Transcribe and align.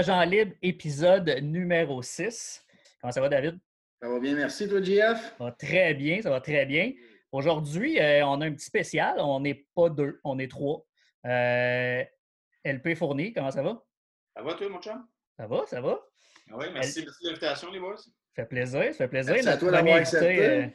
Agents 0.00 0.22
libres, 0.22 0.54
épisode 0.62 1.28
numéro 1.42 2.00
6. 2.00 2.64
Comment 3.02 3.12
ça 3.12 3.20
va, 3.20 3.28
David? 3.28 3.58
Ça 4.00 4.08
va 4.08 4.18
bien, 4.18 4.34
merci, 4.34 4.66
toi, 4.66 4.80
JF? 4.80 5.34
Ça 5.36 5.44
va 5.44 5.52
très 5.52 5.92
bien, 5.92 6.22
ça 6.22 6.30
va 6.30 6.40
très 6.40 6.64
bien. 6.64 6.94
Aujourd'hui, 7.30 8.00
euh, 8.00 8.24
on 8.24 8.40
a 8.40 8.46
un 8.46 8.52
petit 8.52 8.64
spécial. 8.64 9.16
On 9.20 9.40
n'est 9.40 9.66
pas 9.74 9.90
deux, 9.90 10.18
on 10.24 10.38
est 10.38 10.50
trois. 10.50 10.86
Euh, 11.26 12.02
LP 12.64 12.94
Fourni, 12.94 13.34
comment 13.34 13.50
ça 13.50 13.62
va? 13.62 13.84
Ça 14.34 14.42
va, 14.42 14.54
toi, 14.54 14.70
mon 14.70 14.80
chum? 14.80 15.06
Ça 15.36 15.46
va, 15.46 15.66
ça 15.66 15.82
va? 15.82 16.00
Ah 16.50 16.54
oui, 16.56 16.68
merci, 16.72 17.02
merci 17.04 17.22
de 17.22 17.28
l'invitation, 17.28 17.70
les 17.70 17.78
boys. 17.78 17.98
Ça 17.98 18.10
fait 18.36 18.46
plaisir, 18.46 18.84
ça 18.92 19.04
fait 19.04 19.08
plaisir. 19.08 19.34
Merci 19.34 19.48
à 19.50 19.56
toi 19.58 19.70
d'avoir 19.70 19.96
accepté. 19.96 20.46
Euh... 20.46 20.66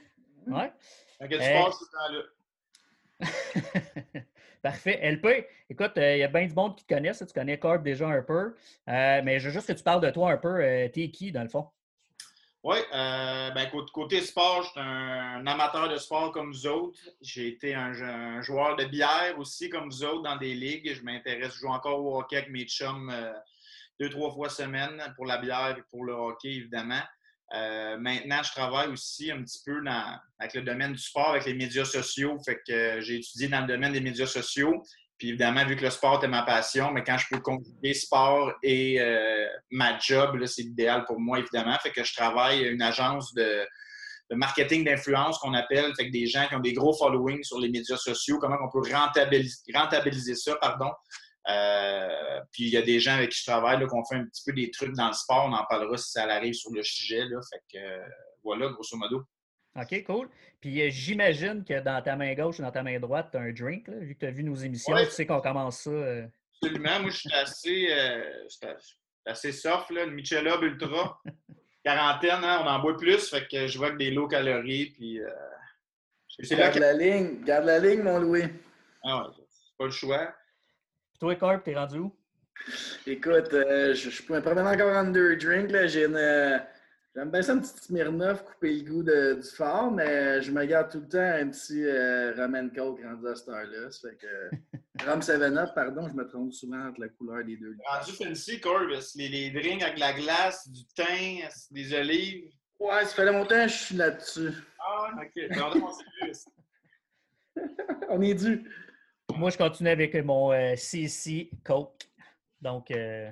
Ouais. 0.45 0.71
Quand 1.19 1.27
tu 1.27 1.37
passes 1.39 1.79
ce 1.79 1.85
temps-là. 3.23 4.21
Parfait. 4.65 4.99
LP, 5.03 5.45
écoute, 5.69 5.91
il 5.95 6.01
euh, 6.01 6.17
y 6.17 6.23
a 6.23 6.27
bien 6.27 6.47
du 6.47 6.53
monde 6.55 6.75
qui 6.75 6.83
te 6.83 6.91
connaissent. 6.91 7.23
Tu 7.23 7.33
connais 7.35 7.59
Corp 7.59 7.83
déjà 7.83 8.07
un 8.07 8.23
peu. 8.23 8.55
Euh, 8.89 9.21
mais 9.23 9.39
je 9.39 9.45
veux 9.45 9.53
juste 9.53 9.67
que 9.67 9.73
tu 9.73 9.83
parles 9.83 10.01
de 10.01 10.09
toi 10.09 10.31
un 10.31 10.37
peu. 10.37 10.59
Euh, 10.59 10.89
T'es 10.89 11.11
qui, 11.11 11.31
dans 11.31 11.43
le 11.43 11.49
fond? 11.49 11.67
Oui, 12.63 12.77
ben, 12.91 13.69
côté 13.93 14.21
sport, 14.21 14.63
je 14.63 14.69
suis 14.71 14.79
un, 14.79 15.45
amateur 15.45 15.87
de 15.87 15.97
sport 15.97 16.31
comme 16.31 16.51
vous 16.51 16.65
autres. 16.65 16.97
J'ai 17.21 17.49
été 17.49 17.75
un, 17.75 18.41
joueur 18.41 18.75
de 18.75 18.85
bière 18.85 19.37
aussi 19.37 19.69
comme 19.69 19.87
vous 19.87 20.03
autres 20.03 20.23
dans 20.23 20.37
des 20.37 20.55
ligues. 20.55 20.95
Je 20.95 21.03
m'intéresse, 21.03 21.53
je 21.53 21.59
joue 21.59 21.67
encore 21.67 22.03
au 22.03 22.17
hockey 22.17 22.37
avec 22.37 22.49
mes 22.49 22.65
chums 22.65 23.13
deux, 23.99 24.09
trois 24.09 24.31
fois 24.31 24.49
semaine 24.49 24.99
pour 25.15 25.27
la 25.27 25.37
bière 25.37 25.75
et 25.77 25.83
pour 25.91 26.05
le 26.05 26.13
hockey, 26.13 26.53
évidemment. 26.53 27.03
Euh, 27.53 27.97
maintenant, 27.97 28.41
je 28.43 28.51
travaille 28.51 28.89
aussi 28.89 29.31
un 29.31 29.43
petit 29.43 29.59
peu 29.65 29.81
avec 30.39 30.53
le 30.55 30.61
domaine 30.61 30.93
du 30.93 31.01
sport, 31.01 31.29
avec 31.29 31.45
les 31.45 31.53
médias 31.53 31.85
sociaux. 31.85 32.37
Fait 32.43 32.59
que 32.67 32.71
euh, 32.71 33.01
j'ai 33.01 33.17
étudié 33.17 33.47
dans 33.47 33.61
le 33.61 33.67
domaine 33.67 33.93
des 33.93 34.01
médias 34.01 34.25
sociaux. 34.25 34.83
Puis 35.17 35.29
évidemment, 35.29 35.65
vu 35.65 35.77
que 35.77 35.83
le 35.83 35.91
sport 35.91 36.21
est 36.23 36.27
ma 36.27 36.43
passion, 36.43 36.91
mais 36.91 37.03
quand 37.03 37.17
je 37.17 37.27
peux 37.31 37.39
conjuguer 37.39 37.93
sport 37.93 38.51
et 38.63 38.99
euh, 38.99 39.47
ma 39.71 39.97
job, 39.97 40.43
c'est 40.45 40.63
idéal 40.63 41.05
pour 41.05 41.19
moi, 41.19 41.39
évidemment. 41.39 41.77
Fait 41.81 41.91
que 41.91 42.03
je 42.03 42.13
travaille 42.13 42.65
à 42.65 42.69
une 42.69 42.81
agence 42.81 43.33
de, 43.33 43.65
marketing 44.31 44.83
d'influence 44.83 45.37
qu'on 45.37 45.53
appelle, 45.53 45.93
fait 45.95 46.07
que 46.07 46.11
des 46.11 46.25
gens 46.25 46.47
qui 46.47 46.55
ont 46.55 46.59
des 46.59 46.73
gros 46.73 46.93
followings 46.93 47.43
sur 47.43 47.59
les 47.59 47.69
médias 47.69 47.95
sociaux, 47.95 48.39
comment 48.39 48.57
on 48.61 48.69
peut 48.69 48.91
rentabiliser, 48.91 49.61
rentabiliser 49.73 50.35
ça, 50.35 50.55
pardon, 50.55 50.89
euh, 51.47 52.41
puis 52.51 52.63
il 52.63 52.69
y 52.69 52.77
a 52.77 52.81
des 52.81 52.99
gens 52.99 53.15
avec 53.15 53.31
qui 53.31 53.39
je 53.39 53.45
travaille, 53.45 53.77
qui 53.77 53.93
ont 53.93 54.03
fait 54.05 54.15
un 54.15 54.25
petit 54.25 54.43
peu 54.45 54.53
des 54.53 54.71
trucs 54.71 54.93
dans 54.93 55.07
le 55.07 55.13
sport. 55.13 55.45
On 55.47 55.53
en 55.53 55.65
parlera 55.65 55.97
si 55.97 56.11
ça 56.11 56.23
arrive 56.23 56.53
sur 56.53 56.71
le 56.71 56.83
sujet. 56.83 57.25
Là. 57.25 57.39
Fait 57.49 57.61
que 57.71 57.83
euh, 57.83 58.05
voilà, 58.43 58.69
grosso 58.69 58.97
modo. 58.97 59.23
OK, 59.79 60.03
cool. 60.05 60.29
Puis 60.59 60.81
euh, 60.81 60.89
j'imagine 60.89 61.63
que 61.63 61.79
dans 61.81 62.01
ta 62.01 62.15
main 62.15 62.33
gauche 62.33 62.59
et 62.59 62.63
dans 62.63 62.71
ta 62.71 62.81
main 62.81 62.99
droite, 62.99 63.29
tu 63.31 63.37
as 63.37 63.41
un 63.41 63.51
drink. 63.51 63.87
Là, 63.87 63.97
vu 63.99 64.15
que 64.15 64.19
tu 64.21 64.25
as 64.25 64.31
vu 64.31 64.43
nos 64.43 64.55
émissions, 64.55 64.95
tu 64.95 65.11
sais 65.11 65.25
qu'on 65.25 65.41
commence 65.41 65.81
ça. 65.81 65.91
Absolument. 66.61 67.01
Moi, 67.01 67.11
je 67.11 67.17
suis 67.17 67.33
assez, 67.33 67.93
assez 69.25 69.51
soft. 69.51 69.91
Là. 69.91 70.05
Une 70.05 70.13
Michelob 70.13 70.63
Ultra. 70.63 71.21
Quarantaine, 71.83 72.43
hein, 72.43 72.61
on 72.63 72.67
en 72.67 72.79
boit 72.79 72.97
plus. 72.97 73.29
Fait 73.29 73.47
que 73.47 73.67
je 73.67 73.77
vois 73.77 73.91
que 73.91 73.97
des 73.97 74.09
low 74.09 74.27
calories. 74.27 74.87
Puis, 74.91 75.19
garde 76.49 76.77
la 76.77 76.93
ligne. 76.93 77.43
Garde 77.43 77.65
la 77.65 77.77
ligne, 77.77 78.01
mon 78.01 78.17
Louis. 78.17 78.45
Ah 79.03 79.27
ouais, 79.27 79.33
c'est 79.51 79.77
pas 79.77 79.85
le 79.85 79.91
choix. 79.91 80.33
Toi, 81.19 81.35
Carp, 81.35 81.63
t'es 81.63 81.75
rendu 81.75 81.99
où? 81.99 82.15
Écoute, 83.07 83.53
euh, 83.53 83.93
je, 83.93 84.09
suis 84.09 84.23
pas 84.23 84.41
probablement 84.41 84.71
encore 84.71 84.95
en 84.95 85.11
deux 85.11 85.35
drink. 85.37 85.69
J'ai 85.87 86.05
une. 86.05 86.15
Euh, 86.15 86.57
j'aime 87.15 87.31
bien 87.31 87.41
ça, 87.41 87.53
une 87.53 87.61
petite 87.61 87.83
Smirnoff, 87.83 88.43
couper 88.43 88.73
le 88.73 88.89
goût 88.89 89.03
de, 89.03 89.35
du 89.35 89.47
fort, 89.55 89.91
mais 89.91 90.41
je 90.41 90.51
me 90.51 90.65
garde 90.65 90.91
tout 90.91 90.99
le 90.99 91.07
temps 91.07 91.19
un 91.19 91.47
petit 91.49 91.85
euh, 91.85 92.33
Ramen 92.35 92.71
Coke 92.71 93.01
rendu 93.03 93.27
à 93.27 93.35
cette 93.35 93.49
heure-là. 93.49 93.91
Ça 93.91 94.09
fait 94.09 94.17
que. 94.17 94.55
Rum 95.05 95.19
7-Up, 95.19 95.71
pardon, 95.75 96.07
je 96.07 96.13
me 96.13 96.25
trompe 96.25 96.53
souvent 96.53 96.87
entre 96.87 97.01
la 97.01 97.09
couleur 97.09 97.43
des 97.43 97.57
deux. 97.57 97.75
Rendu 97.85 98.11
fancy, 98.13 98.61
Corb, 98.61 98.89
les, 99.15 99.27
les 99.27 99.51
drinks 99.51 99.83
avec 99.83 99.95
de 99.95 99.99
la 99.99 100.13
glace, 100.13 100.69
du 100.69 100.85
thym, 100.95 101.47
des 101.71 101.93
olives? 101.93 102.45
Ouais, 102.79 103.03
ça 103.03 103.15
fait 103.15 103.25
longtemps 103.25 103.65
que 103.65 103.67
je 103.67 103.77
suis 103.77 103.95
là-dessus. 103.95 104.51
Ah, 104.79 105.11
ok. 105.21 105.43
on 108.09 108.21
est 108.21 108.33
dû. 108.33 108.69
Moi, 109.37 109.49
je 109.49 109.57
continue 109.57 109.89
avec 109.89 110.15
mon 110.15 110.51
CC 110.75 111.49
euh, 111.51 111.57
Coke. 111.63 112.09
Donc, 112.61 112.89
euh, 112.91 113.29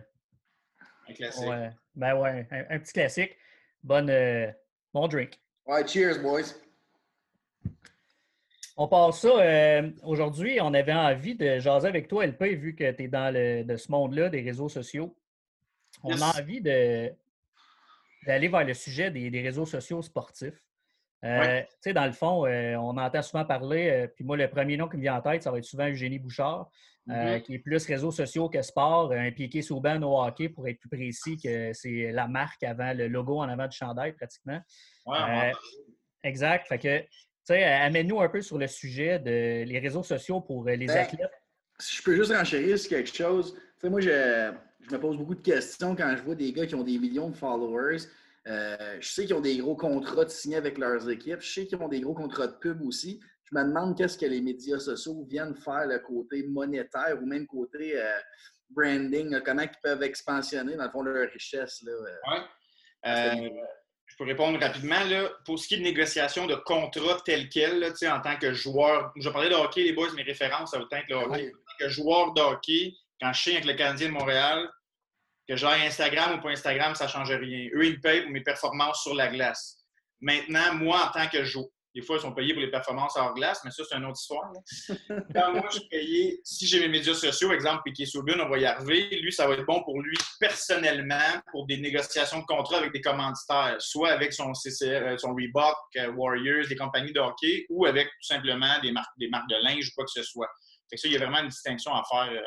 un 1.08 1.14
classique. 1.14 1.50
ben 1.96 2.16
ouais, 2.16 2.48
un, 2.52 2.80
petit 2.80 2.94
classique. 2.94 3.38
Bonne, 3.82 4.10
euh, 4.10 4.52
bon 4.94 5.08
drink. 5.08 5.40
Ouais, 5.66 5.88
cheers, 5.88 6.22
boys. 6.22 6.54
On 8.76 8.88
passe 8.88 9.22
ça. 9.22 9.82
Aujourd'hui, 10.04 10.60
on 10.62 10.74
avait 10.74 10.94
envie 10.94 11.36
de 11.36 11.60
jaser 11.60 11.88
avec 11.88 12.08
toi, 12.08 12.26
LP, 12.26 12.44
vu 12.56 12.76
que 12.76 12.92
tu 12.92 13.04
es 13.04 13.08
dans 13.08 13.34
le, 13.34 13.78
ce 13.78 13.92
monde-là 13.92 14.30
des 14.30 14.42
réseaux 14.42 14.70
sociaux. 14.70 15.16
On 16.04 16.20
a 16.22 16.40
envie 16.40 16.60
d'aller 16.60 17.16
vers 18.26 18.66
le 18.66 18.74
sujet 18.74 19.10
des 19.12 19.42
réseaux 19.42 19.66
sociaux 19.66 20.02
sportifs. 20.02 20.62
Euh, 21.24 21.62
tu 21.62 21.68
sais, 21.80 21.94
dans 21.94 22.06
le 22.06 22.12
fond, 22.12 22.46
euh, 22.46 22.76
on 22.76 22.98
entend 22.98 23.22
souvent 23.22 23.46
parler, 23.46 23.90
euh, 23.90 24.08
puis 24.08 24.26
moi, 24.26 24.36
le 24.36 24.50
premier 24.50 24.76
nom 24.76 24.90
qui 24.90 24.98
me 24.98 25.02
vient 25.02 25.16
en 25.16 25.22
tête, 25.22 25.44
ça 25.44 25.52
va 25.52 25.58
être 25.58 25.64
souvent 25.64 25.88
Eugénie 25.88 26.20
Bouchard, 26.20 26.70
mm-hmm. 27.08 27.42
qui 27.44 27.56
est 27.56 27.60
plus 27.60 27.86
réseaux 27.86 28.12
sociaux 28.12 28.50
que 28.50 28.62
sport, 28.62 29.14
impliqué 29.14 29.62
ban 29.82 30.02
au 30.02 30.22
hockey, 30.22 30.50
pour 30.50 30.68
être 30.68 30.80
plus 30.80 30.90
précis, 30.90 31.38
que 31.42 31.72
c'est 31.74 32.12
la 32.12 32.28
marque 32.28 32.64
avant, 32.64 32.94
le 32.94 33.08
logo 33.08 33.40
en 33.40 33.48
avant 33.48 33.68
du 33.68 33.78
chandail, 33.78 34.14
pratiquement. 34.14 34.60
exact. 36.24 36.68
Fait 36.68 36.80
que, 36.80 37.00
tu 37.00 37.08
sais, 37.46 37.64
amène-nous 37.64 38.20
un 38.20 38.30
peu 38.30 38.42
sur 38.42 38.58
le 38.58 38.68
sujet 38.68 39.20
des 39.20 39.66
les 39.66 39.80
réseaux 39.80 40.04
sociaux 40.04 40.42
pour 40.42 40.66
les 40.66 40.78
ben, 40.78 40.90
athlètes. 40.90 41.32
Si 41.80 41.98
je 41.98 42.04
peux 42.04 42.16
juste 42.16 42.34
renchérir 42.34 42.78
sur 42.78 42.90
quelque 42.90 43.14
chose, 43.14 43.54
tu 43.54 43.62
sais, 43.80 43.90
moi, 43.90 44.02
je, 44.02 44.54
je 44.82 44.92
me 44.92 45.00
pose 45.00 45.18
beaucoup 45.18 45.36
de 45.36 45.42
questions 45.42 45.96
quand 45.96 46.16
je 46.18 46.24
vois 46.24 46.36
des 46.36 46.52
gars 46.52 46.66
qui 46.66 46.76
ont 46.76 46.84
des 46.84 47.00
millions 47.00 47.30
de 47.30 47.36
followers. 47.36 48.08
Euh, 48.48 48.98
je 49.00 49.10
sais 49.10 49.26
qu'ils 49.26 49.36
ont 49.36 49.42
des 49.42 49.58
gros 49.58 49.76
contrats 49.76 50.26
de 50.26 50.30
signer 50.30 50.58
avec 50.58 50.78
leurs 50.78 51.10
équipes. 51.10 51.40
Je 51.40 51.52
sais 51.54 51.66
qu'ils 51.66 51.78
ont 51.78 51.88
des 51.88 52.02
gros 52.02 52.14
contrats 52.14 52.48
de 52.48 52.56
pub 52.56 52.82
aussi. 52.82 53.20
Je 53.46 53.56
me 53.56 53.64
demande 53.64 53.98
qu'est-ce 53.98 54.18
que 54.18 54.26
les 54.26 54.42
médias 54.42 54.80
sociaux 54.80 55.26
viennent 55.30 55.56
faire 55.56 55.86
le 55.88 56.00
côté 56.00 56.44
monétaire 56.48 57.18
ou 57.22 57.26
même 57.26 57.46
côté 57.48 57.98
euh, 57.98 58.18
branding, 58.70 59.40
comment 59.46 59.62
ils 59.62 59.70
peuvent 59.82 60.04
expansionner 60.04 60.76
dans 60.76 60.86
le 60.86 60.90
fond 60.90 61.04
leur 61.04 61.30
richesse. 61.32 61.84
Oui. 61.86 62.38
Euh, 63.06 63.50
je 64.06 64.18
peux 64.18 64.26
répondre 64.26 64.60
rapidement. 64.60 65.04
Là. 65.06 65.30
Pour 65.46 65.58
ce 65.58 65.68
qui 65.68 65.76
est 65.76 65.78
de 65.78 65.84
négociation 65.84 66.46
de 66.46 66.56
contrats 66.56 67.22
tel 67.26 67.50
quel, 67.50 67.80
là, 67.80 68.16
en 68.16 68.22
tant 68.22 68.38
que 68.38 68.54
joueur, 68.54 69.12
je 69.16 69.30
parlais 69.30 69.50
de 69.50 69.56
hockey, 69.56 69.84
les 69.84 69.94
boys, 69.94 70.12
mes 70.16 70.24
références, 70.24 70.72
ça 70.72 70.80
veut 70.80 70.88
être 70.92 71.10
le 71.10 71.16
hockey. 71.16 71.48
En 71.48 71.72
tant 71.72 71.78
que 71.80 71.90
joueur 71.90 72.34
de 72.34 72.42
hockey, 72.42 72.94
quand 73.20 73.34
je 73.34 73.42
suis 73.42 73.52
avec 73.52 73.66
le 73.66 73.74
Canadien 73.74 74.10
de 74.10 74.14
Montréal, 74.14 74.70
que 75.48 75.56
genre 75.56 75.74
Instagram 75.74 76.38
ou 76.38 76.42
pas 76.42 76.50
Instagram, 76.50 76.96
ça 76.96 77.06
ne 77.06 77.10
change 77.10 77.32
rien. 77.32 77.70
Eux, 77.76 77.86
ils 77.86 77.94
me 77.94 78.02
payent 78.02 78.22
pour 78.22 78.32
mes 78.32 78.42
performances 78.42 79.02
sur 79.04 79.14
la 79.14 79.28
glace. 79.28 79.78
Maintenant, 80.22 80.74
moi, 80.76 81.08
en 81.08 81.12
tant 81.12 81.28
que 81.28 81.44
joueur, 81.44 81.68
des 81.96 82.02
fois, 82.02 82.18
ils 82.18 82.22
sont 82.22 82.34
payés 82.34 82.54
pour 82.54 82.62
les 82.62 82.72
performances 82.72 83.16
hors 83.18 83.36
glace, 83.36 83.62
mais 83.64 83.70
ça, 83.70 83.84
c'est 83.88 83.96
une 83.96 84.06
autre 84.06 84.20
histoire. 84.20 84.52
Quand 85.36 85.54
moi, 85.54 85.68
je 85.70 85.78
suis 85.78 85.88
payé, 85.90 86.42
si 86.44 86.66
j'ai 86.66 86.80
mes 86.80 86.88
médias 86.88 87.14
sociaux, 87.14 87.54
exemple, 87.54 87.84
Piquet 87.86 88.08
Soubune, 88.08 88.42
on 88.42 88.50
va 88.50 88.58
y 88.58 88.66
arriver, 88.66 89.10
lui, 89.22 89.32
ça 89.32 89.48
va 89.48 89.54
être 89.54 89.66
bon 89.66 89.84
pour 89.84 90.02
lui 90.02 90.18
personnellement 90.40 91.40
pour 91.52 91.68
des 91.68 91.78
négociations 91.78 92.40
de 92.40 92.46
contrat 92.46 92.78
avec 92.78 92.94
des 92.94 93.02
commanditaires, 93.02 93.76
soit 93.80 94.10
avec 94.10 94.34
son 94.34 94.54
CCR, 94.56 94.86
euh, 94.86 95.18
son 95.18 95.36
Reebok, 95.36 95.76
euh, 95.98 96.12
Warriors, 96.14 96.68
des 96.68 96.76
compagnies 96.76 97.14
de 97.14 97.20
hockey, 97.20 97.68
ou 97.70 97.86
avec 97.86 98.08
tout 98.08 98.28
simplement 98.28 98.80
des 98.82 98.92
marques, 98.92 99.14
des 99.20 99.28
marques 99.28 99.50
de 99.50 99.58
linge 99.64 99.90
ou 99.90 99.92
quoi 99.96 100.06
que 100.06 100.12
ce 100.12 100.24
soit. 100.24 100.50
Fait 100.90 100.96
que 100.96 101.02
ça, 101.02 101.08
il 101.08 101.14
y 101.14 101.18
a 101.18 101.20
vraiment 101.20 101.42
une 101.42 101.50
distinction 101.50 101.94
à 101.94 102.02
faire. 102.10 102.32
Euh, 102.32 102.42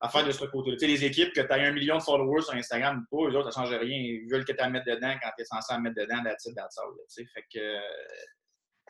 à 0.00 0.08
faire 0.08 0.24
de 0.24 0.32
ce 0.32 0.44
côté-là. 0.44 0.76
Tu 0.76 0.80
sais, 0.80 0.86
les 0.86 1.04
équipes 1.04 1.32
que 1.32 1.40
tu 1.40 1.52
as 1.52 1.56
un 1.56 1.72
million 1.72 1.98
de 1.98 2.02
followers 2.02 2.42
sur 2.42 2.54
Instagram 2.54 3.04
ou 3.10 3.16
pas, 3.16 3.30
eux 3.30 3.36
autres, 3.36 3.52
ça 3.52 3.62
ne 3.62 3.66
change 3.66 3.76
rien. 3.76 3.96
Ils 3.96 4.28
veulent 4.30 4.44
que 4.44 4.52
tu 4.52 4.58
la 4.58 4.68
mettes 4.68 4.86
dedans 4.86 5.14
quand 5.20 5.30
tu 5.36 5.42
es 5.42 5.44
censé 5.44 5.72
la 5.72 5.80
mettre 5.80 5.96
dedans, 5.96 6.22
that's 6.22 6.46
it, 6.46 6.54
that's 6.54 6.78
all. 6.78 6.92
Tu 7.08 7.24
sais, 7.24 7.28
fait 7.34 7.44
que. 7.52 7.76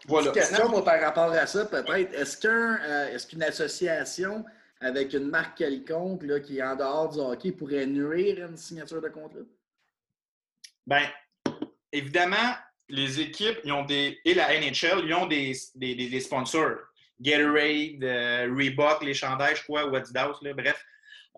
voilà. 0.07 0.29
Une 0.29 0.33
question 0.35 0.69
moi, 0.69 0.85
par 0.85 1.01
rapport 1.01 1.33
à 1.33 1.47
ça, 1.47 1.65
peut-être. 1.65 2.15
Est-ce 2.15 2.47
euh, 2.47 3.15
est-ce 3.15 3.27
qu'une 3.27 3.43
association 3.43 4.45
avec 4.81 5.13
une 5.15 5.29
marque 5.29 5.59
quelconque 5.59 6.23
là, 6.25 6.41
qui 6.41 6.59
est 6.59 6.63
en 6.63 6.77
dehors 6.77 7.09
du 7.09 7.19
hockey 7.19 7.53
pourrait 7.53 7.87
nuire 7.87 8.45
à 8.45 8.49
une 8.49 8.57
signature 8.57 9.01
de 9.01 9.09
contrat? 9.09 9.41
Bien, 10.87 11.11
évidemment, 11.91 12.55
les 12.89 13.21
équipes 13.21 13.59
ils 13.65 13.73
ont 13.73 13.85
des, 13.85 14.21
et 14.25 14.35
la 14.35 14.49
NHL, 14.49 15.05
ils 15.05 15.15
ont 15.15 15.27
des, 15.27 15.53
des, 15.75 15.95
des 15.95 16.21
sponsors. 16.21 16.79
Gatorade, 17.21 18.05
euh, 18.05 18.55
Reebok, 18.57 19.03
les 19.03 19.15
chandails, 19.15 19.57
je 19.57 19.65
crois, 19.65 19.95
Adidas, 19.97 20.35
là, 20.41 20.53
bref. 20.55 20.85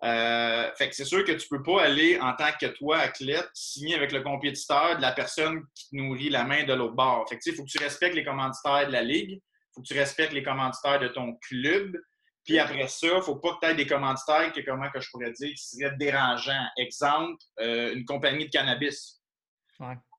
Euh, 0.03 0.71
fait 0.77 0.89
que 0.89 0.95
c'est 0.95 1.05
sûr 1.05 1.23
que 1.23 1.31
tu 1.33 1.47
peux 1.47 1.61
pas 1.61 1.83
aller 1.83 2.19
en 2.19 2.35
tant 2.35 2.51
que 2.59 2.65
toi, 2.65 2.97
athlète, 2.97 3.49
signer 3.53 3.95
avec 3.95 4.11
le 4.11 4.21
compétiteur 4.21 4.97
de 4.97 5.01
la 5.01 5.11
personne 5.11 5.63
qui 5.75 5.89
te 5.89 5.95
nourrit 5.95 6.29
la 6.29 6.43
main 6.43 6.63
de 6.63 6.73
l'autre 6.73 6.95
bord. 6.95 7.27
Fait 7.29 7.37
que 7.37 7.43
il 7.45 7.55
faut 7.55 7.63
que 7.63 7.69
tu 7.69 7.77
respectes 7.77 8.15
les 8.15 8.23
commanditaires 8.23 8.87
de 8.87 8.91
la 8.91 9.03
ligue, 9.03 9.33
il 9.33 9.41
faut 9.75 9.81
que 9.81 9.87
tu 9.87 9.93
respectes 9.93 10.33
les 10.33 10.43
commanditaires 10.43 10.99
de 10.99 11.07
ton 11.07 11.35
club. 11.47 11.95
Puis 12.43 12.57
après 12.57 12.87
ça, 12.87 13.07
il 13.17 13.21
faut 13.21 13.35
pas 13.35 13.53
que 13.53 13.59
tu 13.65 13.71
aies 13.71 13.75
des 13.75 13.85
commanditaires 13.85 14.51
que, 14.51 14.61
comment 14.61 14.89
que 14.89 14.99
je 14.99 15.09
pourrais 15.11 15.31
dire, 15.31 15.49
qui 15.49 15.63
seraient 15.63 15.95
dérangeants. 15.97 16.65
Exemple, 16.77 17.37
euh, 17.59 17.93
une 17.93 18.05
compagnie 18.05 18.45
de 18.45 18.49
cannabis. 18.49 19.21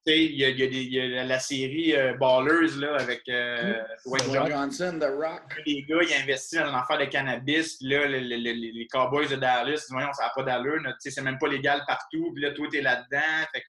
Il 0.05 0.35
y, 0.35 0.43
a, 0.43 0.49
y 0.49 1.19
a 1.19 1.23
la 1.23 1.39
série 1.39 1.95
euh, 1.95 2.13
Ballers 2.15 2.75
là, 2.77 2.97
avec 2.99 3.21
euh, 3.29 3.81
Dwayne 4.05 4.51
Johnson, 4.51 4.99
The 4.99 5.05
Rock. 5.05 5.61
Les 5.65 5.83
gars, 5.83 5.99
ils 6.01 6.13
investissent 6.13 6.59
dans 6.59 6.71
l'affaire 6.71 6.97
de 6.97 7.05
cannabis. 7.05 7.77
Puis 7.77 7.87
là, 7.87 8.05
les, 8.07 8.87
Cowboys 8.91 9.29
de 9.29 9.37
Dallas, 9.37 9.85
voyons, 9.89 10.11
ça 10.13 10.23
n'a 10.23 10.31
pas 10.35 10.43
d'allure. 10.43 10.81
C'est 10.99 11.21
même 11.21 11.37
pas 11.37 11.47
légal 11.47 11.83
partout. 11.87 12.31
Puis 12.33 12.43
là, 12.43 12.51
toi, 12.51 12.67
tu 12.69 12.79
es 12.79 12.81
là-dedans. 12.81 13.47
Fait, 13.53 13.63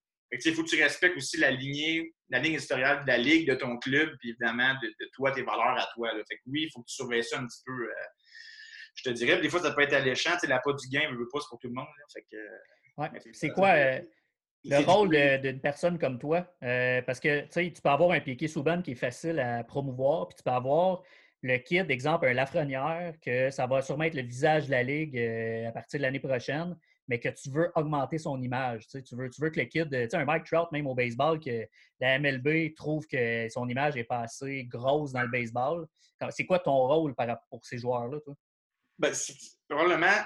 il 0.44 0.54
faut 0.54 0.64
que 0.64 0.70
tu 0.70 0.82
respectes 0.82 1.16
aussi 1.16 1.36
la 1.36 1.52
lignée, 1.52 2.12
la 2.31 2.40
ligne 2.40 2.54
historiale 2.54 3.02
de 3.02 3.06
la 3.06 3.19
ligue, 3.19 3.48
de 3.48 3.54
ton 3.54 3.78
club, 3.78 4.16
puis 4.19 4.31
évidemment 4.31 4.75
de, 4.82 4.92
toi, 5.12 5.31
tes 5.31 5.42
valeurs 5.42 5.78
à 5.78 5.86
toi. 5.94 6.12
Là. 6.12 6.22
Fait 6.28 6.36
que 6.36 6.42
oui, 6.46 6.64
il 6.64 6.70
faut 6.72 6.81
que 6.81 6.88
tu 6.88 6.94
surveilles 6.96 7.22
ça 7.22 7.38
un 7.38 7.46
petit 7.46 7.62
peu. 7.64 7.72
Euh, 7.72 7.92
je 8.96 9.04
te 9.04 9.10
dirais, 9.10 9.40
des 9.40 9.48
fois, 9.48 9.60
ça 9.60 9.72
peut 9.72 9.82
être 9.82 9.92
alléchant. 9.92 10.32
La 10.48 10.58
pas 10.58 10.72
du 10.72 10.88
gain, 10.88 11.10
ne 11.12 11.16
veut 11.16 11.28
pas, 11.32 11.38
c'est 11.40 11.48
pour 11.48 11.60
tout 11.60 11.69
le 11.69 11.75
monde. 11.75 11.86
Fait 12.12 12.26
que, 12.28 12.36
ouais. 12.96 13.20
C'est 13.32 13.50
quoi 13.50 13.76
le 14.64 14.84
rôle 14.84 15.40
d'une 15.40 15.61
personne 15.61 15.99
comme 15.99 16.19
toi, 16.19 16.46
euh, 16.62 17.02
parce 17.02 17.20
que 17.20 17.46
tu 17.46 17.82
peux 17.82 17.88
avoir 17.88 18.12
un 18.12 18.20
piqué 18.20 18.49
Souban 18.49 18.82
qui 18.82 18.93
est 18.93 18.96
facile 18.96 19.38
à 19.38 19.62
promouvoir, 19.64 20.28
puis 20.28 20.37
tu 20.37 20.43
peux 20.43 20.50
avoir 20.50 21.02
le 21.43 21.58
kid, 21.58 21.90
exemple, 21.90 22.26
un 22.26 22.32
Lafrenière, 22.32 23.14
que 23.20 23.50
ça 23.50 23.66
va 23.66 23.82
sûrement 23.82 24.05
être 24.05 24.14
le 24.14 24.22
visage 24.22 24.66
de 24.66 24.70
la 24.70 24.82
Ligue 24.82 25.19
euh, 25.19 25.69
à 25.69 25.72
partir 25.72 26.00
de 26.00 26.02
l'année 26.02 26.20
prochaine, 26.20 26.75
mais 27.06 27.20
que 27.20 27.28
tu 27.28 27.50
veux 27.50 27.70
augmenter 27.75 28.16
son 28.16 28.40
image. 28.40 28.87
Tu 28.87 29.14
veux, 29.14 29.28
tu 29.28 29.43
veux 29.43 29.50
que 29.50 29.61
le 29.61 29.66
kid, 29.66 29.90
tu 29.90 29.96
sais, 29.96 30.16
un 30.16 30.25
Mike 30.25 30.44
Trout, 30.44 30.72
même 30.72 30.87
au 30.87 30.94
baseball, 30.94 31.38
que 31.38 31.67
la 32.00 32.19
MLB 32.19 32.75
trouve 32.75 33.06
que 33.06 33.46
son 33.50 33.69
image 33.69 33.96
est 33.99 34.05
pas 34.05 34.20
assez 34.20 34.64
grosse 34.64 35.12
dans 35.12 35.22
le 35.22 35.28
baseball. 35.28 35.87
C'est 36.31 36.46
quoi 36.46 36.58
ton 36.58 36.87
rôle 36.87 37.14
pour 37.50 37.67
ces 37.67 37.76
joueurs-là, 37.76 38.20
toi? 38.20 38.34
Ben, 38.99 39.12
probablement, 39.69 40.22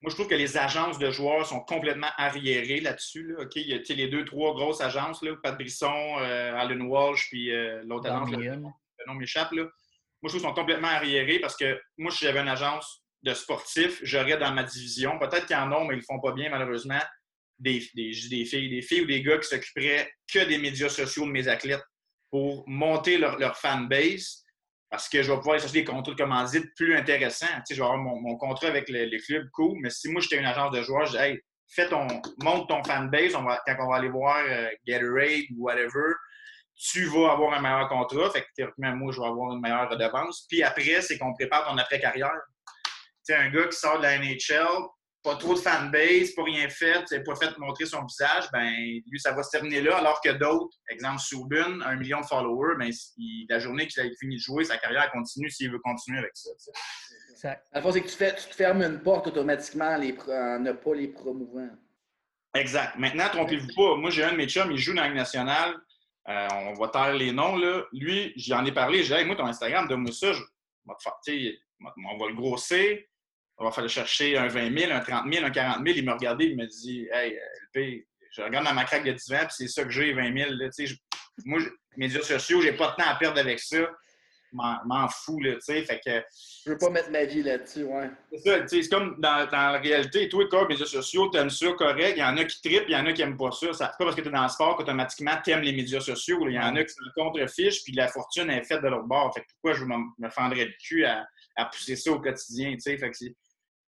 moi, 0.00 0.10
je 0.10 0.14
trouve 0.14 0.28
que 0.28 0.34
les 0.34 0.56
agences 0.56 0.98
de 0.98 1.10
joueurs 1.10 1.44
sont 1.44 1.60
complètement 1.60 2.10
arriérées 2.16 2.80
là-dessus. 2.80 3.32
Là. 3.32 3.44
Il 3.56 3.68
y 3.68 3.74
a 3.74 3.94
les 3.94 4.08
deux, 4.08 4.24
trois 4.24 4.54
grosses 4.54 4.80
agences, 4.80 5.22
là, 5.22 5.34
Pat 5.42 5.56
Brisson, 5.56 6.18
euh, 6.20 6.54
Alan 6.54 6.80
Walsh, 6.86 7.28
puis 7.28 7.50
euh, 7.50 7.82
l'autre 7.84 8.08
agence, 8.08 8.30
le 8.30 8.56
nom 8.56 9.14
m'échappe. 9.14 9.50
Moi, 9.52 9.66
je 10.22 10.28
trouve 10.28 10.40
qu'ils 10.40 10.48
sont 10.48 10.54
complètement 10.54 10.88
arriérés 10.88 11.40
parce 11.40 11.56
que 11.56 11.80
moi, 11.96 12.12
si 12.12 12.24
j'avais 12.24 12.40
une 12.40 12.48
agence 12.48 13.02
de 13.22 13.34
sportifs, 13.34 13.98
j'aurais 14.02 14.38
dans 14.38 14.52
ma 14.52 14.62
division, 14.62 15.18
peut-être 15.18 15.46
qu'il 15.46 15.56
y 15.56 15.58
en 15.58 15.72
a, 15.72 15.80
mais 15.80 15.86
ils 15.86 15.96
ne 15.96 15.96
le 15.96 16.02
font 16.02 16.20
pas 16.20 16.32
bien, 16.32 16.48
malheureusement, 16.48 17.00
des, 17.58 17.80
des, 17.94 18.12
des, 18.30 18.44
filles, 18.44 18.70
des 18.70 18.82
filles 18.82 19.00
ou 19.00 19.06
des 19.06 19.22
gars 19.22 19.38
qui 19.38 19.48
s'occuperaient 19.48 20.08
que 20.32 20.44
des 20.44 20.58
médias 20.58 20.88
sociaux 20.88 21.26
de 21.26 21.32
mes 21.32 21.48
athlètes 21.48 21.84
pour 22.30 22.62
monter 22.68 23.18
leur, 23.18 23.36
leur 23.38 23.56
fanbase 23.56 24.44
parce 24.90 25.08
que 25.08 25.22
je 25.22 25.30
vais 25.30 25.36
pouvoir 25.36 25.54
aller 25.54 25.60
chercher 25.60 25.80
des 25.80 25.84
contrats 25.84 26.12
de 26.12 26.16
commandite 26.16 26.74
plus 26.74 26.96
intéressants. 26.96 27.46
Tu 27.46 27.62
sais, 27.66 27.74
je 27.74 27.80
vais 27.80 27.86
avoir 27.86 27.98
mon, 27.98 28.36
contrat 28.36 28.68
avec 28.68 28.88
les 28.88 29.06
le 29.06 29.18
clubs, 29.18 29.48
cool. 29.52 29.78
Mais 29.82 29.90
si 29.90 30.10
moi, 30.10 30.20
j'étais 30.20 30.38
une 30.38 30.46
agence 30.46 30.72
de 30.72 30.82
joueurs, 30.82 31.06
je 31.06 31.12
dis, 31.12 31.18
hey, 31.18 31.40
fais 31.68 31.88
ton, 31.88 32.06
monte 32.42 32.68
ton 32.68 32.82
fanbase. 32.82 33.34
On 33.34 33.42
va, 33.42 33.60
quand 33.66 33.76
on 33.80 33.90
va 33.90 33.96
aller 33.96 34.08
voir 34.08 34.38
euh, 34.48 34.70
Gatorade 34.86 35.44
ou 35.56 35.64
whatever, 35.64 36.14
tu 36.74 37.04
vas 37.06 37.32
avoir 37.32 37.52
un 37.52 37.60
meilleur 37.60 37.88
contrat. 37.88 38.30
Fait 38.30 38.42
que 38.42 38.46
théoriquement, 38.56 38.96
moi, 38.96 39.12
je 39.12 39.20
vais 39.20 39.26
avoir 39.26 39.52
une 39.52 39.60
meilleure 39.60 39.90
redevance. 39.90 40.46
Puis 40.48 40.62
après, 40.62 41.02
c'est 41.02 41.18
qu'on 41.18 41.34
prépare 41.34 41.66
ton 41.68 41.76
après-carrière. 41.76 42.40
Tu 43.26 43.34
sais, 43.34 43.34
un 43.34 43.50
gars 43.50 43.66
qui 43.66 43.76
sort 43.76 43.98
de 43.98 44.04
la 44.04 44.18
NHL, 44.18 44.86
pas 45.22 45.36
trop 45.36 45.54
de 45.54 45.58
fanbase, 45.58 46.32
pas 46.32 46.44
rien 46.44 46.68
fait, 46.68 47.04
pas 47.24 47.34
fait 47.34 47.56
montrer 47.58 47.86
son 47.86 48.04
visage, 48.04 48.44
ben 48.52 48.70
lui, 49.10 49.18
ça 49.18 49.32
va 49.32 49.42
se 49.42 49.50
terminer 49.50 49.80
là, 49.80 49.98
alors 49.98 50.20
que 50.20 50.30
d'autres, 50.30 50.76
exemple 50.88 51.20
Subin, 51.20 51.80
un 51.80 51.96
million 51.96 52.20
de 52.20 52.26
followers, 52.26 52.76
ben, 52.78 52.90
la 53.48 53.58
journée 53.58 53.86
qu'il 53.88 54.02
a 54.02 54.06
fini 54.18 54.36
de 54.36 54.40
jouer, 54.40 54.64
sa 54.64 54.78
carrière 54.78 55.10
continue 55.10 55.50
s'il 55.50 55.70
veut 55.72 55.80
continuer 55.80 56.18
avec 56.18 56.32
ça. 56.34 56.50
La 57.72 57.82
fois, 57.82 57.92
c'est 57.92 58.00
que 58.00 58.08
tu, 58.08 58.16
fais, 58.16 58.34
tu 58.34 58.48
te 58.48 58.54
fermes 58.54 58.82
une 58.82 59.00
porte 59.00 59.28
automatiquement 59.28 59.96
en, 59.96 59.98
ne 59.98 60.72
pas 60.72 60.94
les 60.94 61.08
promouvant. 61.08 61.68
Exact. 62.54 62.96
Maintenant, 62.98 63.28
trompez-vous 63.30 63.74
pas. 63.76 63.96
Moi, 63.96 64.10
j'ai 64.10 64.24
un 64.24 64.32
de 64.32 64.36
mes 64.36 64.48
chums, 64.48 64.72
il 64.72 64.78
joue 64.78 64.94
dans 64.94 65.02
la 65.02 65.10
nationale. 65.10 65.76
Euh, 66.28 66.48
on 66.50 66.74
va 66.74 66.88
taire 66.88 67.14
les 67.14 67.30
noms. 67.30 67.56
Là. 67.56 67.84
Lui, 67.92 68.32
j'en 68.36 68.64
ai 68.64 68.72
parlé. 68.72 69.02
J'ai 69.04 69.18
dit, 69.18 69.24
moi, 69.24 69.36
ton 69.36 69.46
Instagram, 69.46 69.86
donne-moi 69.86 70.12
ça. 70.12 70.32
Je... 70.32 70.42
on 70.86 72.18
va 72.18 72.26
le 72.28 72.34
grosser 72.34 73.08
on 73.58 73.64
va 73.64 73.72
falloir 73.72 73.90
chercher 73.90 74.36
un 74.38 74.46
20 74.46 74.78
000, 74.78 74.92
un 74.92 75.00
30 75.00 75.32
000, 75.32 75.44
un 75.44 75.50
40 75.50 75.84
000. 75.84 75.98
Il 75.98 76.04
me 76.04 76.12
regardait, 76.12 76.46
il 76.46 76.56
me 76.56 76.66
dit 76.66 77.08
Hey, 77.12 77.38
LP, 77.74 78.06
je 78.30 78.42
regarde 78.42 78.66
dans 78.66 78.74
ma 78.74 78.84
craque 78.84 79.04
de 79.04 79.12
10 79.12 79.32
ans, 79.32 79.38
puis 79.40 79.50
c'est 79.50 79.68
ça 79.68 79.84
que 79.84 79.90
j'ai, 79.90 80.12
20 80.12 80.36
000. 80.36 80.50
Là, 80.52 80.68
je, 80.78 80.94
moi, 81.44 81.60
médias 81.96 82.22
sociaux, 82.22 82.60
j'ai 82.62 82.72
pas 82.72 82.90
de 82.92 83.02
temps 83.02 83.10
à 83.10 83.16
perdre 83.16 83.40
avec 83.40 83.58
ça. 83.58 83.78
M'en 84.50 85.08
fous, 85.08 85.38
là, 85.40 85.54
tu 85.56 85.60
sais. 85.60 85.84
Fait 85.84 86.00
que. 86.02 86.22
Je 86.64 86.70
veux 86.70 86.78
pas 86.78 86.88
mettre 86.88 87.10
ma 87.10 87.24
vie 87.24 87.42
là-dessus, 87.42 87.84
ouais. 87.84 88.08
C'est 88.32 88.38
ça, 88.38 88.60
tu 88.60 88.68
sais, 88.68 88.82
c'est 88.82 88.88
comme 88.88 89.20
dans, 89.20 89.44
dans, 89.44 89.72
la 89.72 89.78
réalité, 89.78 90.26
toi, 90.30 90.46
les 90.50 90.68
médias 90.68 90.86
sociaux, 90.86 91.28
t'aimes 91.28 91.50
ça, 91.50 91.70
correct. 91.72 92.14
Il 92.16 92.20
y 92.20 92.24
en 92.24 92.34
a 92.38 92.44
qui 92.46 92.62
trippent, 92.62 92.88
il 92.88 92.92
y 92.92 92.96
en 92.96 93.04
a 93.04 93.12
qui 93.12 93.20
n'aiment 93.20 93.36
pas 93.36 93.50
ça. 93.50 93.66
C'est 93.74 93.84
pas 93.84 93.94
parce 93.98 94.16
que 94.16 94.22
tu 94.22 94.28
es 94.28 94.30
dans 94.30 94.44
le 94.44 94.48
sport 94.48 94.76
qu'automatiquement 94.76 95.32
t'aimes 95.44 95.60
les 95.60 95.74
médias 95.74 96.00
sociaux. 96.00 96.38
Il 96.48 96.54
y 96.54 96.58
en 96.58 96.74
a 96.76 96.82
qui 96.82 96.94
sont 96.94 97.02
contre-fiche, 97.14 97.84
puis 97.84 97.92
la 97.92 98.08
fortune 98.08 98.48
est 98.48 98.64
faite 98.64 98.80
de 98.82 98.88
leur 98.88 99.02
bord. 99.02 99.34
Fait 99.34 99.42
que 99.42 99.46
pourquoi 99.50 99.74
je 99.74 99.84
me 99.84 100.30
fendrais 100.30 100.64
le 100.64 100.72
cul 100.82 101.04
à, 101.04 101.26
à 101.56 101.66
pousser 101.66 101.96
ça 101.96 102.12
au 102.12 102.20
quotidien, 102.20 102.72
tu 102.72 102.80
sais. 102.80 102.96
Fait 102.96 103.10
que 103.10 103.16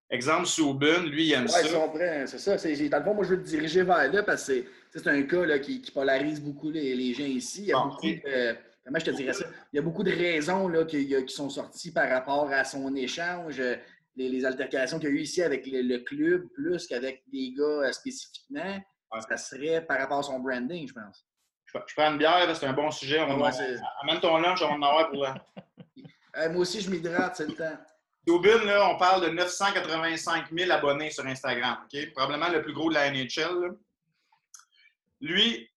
Exemple, 0.09 0.45
Soubun, 0.45 1.03
lui, 1.03 1.27
il 1.27 1.33
aime 1.33 1.47
ça. 1.49 1.59
Oui, 1.61 2.01
c'est 2.27 2.37
ça. 2.37 2.55
Dans 2.55 2.97
le 2.97 3.03
fond, 3.03 3.13
moi, 3.13 3.25
je 3.25 3.29
veux 3.31 3.43
te 3.43 3.47
diriger 3.47 3.83
vers 3.83 4.11
là 4.11 4.23
parce 4.23 4.47
que 4.47 4.63
c'est 4.89 5.07
un 5.07 5.21
cas 5.23 5.45
là, 5.45 5.59
qui, 5.59 5.79
polarise 5.93 6.41
beaucoup 6.41 6.71
les, 6.71 7.13
gens 7.13 7.25
ici. 7.25 7.63
Il 7.63 7.67
y 7.67 7.73
a 7.73 7.79
beaucoup 7.79 8.07
de, 8.07 8.55
comment 8.85 8.99
je 8.99 9.05
te 9.05 9.11
dirais 9.11 9.33
ça? 9.33 9.45
Il 9.73 9.75
y 9.75 9.79
a 9.79 9.81
beaucoup 9.81 10.03
de 10.03 10.11
raisons 10.11 10.69
là, 10.69 10.85
qui, 10.85 11.07
qui, 11.25 11.35
sont 11.35 11.49
sorties 11.49 11.91
par 11.91 12.09
rapport 12.09 12.49
à 12.51 12.63
son 12.63 12.95
échange, 12.95 13.61
les, 14.15 14.45
altercations 14.45 14.97
qu'il 14.97 15.09
y 15.09 15.11
a 15.11 15.15
eu 15.15 15.19
ici 15.19 15.43
avec 15.43 15.65
le, 15.67 15.97
club, 15.99 16.47
plus 16.53 16.87
qu'avec 16.87 17.23
des 17.31 17.51
gars 17.51 17.63
euh, 17.63 17.91
spécifiquement. 17.91 18.79
Ça 19.29 19.37
serait 19.37 19.85
par 19.85 19.99
rapport 19.99 20.19
à 20.19 20.23
son 20.23 20.39
branding, 20.39 20.87
je 20.87 20.93
pense. 20.93 21.25
Je, 21.65 21.93
prends 21.95 22.11
une 22.11 22.17
bière, 22.17 22.55
c'est 22.55 22.65
un 22.65 22.73
bon 22.73 22.91
sujet. 22.91 23.19
On 23.21 23.43
amène 23.43 24.21
ton 24.21 24.37
lunch, 24.37 24.61
on 24.61 24.67
va 24.67 24.73
en 24.73 24.81
avoir 24.81 25.09
pour 25.09 25.23
là. 25.23 25.35
moi 26.49 26.61
aussi, 26.61 26.79
je 26.79 26.89
m'hydrate, 26.89 27.35
c'est 27.35 27.47
le 27.47 27.55
temps. 27.55 27.77
Tobin, 28.27 28.61
là, 28.65 28.89
on 28.89 28.97
parle 28.97 29.25
de 29.25 29.29
985 29.29 30.47
000 30.51 30.69
abonnés 30.69 31.11
sur 31.11 31.25
Instagram. 31.25 31.77
Probablement 32.13 32.49
le 32.49 32.61
plus 32.61 32.73
gros 32.73 32.89
de 32.89 32.95
la 32.95 33.09
NHL. 33.09 33.73
Lui, 35.21 35.69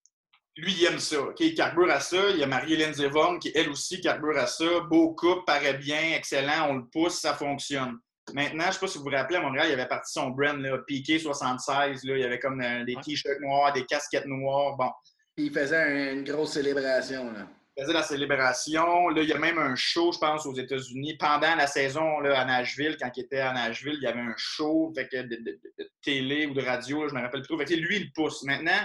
lui, 0.56 0.72
il 0.72 0.84
aime 0.84 0.98
ça. 0.98 1.18
Il 1.38 1.54
carbure 1.54 1.92
à 1.92 2.00
ça. 2.00 2.30
Il 2.30 2.38
y 2.38 2.42
a 2.42 2.48
Marie-Hélène 2.48 2.92
Zevon 2.92 3.38
qui, 3.38 3.52
elle 3.54 3.70
aussi, 3.70 4.00
carbure 4.00 4.36
à 4.36 4.48
ça. 4.48 4.80
Beau 4.80 5.14
couple, 5.14 5.44
paraît 5.46 5.74
bien, 5.74 6.16
excellent. 6.16 6.70
On 6.70 6.74
le 6.78 6.86
pousse, 6.86 7.20
ça 7.20 7.34
fonctionne. 7.34 8.00
Maintenant, 8.34 8.64
je 8.64 8.68
ne 8.68 8.72
sais 8.72 8.80
pas 8.80 8.86
si 8.88 8.98
vous 8.98 9.04
vous 9.04 9.10
rappelez, 9.10 9.36
à 9.38 9.42
Montréal, 9.42 9.68
il 9.68 9.72
avait 9.74 9.86
parti 9.86 10.12
son 10.12 10.30
brand, 10.30 10.58
là, 10.58 10.76
Piqué 10.78 11.20
76. 11.20 12.02
Là, 12.02 12.16
il 12.16 12.20
y 12.20 12.24
avait 12.24 12.40
comme 12.40 12.60
euh, 12.60 12.84
des 12.84 12.96
t-shirts 12.96 13.40
noirs, 13.40 13.72
des 13.72 13.86
casquettes 13.86 14.26
noires. 14.26 14.76
Bon. 14.76 14.90
il 15.36 15.52
faisait 15.52 16.14
une 16.14 16.24
grosse 16.24 16.54
célébration. 16.54 17.30
Là 17.32 17.46
faisait 17.80 17.92
la 17.92 18.02
célébration. 18.02 19.08
Là, 19.08 19.22
il 19.22 19.28
y 19.28 19.32
a 19.32 19.38
même 19.38 19.58
un 19.58 19.74
show, 19.74 20.12
je 20.12 20.18
pense, 20.18 20.46
aux 20.46 20.54
États-Unis. 20.54 21.16
Pendant 21.18 21.54
la 21.54 21.66
saison 21.66 22.20
là, 22.20 22.40
à 22.40 22.44
Nashville, 22.44 22.96
quand 23.00 23.10
il 23.16 23.24
était 23.24 23.40
à 23.40 23.52
Nashville, 23.52 23.96
il 23.96 24.02
y 24.02 24.06
avait 24.06 24.20
un 24.20 24.34
show 24.36 24.92
fait 24.94 25.08
de, 25.12 25.36
de, 25.36 25.60
télé 26.02 26.46
ou 26.46 26.54
de 26.54 26.62
radio, 26.62 27.08
je 27.08 27.14
ne 27.14 27.18
me 27.18 27.24
rappelle 27.24 27.42
plus 27.42 27.48
trop. 27.48 27.58
Fait 27.58 27.76
lui, 27.76 27.96
il 27.96 28.12
pousse. 28.12 28.42
Maintenant, 28.44 28.80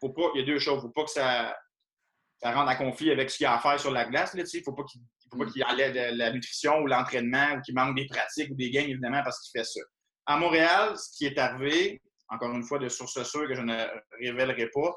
faut 0.00 0.10
pas, 0.10 0.30
il 0.34 0.40
y 0.40 0.42
a 0.42 0.46
deux 0.46 0.58
choses. 0.58 0.74
Il 0.74 0.76
ne 0.76 0.82
faut 0.82 0.92
pas 0.92 1.04
que 1.04 1.10
ça, 1.10 1.56
ça 2.42 2.52
rende 2.52 2.68
à 2.68 2.76
conflit 2.76 3.10
avec 3.10 3.30
ce 3.30 3.36
qu'il 3.36 3.46
a 3.46 3.56
à 3.56 3.58
faire 3.58 3.78
sur 3.78 3.90
la 3.90 4.06
glace. 4.06 4.32
il 4.34 4.40
ne 4.40 4.62
faut 4.64 4.72
pas 4.72 4.84
qu'il 4.84 5.02
qu 5.30 5.62
enlève 5.62 6.16
la 6.16 6.32
nutrition 6.32 6.80
ou 6.80 6.86
l'entraînement 6.86 7.54
ou 7.56 7.60
qu'il 7.60 7.74
manque 7.74 7.96
des 7.96 8.06
pratiques 8.06 8.50
ou 8.50 8.54
des 8.54 8.70
gains, 8.70 8.82
évidemment, 8.82 9.22
parce 9.22 9.40
qu'il 9.40 9.58
fait 9.58 9.64
ça. 9.64 9.80
À 10.26 10.36
Montréal, 10.36 10.96
ce 10.96 11.16
qui 11.16 11.26
est 11.26 11.38
arrivé, 11.38 12.00
encore 12.28 12.52
une 12.52 12.64
fois 12.64 12.78
de 12.78 12.88
source 12.88 13.22
sûre 13.22 13.46
que 13.48 13.54
je 13.54 13.62
ne 13.62 13.86
révélerai 14.20 14.68
pas, 14.72 14.94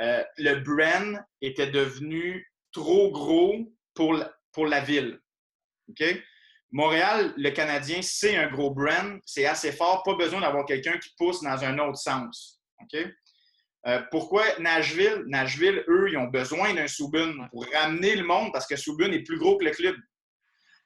euh, 0.00 0.22
le 0.36 0.54
brand 0.60 1.20
était 1.40 1.70
devenu 1.70 2.47
trop 2.72 3.10
gros 3.10 3.56
pour 3.94 4.14
la, 4.14 4.32
pour 4.52 4.66
la 4.66 4.80
ville. 4.80 5.20
OK? 5.88 6.04
Montréal, 6.70 7.32
le 7.36 7.50
Canadien, 7.50 8.00
c'est 8.02 8.36
un 8.36 8.48
gros 8.48 8.70
brand, 8.70 9.18
c'est 9.24 9.46
assez 9.46 9.72
fort, 9.72 10.02
pas 10.02 10.14
besoin 10.14 10.40
d'avoir 10.40 10.66
quelqu'un 10.66 10.98
qui 10.98 11.10
pousse 11.16 11.42
dans 11.42 11.64
un 11.64 11.78
autre 11.78 11.96
sens. 11.96 12.60
Euh, 13.86 14.02
pourquoi 14.10 14.44
Nashville? 14.58 15.24
Nashville, 15.26 15.82
eux, 15.88 16.10
ils 16.10 16.18
ont 16.18 16.26
besoin 16.26 16.74
d'un 16.74 16.86
Soubun 16.86 17.48
pour 17.50 17.66
ramener 17.72 18.16
le 18.16 18.24
monde 18.24 18.52
parce 18.52 18.66
que 18.66 18.76
Soubun 18.76 19.12
est 19.12 19.22
plus 19.22 19.38
gros 19.38 19.56
que 19.56 19.64
le 19.64 19.70
club. 19.70 19.96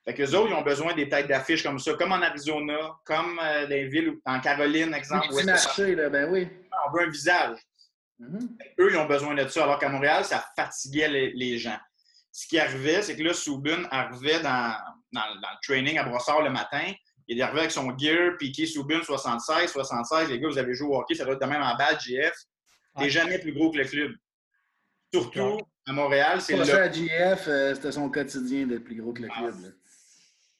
Fait 0.04 0.14
que 0.14 0.22
autres, 0.34 0.50
ils 0.50 0.54
ont 0.54 0.62
besoin 0.62 0.94
des 0.94 1.08
têtes 1.08 1.28
d'affiche 1.28 1.62
comme 1.62 1.78
ça, 1.78 1.94
comme 1.94 2.12
en 2.12 2.22
Arizona, 2.22 2.92
comme 3.04 3.40
euh, 3.42 3.62
dans 3.62 3.70
les 3.70 3.86
villes, 3.86 4.14
en 4.24 4.40
Caroline, 4.40 4.94
exemple. 4.94 5.28
Marché, 5.44 5.94
là, 5.94 6.08
ben 6.08 6.30
oui. 6.30 6.48
On 6.86 6.96
veut 6.96 7.06
un 7.06 7.10
visage. 7.10 7.58
Mm-hmm. 8.20 8.48
Eux, 8.80 8.88
ils 8.92 8.96
ont 8.96 9.06
besoin 9.06 9.34
de 9.34 9.46
ça, 9.48 9.64
alors 9.64 9.78
qu'à 9.78 9.88
Montréal, 9.88 10.24
ça 10.24 10.44
fatiguait 10.56 11.08
les, 11.08 11.58
gens. 11.58 11.78
Ce 12.30 12.46
qui 12.46 12.58
arrivait, 12.58 13.02
c'est 13.02 13.16
que 13.16 13.22
là, 13.22 13.34
Soubun 13.34 13.86
arrivait 13.90 14.40
dans, 14.40 14.74
dans, 15.12 15.24
le 15.34 15.66
training 15.66 15.98
à 15.98 16.04
Brossard 16.04 16.42
le 16.42 16.50
matin. 16.50 16.92
Il 17.28 17.38
est 17.38 17.42
arrivé 17.42 17.60
avec 17.60 17.70
son 17.70 17.96
gear, 17.96 18.36
piqué 18.38 18.66
Soubun 18.66 19.02
76, 19.02 19.70
76. 19.70 20.30
Les 20.30 20.40
gars, 20.40 20.48
vous 20.48 20.58
avez 20.58 20.74
joué 20.74 20.88
au 20.88 20.98
hockey, 20.98 21.14
ça 21.14 21.24
doit 21.24 21.34
être 21.34 21.40
de 21.40 21.46
même 21.46 21.62
en 21.62 21.76
bas, 21.76 21.96
GF. 21.98 22.34
T'es 22.98 23.08
jamais 23.08 23.38
plus 23.38 23.52
gros 23.52 23.70
que 23.70 23.78
le 23.78 23.84
club. 23.84 24.12
Surtout 25.12 25.58
à 25.86 25.92
Montréal, 25.92 26.40
c'est 26.40 26.56
le. 26.56 26.62
à 26.62 26.90
GF, 26.90 27.48
euh, 27.48 27.74
c'était 27.74 27.92
son 27.92 28.08
quotidien 28.08 28.66
d'être 28.66 28.84
plus 28.84 28.96
gros 28.96 29.12
que 29.12 29.22
le 29.22 29.28
club. 29.28 29.54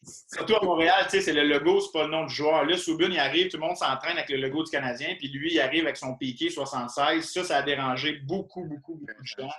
Surtout 0.04 0.56
à 0.56 0.64
Montréal, 0.64 1.06
c'est 1.08 1.32
le 1.32 1.44
logo, 1.44 1.80
c'est 1.80 1.92
pas 1.92 2.04
le 2.04 2.10
nom 2.10 2.26
du 2.26 2.34
joueur. 2.34 2.64
Là, 2.64 2.76
Soubun, 2.76 3.10
il 3.10 3.18
arrive, 3.18 3.48
tout 3.48 3.56
le 3.56 3.66
monde 3.66 3.76
s'entraîne 3.76 4.16
avec 4.18 4.30
le 4.30 4.38
logo 4.38 4.64
du 4.64 4.70
Canadien, 4.70 5.14
puis 5.16 5.28
lui, 5.28 5.54
il 5.54 5.60
arrive 5.60 5.84
avec 5.84 5.96
son 5.96 6.16
piqué 6.16 6.50
76. 6.50 7.24
Ça, 7.24 7.44
ça 7.44 7.58
a 7.58 7.62
dérangé 7.62 8.14
beaucoup, 8.24 8.64
beaucoup, 8.64 8.96
beaucoup 8.96 9.22
de 9.22 9.26
gens. 9.42 9.50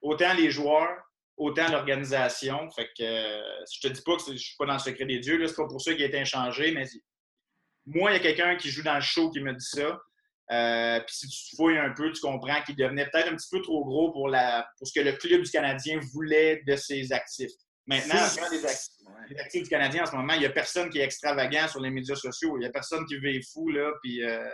Autant 0.00 0.32
les 0.34 0.50
joueurs, 0.50 0.96
autant 1.36 1.68
l'organisation. 1.70 2.70
Fait 2.70 2.88
que 2.96 3.02
euh, 3.02 3.64
je 3.72 3.80
te 3.80 3.92
dis 3.92 4.02
pas 4.02 4.16
que 4.16 4.32
je 4.32 4.36
suis 4.36 4.56
pas 4.56 4.66
dans 4.66 4.74
le 4.74 4.78
secret 4.78 5.06
des 5.06 5.18
dieux, 5.18 5.44
c'est 5.46 5.56
pas 5.56 5.66
pour 5.66 5.80
ça 5.80 5.92
qu'il 5.92 6.02
a 6.04 6.06
été 6.06 6.20
échangé, 6.20 6.72
mais 6.72 6.84
moi, 7.86 8.10
il 8.10 8.14
y 8.14 8.16
a 8.16 8.20
quelqu'un 8.20 8.56
qui 8.56 8.70
joue 8.70 8.82
dans 8.82 8.94
le 8.94 9.00
show 9.00 9.30
qui 9.30 9.40
me 9.40 9.52
dit 9.52 9.66
ça. 9.66 9.98
Euh, 10.52 11.00
puis 11.00 11.14
si 11.14 11.28
tu 11.28 11.56
fouilles 11.56 11.78
un 11.78 11.92
peu, 11.92 12.12
tu 12.12 12.20
comprends 12.20 12.60
qu'il 12.62 12.76
devenait 12.76 13.08
peut-être 13.10 13.32
un 13.32 13.36
petit 13.36 13.48
peu 13.50 13.62
trop 13.62 13.84
gros 13.84 14.10
pour, 14.12 14.28
la, 14.28 14.68
pour 14.78 14.86
ce 14.86 14.92
que 14.92 15.04
le 15.04 15.12
club 15.12 15.42
du 15.42 15.50
Canadien 15.50 16.00
voulait 16.12 16.62
de 16.66 16.76
ses 16.76 17.12
actifs. 17.12 17.52
Maintenant, 17.86 18.14
les 18.50 18.66
actifs, 18.66 18.90
du 19.52 19.68
Canadien 19.68 20.02
en 20.02 20.06
ce 20.06 20.16
moment, 20.16 20.32
il 20.34 20.40
n'y 20.40 20.46
a 20.46 20.50
personne 20.50 20.90
qui 20.90 20.98
est 20.98 21.04
extravagant 21.04 21.68
sur 21.68 21.80
les 21.80 21.90
médias 21.90 22.16
sociaux. 22.16 22.56
Il 22.56 22.60
n'y 22.60 22.66
a 22.66 22.70
personne 22.70 23.04
qui 23.06 23.16
veut 23.16 23.40
fou. 23.52 23.68
Là, 23.70 23.92
puis, 24.02 24.24
euh, 24.24 24.44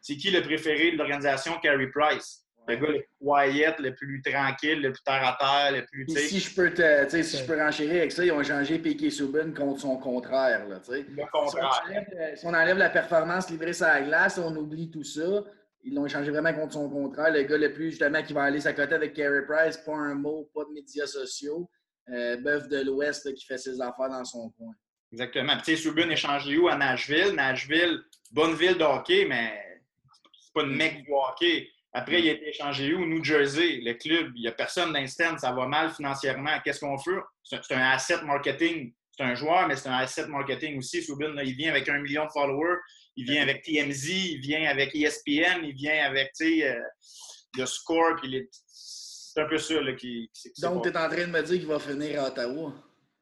c'est 0.00 0.16
qui 0.16 0.30
le 0.30 0.42
préféré 0.42 0.92
de 0.92 0.96
l'organisation? 0.96 1.58
Carey 1.62 1.88
Price. 1.88 2.46
Le 2.68 2.76
gars 2.76 2.88
le 2.88 3.00
plus 3.00 3.52
quiet, 3.52 3.74
le 3.78 3.94
plus 3.94 4.22
tranquille, 4.22 4.82
le 4.82 4.92
plus 4.92 5.02
terre 5.02 5.26
à 5.26 5.36
terre, 5.38 5.80
le 5.80 5.86
plus. 5.86 6.06
Si 6.16 6.38
je 6.38 6.54
peux 6.54 6.72
te, 6.72 7.08
si 7.08 7.38
je 7.38 7.44
peux 7.44 7.58
renchérir 7.58 7.96
avec 7.96 8.12
ça, 8.12 8.24
ils 8.24 8.32
ont 8.32 8.42
changé 8.42 8.78
Piquet 8.78 9.10
Subban 9.10 9.52
contre 9.52 9.80
son 9.80 9.96
contraire. 9.96 10.68
Là, 10.68 10.80
le 10.88 11.30
contraire. 11.32 11.82
Si 12.36 12.46
on, 12.46 12.54
enlève, 12.54 12.78
la 12.78 12.90
performance 12.90 13.50
livrée 13.50 13.72
sur 13.72 13.86
la 13.86 14.02
glace, 14.02 14.38
on 14.38 14.54
oublie 14.56 14.90
tout 14.90 15.04
ça. 15.04 15.44
Ils 15.82 15.94
l'ont 15.94 16.06
changé 16.06 16.30
vraiment 16.30 16.52
contre 16.52 16.74
son 16.74 16.88
contraire. 16.90 17.32
Le 17.32 17.42
gars 17.42 17.56
le 17.56 17.72
plus 17.72 17.90
justement 17.90 18.22
qui 18.22 18.34
va 18.34 18.42
aller 18.44 18.60
s'accoter 18.60 18.94
avec 18.94 19.14
Carey 19.14 19.42
Price, 19.48 19.78
pas 19.78 19.96
un 19.96 20.14
mot, 20.14 20.48
pas 20.54 20.64
de 20.64 20.72
médias 20.74 21.06
sociaux. 21.06 21.68
Euh, 22.12 22.36
Bœuf 22.38 22.68
de 22.68 22.82
l'Ouest 22.82 23.32
qui 23.34 23.46
fait 23.46 23.58
ses 23.58 23.80
affaires 23.80 24.08
dans 24.08 24.24
son 24.24 24.50
coin. 24.50 24.72
Exactement. 25.12 25.54
Puis, 25.54 25.62
tu 25.62 25.76
sais, 25.76 25.82
Subban 25.82 26.10
est 26.10 26.16
changé 26.16 26.56
où? 26.56 26.68
À 26.68 26.76
Nashville? 26.76 27.32
Nashville, 27.34 28.00
bonne 28.30 28.54
ville 28.54 28.76
de 28.76 28.84
hockey, 28.84 29.26
mais 29.28 29.60
c'est 30.40 30.52
pas 30.52 30.62
une 30.62 30.76
mec 30.76 31.04
du 31.04 31.12
hockey. 31.12 31.68
Après, 31.92 32.20
il 32.20 32.28
a 32.28 32.32
été 32.32 32.48
échangé 32.48 32.94
où? 32.94 33.04
New 33.04 33.22
Jersey, 33.22 33.80
le 33.82 33.94
club. 33.94 34.32
Il 34.36 34.42
n'y 34.42 34.48
a 34.48 34.52
personne 34.52 34.92
d'instant, 34.92 35.36
ça 35.38 35.52
va 35.52 35.66
mal 35.66 35.90
financièrement. 35.90 36.58
Qu'est-ce 36.64 36.80
qu'on 36.80 36.98
fait? 36.98 37.18
C'est 37.42 37.74
un 37.74 37.90
asset 37.90 38.22
marketing. 38.22 38.92
C'est 39.10 39.24
un 39.24 39.34
joueur, 39.34 39.66
mais 39.66 39.76
c'est 39.76 39.88
un 39.88 39.98
asset 39.98 40.26
marketing 40.28 40.78
aussi. 40.78 41.02
Subin, 41.02 41.34
il 41.42 41.54
vient 41.54 41.70
avec 41.70 41.88
un 41.88 42.00
million 42.00 42.24
de 42.24 42.30
followers, 42.30 42.78
il 43.16 43.24
vient 43.24 43.42
avec 43.42 43.62
TMZ, 43.62 44.08
il 44.08 44.40
vient 44.40 44.70
avec 44.70 44.94
ESPN, 44.94 45.64
il 45.64 45.74
vient 45.74 46.06
avec 46.06 46.30
euh, 46.40 46.74
le 47.58 47.66
score. 47.66 48.16
C'est 49.40 49.46
un 49.46 49.48
peu 49.48 49.58
ça 49.58 49.80
là, 49.80 49.92
qui. 49.94 50.30
Donc, 50.60 50.82
tu 50.82 50.90
es 50.90 50.96
en 50.96 51.08
train 51.08 51.26
de 51.26 51.30
me 51.30 51.42
dire 51.42 51.58
qu'il 51.58 51.66
va 51.66 51.78
finir 51.78 52.22
à 52.22 52.28
Ottawa? 52.28 52.72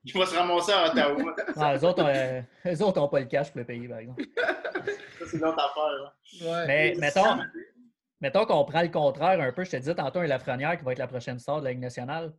Il 0.04 0.12
va 0.12 0.26
se 0.26 0.36
ramasser 0.36 0.72
à 0.72 0.90
Ottawa. 0.90 1.36
ah, 1.56 1.74
les 1.74 1.84
autres 1.84 2.02
n'ont 2.02 3.04
euh, 3.04 3.08
pas 3.08 3.20
le 3.20 3.26
cash 3.26 3.50
pour 3.50 3.58
le 3.58 3.64
payer, 3.64 3.88
par 3.88 3.98
exemple. 3.98 4.24
ça, 4.36 5.24
c'est 5.30 5.38
notre 5.38 5.58
affaire. 5.58 6.14
Ouais. 6.42 6.66
Mais 6.66 6.94
mettons, 6.98 7.38
Mettons 8.20 8.46
qu'on 8.46 8.64
prend 8.64 8.82
le 8.82 8.88
contraire 8.88 9.40
un 9.40 9.52
peu. 9.52 9.64
Je 9.64 9.70
te 9.70 9.76
disais 9.76 9.94
tantôt 9.94 10.18
un 10.18 10.26
Lafrenière 10.26 10.76
qui 10.76 10.84
va 10.84 10.92
être 10.92 10.98
la 10.98 11.06
prochaine 11.06 11.38
star 11.38 11.60
de 11.60 11.64
la 11.66 11.70
Ligue 11.70 11.80
nationale. 11.80 12.34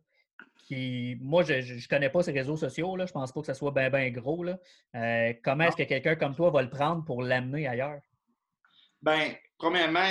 Qui, 0.66 1.16
moi, 1.20 1.42
je 1.42 1.54
ne 1.54 1.88
connais 1.88 2.10
pas 2.10 2.22
ses 2.22 2.32
réseaux 2.32 2.56
sociaux. 2.56 2.96
Là. 2.96 3.06
Je 3.06 3.12
pense 3.12 3.32
pas 3.32 3.40
que 3.40 3.46
ce 3.46 3.54
soit 3.54 3.70
bien, 3.70 3.88
bien 3.88 4.10
gros. 4.10 4.44
Là. 4.44 4.58
Euh, 4.94 5.32
comment 5.42 5.64
est-ce 5.64 5.76
que 5.76 5.84
quelqu'un 5.84 6.16
comme 6.16 6.34
toi 6.34 6.50
va 6.50 6.60
le 6.60 6.68
prendre 6.68 7.04
pour 7.04 7.22
l'amener 7.22 7.66
ailleurs? 7.66 8.00
Ben, 9.00 9.32
premièrement, 9.56 10.06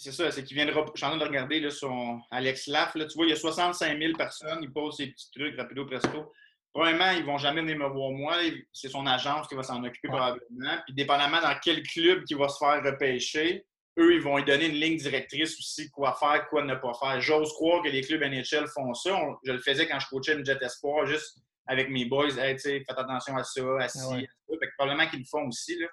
c'est 0.00 0.12
ça, 0.12 0.30
c'est 0.30 0.42
qu'il 0.44 0.56
vient 0.56 0.64
de. 0.64 0.72
Je 0.72 0.78
suis 0.78 1.04
en 1.04 1.10
train 1.10 1.18
de 1.18 1.24
regarder 1.24 1.60
là, 1.60 1.70
son 1.70 2.22
Alex 2.30 2.68
Laff. 2.68 2.94
Là, 2.94 3.04
tu 3.04 3.16
vois, 3.16 3.26
il 3.26 3.30
y 3.30 3.32
a 3.34 3.36
65 3.36 3.98
000 3.98 4.14
personnes. 4.16 4.60
Il 4.62 4.72
pose 4.72 4.96
ses 4.96 5.08
petits 5.08 5.30
trucs 5.30 5.58
rapido 5.58 5.84
presto. 5.84 6.32
Premièrement, 6.72 7.10
ils 7.10 7.20
ne 7.20 7.26
vont 7.26 7.36
jamais 7.36 7.60
venir 7.60 7.76
me 7.76 7.86
voir 7.86 8.10
moi. 8.10 8.36
C'est 8.72 8.88
son 8.88 9.06
agence 9.06 9.46
qui 9.46 9.54
va 9.56 9.62
s'en 9.62 9.84
occuper 9.84 10.08
probablement. 10.08 10.78
Puis, 10.86 10.94
dépendamment 10.94 11.42
dans 11.42 11.54
quel 11.62 11.82
club 11.82 12.24
qui 12.24 12.32
va 12.32 12.48
se 12.48 12.56
faire 12.56 12.82
repêcher, 12.82 13.66
eux, 13.98 14.14
ils 14.14 14.22
vont 14.22 14.38
lui 14.38 14.44
donner 14.44 14.68
une 14.68 14.76
ligne 14.76 14.96
directrice 14.96 15.58
aussi, 15.58 15.90
quoi 15.90 16.16
faire, 16.18 16.48
quoi 16.48 16.64
ne 16.64 16.76
pas 16.76 16.94
faire. 16.94 17.20
J'ose 17.20 17.52
croire 17.52 17.82
que 17.82 17.90
les 17.90 18.00
clubs 18.00 18.22
NHL 18.22 18.68
font 18.68 18.94
ça. 18.94 19.10
je 19.44 19.52
le 19.52 19.60
faisais 19.60 19.86
quand 19.86 20.00
je 20.00 20.08
coachais 20.08 20.32
une 20.32 20.46
Jet 20.46 20.62
Espoir, 20.62 21.04
juste 21.04 21.36
avec 21.66 21.90
mes 21.90 22.06
boys. 22.06 22.38
Hey, 22.38 22.58
faites 22.58 22.88
attention 22.88 23.36
à 23.36 23.44
ça, 23.44 23.62
à 23.78 23.88
ci, 23.88 23.98
ah 24.02 24.14
à 24.14 24.18
ça. 24.18 24.66
probablement 24.78 25.10
qu'ils 25.10 25.18
le 25.20 25.26
font 25.26 25.46
aussi. 25.46 25.78
Là. 25.78 25.88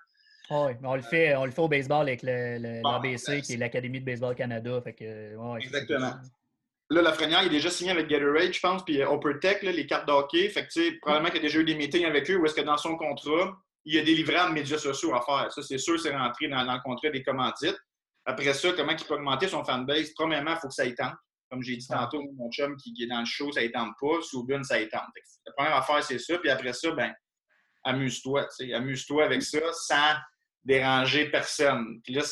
Ah 0.49 0.67
oui, 0.67 0.73
on 0.83 0.95
le, 0.95 1.01
fait, 1.01 1.35
on 1.35 1.45
le 1.45 1.51
fait 1.51 1.61
au 1.61 1.67
baseball 1.67 2.07
avec 2.07 2.21
l'ABC, 2.23 3.27
ben, 3.27 3.41
qui 3.41 3.53
est 3.53 3.57
l'Académie 3.57 3.99
de 3.99 4.05
baseball 4.05 4.33
Canada. 4.35 4.81
Fait 4.81 4.93
que, 4.93 5.57
Exactement. 5.57 6.13
Là, 6.89 7.01
Lafrenière, 7.01 7.41
il 7.43 7.47
est 7.47 7.49
déjà 7.49 7.69
signé 7.69 7.91
avec 7.91 8.07
Gatorade, 8.07 8.53
je 8.53 8.59
pense, 8.61 8.85
puis 8.85 9.01
Tech, 9.41 9.61
les 9.61 9.85
cartes 9.85 10.07
d'hockey. 10.07 10.47
Fait 10.47 10.65
que, 10.65 10.99
probablement 11.01 11.29
qu'il 11.31 11.39
a 11.39 11.41
déjà 11.41 11.59
eu 11.59 11.65
des 11.65 11.75
meetings 11.75 12.05
avec 12.05 12.29
eux 12.31 12.37
où 12.37 12.45
est-ce 12.45 12.55
que 12.55 12.61
dans 12.61 12.77
son 12.77 12.95
contrat, 12.95 13.57
il 13.83 13.95
y 13.95 13.99
a 13.99 14.03
des 14.03 14.15
livrables 14.15 14.53
médias 14.53 14.77
sociaux 14.77 15.13
à 15.13 15.21
faire. 15.21 15.51
Ça, 15.51 15.61
c'est 15.61 15.77
sûr, 15.77 15.99
c'est 15.99 16.15
rentré 16.15 16.47
dans, 16.47 16.65
dans, 16.65 16.75
le 16.75 16.81
contrat 16.81 17.09
des 17.09 17.23
commandites. 17.23 17.77
Après 18.25 18.53
ça, 18.53 18.71
comment 18.73 18.93
il 18.93 19.05
peut 19.05 19.15
augmenter 19.15 19.49
son 19.49 19.65
fanbase? 19.65 20.11
Premièrement, 20.15 20.51
il 20.51 20.59
faut 20.59 20.67
que 20.67 20.73
ça 20.73 20.85
étende. 20.85 21.13
Comme 21.49 21.61
j'ai 21.61 21.77
dit 21.77 21.87
tantôt, 21.87 22.21
mon 22.35 22.49
chum 22.51 22.75
qui, 22.77 22.93
est 23.01 23.07
dans 23.07 23.19
le 23.19 23.25
show, 23.25 23.51
ça 23.51 23.61
étende 23.61 23.91
pas. 23.99 24.21
Soubune, 24.21 24.63
ça 24.63 24.79
étende. 24.79 25.07
La 25.45 25.53
première 25.53 25.77
affaire, 25.77 26.03
c'est 26.03 26.19
ça. 26.19 26.37
Puis 26.37 26.49
après 26.49 26.73
ça, 26.73 26.91
ben, 26.91 27.13
amuse-toi. 27.83 28.47
Amuse-toi 28.73 29.23
avec 29.25 29.41
ça 29.41 29.59
sans 29.71 30.15
déranger 30.67 31.29
personne. 31.29 32.01
Puis 32.03 32.13
là, 32.13 32.23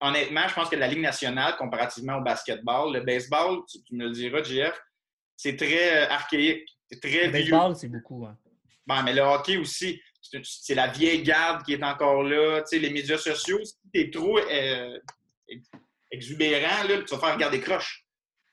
honnêtement, 0.00 0.46
je 0.48 0.54
pense 0.54 0.68
que 0.68 0.76
la 0.76 0.88
Ligue 0.88 1.00
nationale, 1.00 1.56
comparativement 1.56 2.18
au 2.18 2.22
basketball, 2.22 2.92
le 2.92 3.00
baseball, 3.00 3.60
tu, 3.68 3.94
me 3.94 4.06
le 4.06 4.12
diras, 4.12 4.42
JF, 4.42 4.78
c'est 5.36 5.56
très 5.56 6.04
euh, 6.04 6.10
archaïque. 6.10 6.68
C'est 6.90 7.00
très 7.00 7.26
le 7.26 7.32
baseball, 7.32 7.76
c'est 7.76 7.88
beaucoup. 7.88 8.26
Hein. 8.26 8.36
Ben, 8.86 9.02
mais 9.02 9.14
le 9.14 9.22
hockey 9.22 9.56
aussi 9.56 10.00
c'est 10.42 10.74
la 10.74 10.88
vieille 10.88 11.22
garde 11.22 11.64
qui 11.64 11.74
est 11.74 11.82
encore 11.82 12.22
là. 12.22 12.60
Tu 12.62 12.68
sais, 12.68 12.78
les 12.78 12.90
médias 12.90 13.18
sociaux, 13.18 13.62
si 13.64 13.74
tu 13.92 14.00
es 14.00 14.10
trop 14.10 14.38
euh, 14.38 14.98
exubérant, 16.10 16.84
là, 16.88 17.02
tu 17.02 17.14
vas 17.14 17.20
faire 17.20 17.34
regarder 17.34 17.60
croche. 17.60 18.04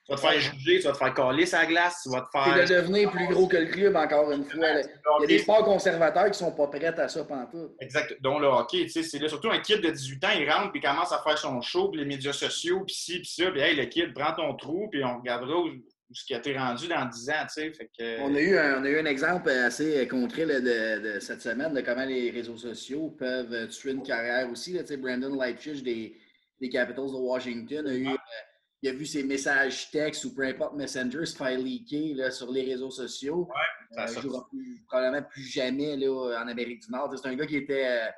Tu 0.07 0.15
vas 0.15 0.21
te 0.21 0.21
faire 0.21 0.39
juger, 0.39 0.79
tu 0.79 0.87
vas 0.87 0.93
te 0.93 0.97
faire 0.97 1.13
coller 1.13 1.45
sa 1.45 1.65
glace, 1.65 1.99
tu 2.03 2.09
vas 2.09 2.21
te 2.21 2.29
faire. 2.31 2.65
Tu 2.65 2.73
de 2.73 2.79
devenir 2.79 3.11
plus 3.11 3.27
gros 3.27 3.45
que 3.45 3.57
le 3.57 3.65
club, 3.65 3.93
encore 3.97 4.31
une 4.31 4.45
fois. 4.45 4.65
Il 4.69 5.21
y 5.21 5.23
a 5.23 5.27
des 5.27 5.39
sports 5.39 5.65
conservateurs 5.65 6.31
qui 6.31 6.39
sont 6.39 6.53
pas 6.53 6.67
prêts 6.67 6.85
à 6.85 7.09
ça 7.09 7.27
tout. 7.51 7.75
Exact. 7.81 8.15
Dont 8.21 8.39
le 8.39 8.47
hockey, 8.47 8.83
tu 8.83 8.89
sais, 8.89 9.03
c'est 9.03 9.27
surtout 9.27 9.49
un 9.49 9.59
kid 9.59 9.81
de 9.81 9.89
18 9.89 10.23
ans, 10.23 10.29
il 10.39 10.49
rentre 10.49 10.71
puis 10.71 10.79
commence 10.79 11.11
à 11.11 11.21
faire 11.21 11.37
son 11.37 11.59
show, 11.59 11.89
puis 11.89 11.99
les 11.99 12.05
médias 12.05 12.31
sociaux, 12.31 12.83
puis 12.85 12.95
ci, 12.95 13.19
puis 13.19 13.27
ça, 13.27 13.51
puis 13.51 13.59
hey, 13.59 13.75
le 13.75 13.85
kid, 13.85 14.13
prends 14.13 14.33
ton 14.33 14.55
trou, 14.55 14.87
puis 14.89 15.03
on 15.03 15.17
regardera 15.17 15.59
où, 15.59 15.71
ce 16.13 16.23
qui 16.23 16.33
a 16.33 16.37
été 16.37 16.57
rendu 16.57 16.87
dans 16.87 17.05
10 17.05 17.29
ans. 17.29 17.33
tu 17.53 17.73
sais. 17.73 18.17
on, 18.21 18.33
a 18.33 18.39
eu 18.39 18.57
un, 18.57 18.81
on 18.81 18.85
a 18.85 18.89
eu 18.89 18.99
un 18.99 19.05
exemple 19.05 19.49
assez 19.49 20.07
concret 20.07 20.45
de, 20.45 21.19
cette 21.19 21.41
semaine 21.41 21.73
de 21.73 21.81
comment 21.81 22.05
les 22.05 22.31
réseaux 22.31 22.55
sociaux 22.55 23.13
peuvent 23.19 23.67
tuer 23.67 23.91
une 23.91 24.03
carrière 24.03 24.49
aussi. 24.49 24.71
Là, 24.71 24.83
Brandon 24.97 25.35
Lightfish 25.35 25.83
des, 25.83 26.15
des 26.61 26.69
Capitals 26.69 27.07
de 27.07 27.17
Washington 27.17 27.87
a 27.87 27.93
eu 27.93 28.07
il 28.81 28.89
a 28.89 28.93
vu 28.93 29.05
ses 29.05 29.23
messages 29.23 29.89
textes 29.89 30.23
ou 30.25 30.33
peu 30.33 30.43
importe 30.43 30.75
Messenger 30.75 31.25
se 31.25 31.35
faire 31.35 31.57
leaker 31.57 32.15
là, 32.15 32.31
sur 32.31 32.51
les 32.51 32.63
réseaux 32.63 32.91
sociaux. 32.91 33.49
Ouais, 33.95 34.05
ça 34.07 34.19
euh, 34.19 34.41
plus, 34.49 34.83
probablement 34.87 35.27
plus 35.27 35.43
jamais 35.43 35.97
là, 35.97 36.41
en 36.43 36.47
Amérique 36.47 36.85
du 36.85 36.91
Nord. 36.91 37.11
C'est 37.17 37.27
un 37.27 37.35
gars 37.35 37.47
qui 37.47 37.57
était 37.57 37.85
euh, 37.87 38.09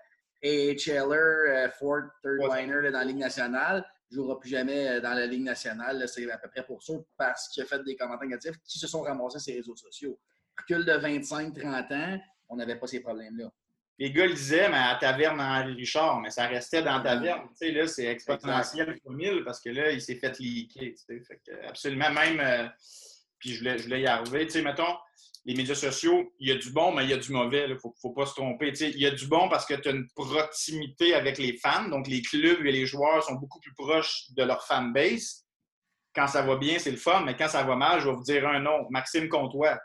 AHLer, 0.43 1.13
euh, 1.13 1.69
fourth, 1.77 2.05
third 2.21 2.39
liner 2.41 2.91
dans 2.91 2.99
la 2.99 3.05
Ligue 3.05 3.17
nationale. 3.17 3.85
Il 4.11 4.17
ne 4.17 4.23
jouera 4.23 4.39
plus 4.39 4.49
jamais 4.49 4.87
euh, 4.89 5.01
dans 5.01 5.13
la 5.13 5.27
Ligue 5.27 5.43
nationale. 5.43 6.07
C'est 6.07 6.29
à 6.29 6.37
peu 6.37 6.49
près 6.49 6.65
pour 6.65 6.83
ça, 6.83 6.93
parce 7.17 7.47
qu'il 7.49 7.63
a 7.63 7.65
fait 7.65 7.83
des 7.83 7.95
commentaires 7.95 8.27
négatifs 8.27 8.57
qui 8.65 8.79
se 8.79 8.87
sont 8.87 9.01
ramassés 9.01 9.39
sur 9.39 9.51
les 9.51 9.59
réseaux 9.59 9.75
sociaux. 9.75 10.19
Recul 10.57 10.83
de 10.83 10.91
25-30 10.91 11.93
ans, 11.93 12.19
on 12.49 12.57
n'avait 12.57 12.75
pas 12.75 12.87
ces 12.87 12.99
problèmes-là 12.99 13.49
les 13.99 14.11
gars 14.11 14.27
le 14.27 14.33
disaient, 14.33 14.69
mais 14.69 14.77
à 14.77 14.95
Taverne 14.95 15.41
Henri 15.41 15.73
Richard, 15.73 16.21
mais 16.21 16.29
ça 16.29 16.47
restait 16.47 16.81
dans 16.81 17.01
Taverne. 17.01 17.49
Tu 17.49 17.67
sais, 17.67 17.71
là, 17.71 17.85
c'est 17.85 18.05
exponentiel 18.05 18.97
pour 19.01 19.11
mille 19.11 19.43
parce 19.43 19.59
que 19.59 19.69
là, 19.69 19.91
il 19.91 20.01
s'est 20.01 20.15
fait 20.15 20.39
leaker. 20.39 20.93
Tu 21.07 21.23
sais, 21.25 21.67
absolument, 21.67 22.09
même. 22.09 22.39
Euh, 22.39 22.67
puis 23.39 23.51
je 23.51 23.59
voulais, 23.59 23.77
je 23.77 23.83
voulais 23.83 24.01
y 24.01 24.07
arriver. 24.07 24.45
Tu 24.45 24.53
sais, 24.53 24.61
mettons, 24.61 24.95
les 25.43 25.53
médias 25.53 25.75
sociaux, 25.75 26.33
il 26.39 26.47
y 26.47 26.51
a 26.53 26.55
du 26.55 26.71
bon, 26.71 26.93
mais 26.93 27.03
il 27.03 27.09
y 27.09 27.13
a 27.13 27.17
du 27.17 27.29
mauvais. 27.33 27.65
Il 27.65 27.73
ne 27.73 27.77
faut, 27.77 27.93
faut, 28.01 28.11
pas 28.11 28.25
se 28.25 28.35
tromper. 28.35 28.71
Tu 28.71 28.77
sais, 28.77 28.89
il 28.89 29.01
y 29.01 29.05
a 29.05 29.11
du 29.11 29.27
bon 29.27 29.49
parce 29.49 29.65
que 29.65 29.73
tu 29.73 29.89
as 29.89 29.91
une 29.91 30.07
proximité 30.15 31.13
avec 31.13 31.37
les 31.37 31.57
fans. 31.57 31.89
Donc, 31.89 32.07
les 32.07 32.21
clubs 32.21 32.65
et 32.65 32.71
les 32.71 32.85
joueurs 32.85 33.21
sont 33.21 33.35
beaucoup 33.35 33.59
plus 33.59 33.73
proches 33.73 34.31
de 34.31 34.43
leur 34.43 34.65
fanbase. 34.65 35.45
Quand 36.15 36.27
ça 36.27 36.41
va 36.41 36.55
bien, 36.55 36.79
c'est 36.79 36.91
le 36.91 36.97
fun, 36.97 37.23
mais 37.25 37.35
quand 37.35 37.49
ça 37.49 37.63
va 37.63 37.75
mal, 37.75 37.99
je 37.99 38.07
vais 38.07 38.15
vous 38.15 38.23
dire 38.23 38.47
un 38.47 38.61
nom. 38.61 38.87
Maxime 38.91 39.27
Comtois. 39.27 39.77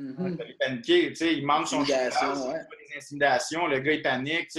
Mm 0.00 0.36
-hmm. 0.36 1.32
il 1.38 1.46
manque 1.46 1.68
son 1.68 1.84
choix, 1.84 1.96
des 1.96 2.96
intimidations, 2.96 3.66
le 3.66 3.78
gars 3.80 3.92
il 3.92 4.02
panique. 4.02 4.50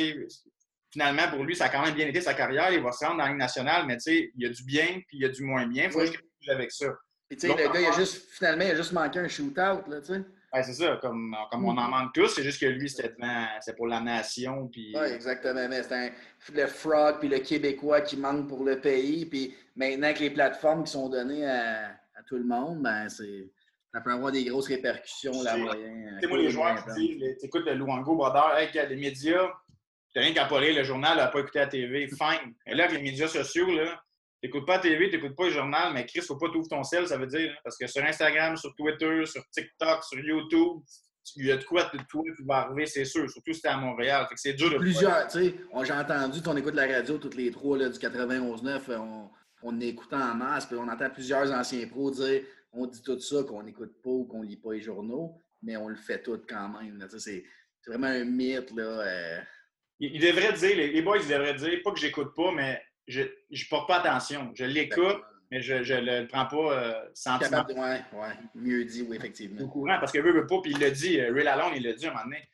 Finalement, 0.93 1.27
pour 1.29 1.43
lui, 1.45 1.55
ça 1.55 1.65
a 1.65 1.69
quand 1.69 1.83
même 1.85 1.95
bien 1.95 2.07
été 2.07 2.21
sa 2.21 2.33
carrière. 2.33 2.69
Il 2.71 2.83
va 2.83 2.91
se 2.91 3.03
rendre 3.05 3.17
dans 3.17 3.23
la 3.23 3.29
Ligue 3.29 3.39
nationale, 3.47 3.85
mais 3.87 3.97
il 4.05 4.43
y 4.43 4.45
a 4.45 4.49
du 4.49 4.63
bien 4.63 4.89
puis 5.07 5.17
il 5.17 5.21
y 5.21 5.25
a 5.25 5.29
du 5.29 5.43
moins 5.43 5.65
bien. 5.65 5.85
Il 5.85 5.91
faut 5.91 5.99
que 5.99 6.11
je 6.41 6.51
avec 6.51 6.71
ça. 6.71 6.89
Et 7.29 7.35
le 7.35 7.73
gars, 7.73 7.79
il 7.79 7.85
a 7.85 7.91
juste, 7.93 8.29
finalement, 8.37 8.65
il 8.65 8.71
a 8.71 8.75
juste 8.75 8.91
manqué 8.91 9.19
un 9.19 9.27
shootout. 9.27 9.83
Ouais, 10.53 10.63
c'est 10.63 10.73
ça, 10.73 10.99
comme, 11.01 11.33
comme 11.49 11.63
on 11.63 11.69
en 11.69 11.75
mm-hmm. 11.75 11.89
manque 11.89 12.13
tous, 12.13 12.27
c'est 12.35 12.43
juste 12.43 12.59
que 12.59 12.65
lui, 12.65 12.89
c'était 12.89 13.73
pour 13.77 13.87
la 13.87 14.01
nation. 14.01 14.67
Puis... 14.67 14.93
Oui, 14.93 15.07
exactement. 15.19 15.65
Mais 15.69 15.81
c'est 15.83 16.11
le 16.53 16.67
frog 16.67 17.19
puis 17.19 17.29
le 17.29 17.39
Québécois 17.39 18.01
qui 18.01 18.17
manque 18.17 18.49
pour 18.49 18.65
le 18.65 18.81
pays. 18.81 19.25
Puis 19.25 19.55
maintenant 19.77 20.13
que 20.13 20.19
les 20.19 20.29
plateformes 20.29 20.83
qui 20.83 20.91
sont 20.91 21.07
données 21.07 21.45
à, 21.45 21.91
à 22.17 22.23
tout 22.27 22.37
le 22.43 22.43
monde, 22.43 22.81
ben 22.81 23.07
c'est 23.07 23.49
Ça 23.93 23.99
peut 23.99 24.11
avoir 24.11 24.31
des 24.31 24.45
grosses 24.45 24.67
répercussions, 24.67 25.43
là, 25.43 25.57
moyen. 25.57 26.17
Tu 26.21 26.27
moi, 26.27 26.37
les 26.37 26.49
joueurs 26.49 26.85
qui 26.85 26.93
disent, 26.93 27.37
tu 27.39 27.45
écoutes 27.45 27.65
le 27.65 27.73
Luango 27.73 28.15
Brodeur, 28.15 28.57
hey, 28.57 28.69
les 28.73 28.95
médias, 28.95 29.51
t'as 30.13 30.21
rien 30.21 30.33
qu'à 30.33 30.45
pas 30.45 30.61
lire 30.61 30.75
le 30.75 30.83
journal, 30.83 31.19
à 31.19 31.27
pas 31.27 31.39
écouter 31.39 31.59
la 31.59 31.67
TV, 31.67 32.07
fine. 32.07 32.53
Et 32.65 32.73
là, 32.73 32.85
avec 32.85 32.97
les 32.97 33.03
médias 33.03 33.27
sociaux, 33.27 33.69
là, 33.69 34.01
t'écoutes 34.41 34.65
pas 34.65 34.77
la 34.77 34.83
TV, 34.83 35.09
t'écoutes 35.09 35.35
pas 35.35 35.45
le 35.45 35.51
journal, 35.51 35.93
mais 35.93 36.05
Chris, 36.05 36.21
faut 36.21 36.37
pas 36.37 36.47
t'ouvrir 36.47 36.69
ton 36.69 36.83
sel, 36.83 37.05
ça 37.07 37.17
veut 37.17 37.27
dire. 37.27 37.51
Hein, 37.51 37.59
parce 37.65 37.77
que 37.77 37.87
sur 37.87 38.03
Instagram, 38.03 38.55
sur 38.55 38.73
Twitter, 38.75 39.25
sur 39.25 39.43
TikTok, 39.49 40.03
sur 40.05 40.19
YouTube, 40.19 40.81
il 41.35 41.47
y 41.47 41.51
a 41.51 41.57
de 41.57 41.63
quoi 41.63 41.83
de 41.83 41.99
toi 42.09 42.23
qui 42.35 42.43
va 42.43 42.55
arriver, 42.59 42.85
c'est 42.85 43.05
sûr. 43.05 43.29
Surtout 43.29 43.53
si 43.53 43.61
t'es 43.61 43.67
à 43.67 43.77
Montréal. 43.77 44.25
c'est 44.35 44.53
dur 44.53 44.71
de 44.71 44.77
Plusieurs, 44.77 45.27
tu 45.27 45.39
sais, 45.39 45.55
j'ai 45.83 45.93
entendu 45.93 46.41
ton 46.41 46.55
écoute 46.55 46.75
la 46.75 46.87
radio 46.87 47.17
toutes 47.17 47.35
les 47.35 47.51
trois 47.51 47.77
là, 47.77 47.89
du 47.89 47.99
91-9, 47.99 48.97
on, 48.97 49.29
on 49.63 49.79
écoutait 49.81 50.15
en 50.15 50.35
masse, 50.35 50.65
puis 50.65 50.77
on 50.77 50.87
entend 50.87 51.09
plusieurs 51.09 51.51
anciens 51.51 51.85
pros 51.87 52.09
dire 52.09 52.41
on 52.73 52.87
dit 52.87 53.01
tout 53.01 53.19
ça, 53.19 53.43
qu'on 53.43 53.63
n'écoute 53.63 54.01
pas 54.01 54.09
ou 54.09 54.25
qu'on 54.25 54.41
lit 54.41 54.57
pas 54.57 54.73
les 54.73 54.81
journaux, 54.81 55.41
mais 55.61 55.77
on 55.77 55.87
le 55.87 55.95
fait 55.95 56.21
tout 56.21 56.41
quand 56.47 56.69
même. 56.69 57.05
C'est 57.17 57.43
vraiment 57.87 58.07
un 58.07 58.23
mythe. 58.23 58.71
Là, 58.71 58.83
euh. 58.83 59.39
il, 59.99 60.21
devrait 60.21 60.53
dire, 60.53 60.75
les, 60.77 61.01
boys, 61.01 61.17
ils 61.17 61.27
devraient 61.27 61.55
dire, 61.55 61.79
pas 61.83 61.91
que 61.91 61.99
j'écoute 61.99 62.33
pas, 62.35 62.51
mais 62.51 62.81
je 63.07 63.21
ne 63.21 63.69
porte 63.69 63.87
pas 63.87 63.99
attention. 63.99 64.51
Je 64.55 64.65
l'écoute, 64.65 65.21
mais 65.51 65.61
je 65.61 65.75
ne 65.75 66.21
le 66.21 66.27
prends 66.27 66.45
pas 66.45 66.73
euh, 66.73 67.09
sentiment. 67.13 67.65
Oui, 67.69 67.75
ouais, 67.75 68.33
mieux 68.55 68.85
dit, 68.85 69.01
oui, 69.01 69.17
effectivement. 69.17 69.61
Au 69.61 69.67
courant, 69.67 69.97
parce 69.99 70.11
que 70.11 70.19
veut, 70.19 70.31
veut 70.31 70.47
pas, 70.47 70.61
puis 70.61 70.71
il 70.71 70.79
l'a 70.79 70.91
dit, 70.91 71.19
euh, 71.19 71.33
Ray 71.33 71.43
Lalonde, 71.43 71.73
il 71.75 71.83
l'a 71.83 71.93
dit 71.93 72.05
à 72.05 72.09
un 72.09 72.13
moment 72.13 72.25
donné. 72.25 72.47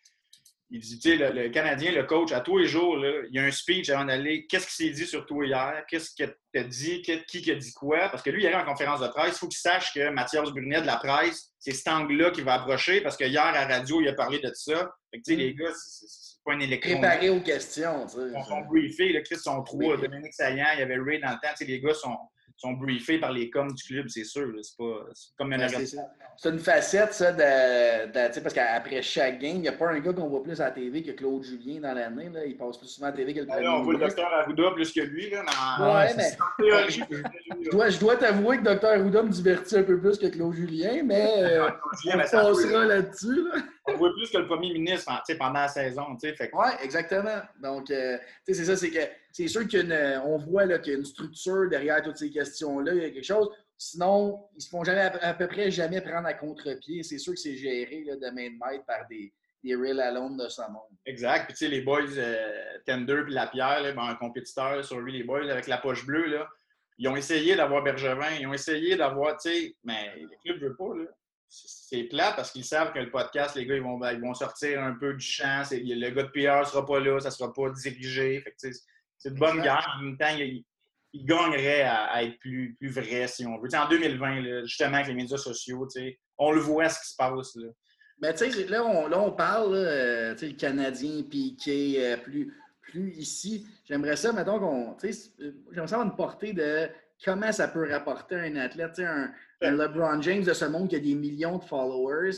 Il 0.69 0.81
dit, 0.81 0.99
tu 0.99 1.17
sais, 1.17 1.31
le, 1.31 1.47
Canadien, 1.47 1.93
le 1.93 2.03
coach, 2.03 2.33
à 2.33 2.41
tous 2.41 2.57
les 2.57 2.67
jours, 2.67 2.97
là, 2.97 3.21
il 3.29 3.35
y 3.35 3.39
a 3.39 3.43
un 3.43 3.51
speech 3.51 3.89
avant 3.89 4.03
d'aller. 4.03 4.45
Qu'est-ce 4.47 4.67
qui 4.67 4.73
s'est 4.73 4.89
dit 4.89 5.05
sur 5.05 5.25
toi 5.25 5.45
hier? 5.45 5.85
Qu'est-ce 5.87 6.11
que 6.11 6.29
tu 6.29 6.59
as 6.59 6.63
dit? 6.63 7.01
Qui, 7.01 7.41
qui 7.41 7.51
a 7.51 7.55
dit 7.55 7.71
quoi? 7.73 8.09
Parce 8.09 8.21
que 8.21 8.29
lui, 8.29 8.43
il 8.43 8.47
arrive 8.47 8.67
en 8.67 8.71
conférence 8.71 8.99
de 8.99 9.07
presse. 9.07 9.35
Il 9.35 9.39
faut 9.39 9.47
qu'il 9.47 9.59
sache 9.59 9.93
que 9.93 10.09
Mathias 10.09 10.49
Brunet 10.49 10.81
de 10.81 10.85
la 10.85 10.97
presse, 10.97 11.53
c'est 11.57 11.71
cet 11.71 11.87
angle-là 11.87 12.31
qu'il 12.31 12.43
va 12.43 12.55
approcher 12.55 12.99
parce 12.99 13.15
que 13.15 13.23
hier, 13.23 13.43
à 13.43 13.53
la 13.53 13.65
radio, 13.65 14.01
il 14.01 14.09
a 14.09 14.13
parlé 14.13 14.39
de 14.39 14.51
ça. 14.53 14.91
Fait 15.09 15.19
que, 15.19 15.23
tu 15.23 15.31
sais, 15.31 15.35
les 15.35 15.55
gars, 15.55 15.71
c'est 15.73 16.43
pas 16.43 16.53
un 16.53 16.59
électron. 16.59 16.99
Préparé 16.99 17.29
aux 17.29 17.41
questions, 17.41 18.05
tu 18.05 18.15
sais. 18.17 18.27
Ils 18.35 18.45
sont 18.45 18.61
briefés. 18.61 19.23
Chris 19.23 19.37
sont 19.37 19.63
trois. 19.63 19.95
Dominique 19.95 20.33
Saillant, 20.33 20.67
il 20.73 20.79
y 20.79 20.83
avait 20.83 20.97
Ray 20.97 21.21
dans 21.21 21.29
le 21.29 21.35
temps. 21.35 21.53
Tu 21.57 21.63
sais, 21.63 21.65
les 21.65 21.79
gars 21.79 21.93
sont 21.93 22.17
sont 22.57 22.73
briefés 22.73 23.19
par 23.19 23.31
les 23.31 23.49
coms 23.49 23.71
du 23.71 23.83
club, 23.83 24.07
c'est 24.09 24.23
sûr. 24.23 24.51
C'est 24.61 24.77
pas 24.77 25.05
comme 25.37 25.53
une 25.53 25.67
C'est 25.69 26.49
une 26.49 26.59
facette, 26.59 27.13
ça, 27.13 27.31
de, 27.31 28.07
de 28.07 28.39
parce 28.39 28.53
qu'après 28.53 29.01
chaque 29.01 29.39
game, 29.39 29.57
il 29.57 29.61
n'y 29.61 29.67
a 29.67 29.73
pas 29.73 29.89
un 29.89 29.99
gars 29.99 30.11
qu'on 30.11 30.27
voit 30.27 30.43
plus 30.43 30.59
à 30.59 30.65
la 30.65 30.71
TV 30.71 31.03
que 31.03 31.11
Claude 31.11 31.43
Julien 31.43 31.81
dans 31.81 31.93
l'année. 31.93 32.29
Il 32.47 32.57
passe 32.57 32.77
plus 32.77 32.87
souvent 32.87 33.07
à 33.07 33.11
la 33.11 33.17
TV 33.17 33.33
que 33.33 33.41
le 33.41 33.45
premier. 33.45 33.67
on 33.67 33.83
voit 33.83 33.93
le 33.93 33.99
docteur 33.99 34.33
Arruda 34.33 34.71
plus 34.71 34.91
que 34.91 35.01
lui. 35.01 35.29
Là, 35.29 35.43
ouais, 35.79 36.13
mais... 36.15 36.37
je 36.89 37.69
dois, 37.69 37.89
je 37.89 37.99
dois 37.99 38.15
t'avouer 38.15 38.57
que 38.57 38.63
le 38.63 38.71
docteur 38.71 38.91
Arruda 38.91 39.23
me 39.23 39.29
divertit 39.29 39.77
un 39.77 39.83
peu 39.83 39.99
plus 39.99 40.17
que 40.17 40.27
Claude 40.27 40.53
Julien, 40.53 41.03
mais 41.03 41.27
euh, 41.37 41.69
on 42.05 42.17
passera 42.17 42.85
là-dessus. 42.85 43.43
Là. 43.43 43.61
On 43.87 43.95
voit 43.95 44.13
plus 44.13 44.29
que 44.29 44.37
le 44.37 44.47
premier 44.47 44.73
ministre 44.73 45.11
pendant 45.37 45.53
la 45.53 45.67
saison. 45.67 46.05
Fait... 46.19 46.49
Oui, 46.53 46.69
exactement. 46.83 47.41
Donc, 47.61 47.89
euh, 47.89 48.17
c'est 48.45 48.53
ça, 48.53 48.75
c'est 48.75 48.91
que 48.91 48.99
c'est 49.31 49.47
sûr 49.47 49.67
qu'on 49.67 50.37
voit 50.37 50.67
qu'il 50.79 50.93
y 50.93 50.95
a 50.95 50.99
une 50.99 51.05
structure 51.05 51.69
derrière 51.69 52.01
toutes 52.01 52.17
ces 52.17 52.29
questions-là, 52.29 52.93
il 52.93 53.01
y 53.01 53.05
a 53.05 53.09
quelque 53.09 53.25
chose. 53.25 53.49
Sinon, 53.77 54.47
ils 54.55 54.61
se 54.61 54.69
font 54.69 54.83
jamais, 54.83 55.01
à, 55.01 55.33
peu 55.33 55.47
près 55.47 55.69
jamais 55.71 56.01
prendre 56.01 56.27
à 56.27 56.33
contre-pied. 56.33 57.03
C'est 57.03 57.19
sûr 57.19 57.33
que 57.33 57.39
c'est 57.39 57.55
géré 57.55 58.03
là, 58.05 58.15
de 58.15 58.35
main 58.35 58.49
de 58.49 58.57
maître 58.57 58.85
par 58.85 59.07
des, 59.07 59.31
des 59.63 59.75
real 59.75 59.99
alone 59.99 60.37
de 60.37 60.49
ce 60.49 60.61
monde. 60.61 60.97
Exact. 61.05 61.45
Puis, 61.45 61.53
tu 61.53 61.65
sais, 61.65 61.67
les 61.67 61.81
boys, 61.81 62.01
euh, 62.17 62.77
Tender 62.85 63.21
puis 63.23 63.33
Lapierre, 63.33 63.83
là, 63.83 63.91
ben, 63.91 64.03
un 64.03 64.15
compétiteur 64.15 64.83
sur 64.83 64.99
lui, 64.99 65.13
les 65.13 65.23
boys 65.23 65.49
avec 65.49 65.67
la 65.67 65.77
poche 65.77 66.05
bleue, 66.05 66.25
là, 66.25 66.47
ils 66.97 67.07
ont 67.07 67.15
essayé 67.15 67.55
d'avoir 67.55 67.83
Bergevin, 67.83 68.31
ils 68.39 68.47
ont 68.47 68.53
essayé 68.53 68.95
d'avoir, 68.95 69.37
tu 69.37 69.49
sais, 69.51 69.75
mais 69.83 70.15
le 70.15 70.29
club 70.43 70.59
ne 70.61 70.67
veut 70.69 70.75
pas, 70.75 70.95
là 70.95 71.05
c'est 71.49 72.03
plat 72.03 72.33
parce 72.35 72.51
qu'ils 72.51 72.65
savent 72.65 72.93
que 72.93 72.99
le 72.99 73.09
podcast, 73.09 73.55
les 73.55 73.65
gars, 73.65 73.75
ils 73.75 73.81
vont, 73.81 73.99
ils 74.09 74.19
vont 74.19 74.33
sortir 74.33 74.83
un 74.83 74.93
peu 74.93 75.13
du 75.13 75.25
champ. 75.25 75.63
Le 75.71 76.09
gars 76.09 76.23
de 76.23 76.29
PR 76.29 76.59
ne 76.59 76.65
sera 76.65 76.85
pas 76.85 76.99
là, 76.99 77.19
ça 77.19 77.29
ne 77.29 77.33
sera 77.33 77.53
pas 77.53 77.69
dirigé. 77.69 78.43
C'est 79.17 79.33
de 79.33 79.39
bonne 79.39 79.61
guerre. 79.61 79.95
En 79.97 80.03
même 80.03 80.17
temps, 80.17 80.35
il, 80.37 80.63
il 81.13 81.25
gagnerait 81.25 81.83
à, 81.83 82.23
être 82.23 82.37
plus, 82.39 82.75
plus 82.77 82.89
vrai, 82.89 83.27
si 83.27 83.45
on 83.45 83.57
veut. 83.59 83.69
en 83.73 83.87
2020, 83.87 84.65
justement, 84.65 84.95
avec 84.95 85.07
les 85.07 85.13
médias 85.13 85.37
sociaux, 85.37 85.87
on 86.37 86.51
le 86.51 86.59
voit 86.59 86.89
ce 86.89 86.99
qui 87.01 87.09
se 87.09 87.15
passe. 87.15 87.55
Là. 87.55 87.67
Ben, 88.19 88.35
là, 88.69 88.85
on, 88.85 89.07
là, 89.07 89.19
on 89.19 89.31
parle, 89.31 89.75
euh, 89.75 90.35
le 90.41 90.53
Canadien, 90.53 91.23
Piqué, 91.23 92.03
euh, 92.03 92.17
plus, 92.17 92.53
plus 92.81 93.11
ici. 93.15 93.67
J'aimerais 93.85 94.15
ça, 94.15 94.33
mettons, 94.33 94.59
qu'on. 94.59 94.97
Euh, 95.03 95.11
j'aimerais 95.71 95.87
ça 95.87 95.95
avoir 95.95 96.03
une 96.03 96.15
portée 96.15 96.53
de 96.53 96.89
comment 97.23 97.51
ça 97.51 97.67
peut 97.67 97.89
rapporter 97.91 98.35
un 98.35 98.55
athlète, 98.57 98.99
un, 98.99 99.31
un, 99.61 99.71
LeBron 99.71 100.21
James 100.21 100.43
de 100.43 100.53
ce 100.53 100.65
monde 100.65 100.89
qui 100.89 100.95
a 100.95 100.99
des 100.99 101.15
millions 101.15 101.57
de 101.57 101.63
followers. 101.63 102.37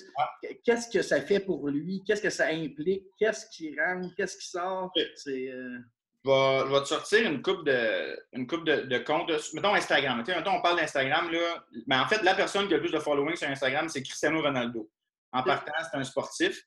Qu'est-ce 0.64 0.90
que 0.90 1.02
ça 1.02 1.22
fait 1.22 1.40
pour 1.40 1.68
lui? 1.68 2.04
Qu'est-ce 2.06 2.22
que 2.22 2.30
ça 2.30 2.48
implique? 2.48 3.06
Qu'est-ce 3.18 3.48
qui 3.50 3.76
rentre? 3.80 4.14
Qu'est-ce 4.16 4.38
qui 4.38 4.48
sort? 4.48 4.92
C'est. 5.16 5.52
Euh, 5.52 5.80
je, 6.26 6.74
vais, 6.74 6.82
te 6.82 6.86
sortir 6.86 7.32
une 7.32 7.42
coupe 7.42 7.66
de, 7.66 8.20
une 8.34 8.46
coupe 8.46 8.66
de, 8.66 8.98
comptes. 9.00 9.32
Mettons 9.54 9.74
Instagram. 9.74 10.24
Mettons, 10.28 10.52
on 10.52 10.62
parle 10.62 10.80
d'Instagram. 10.80 11.32
Là. 11.32 11.64
Mais 11.88 11.96
en 11.96 12.08
fait, 12.08 12.22
la 12.24 12.36
personne 12.36 12.68
qui 12.68 12.74
a 12.74 12.78
le 12.78 12.84
plus 12.84 12.92
de 12.92 13.00
following 13.00 13.36
sur 13.36 13.48
Instagram, 13.48 13.88
c'est 13.88 14.04
Cristiano 14.04 14.42
Ronaldo. 14.42 14.90
En 15.32 15.44
partant, 15.44 15.72
c'est 15.90 15.98
un 15.98 16.04
sportif. 16.04 16.62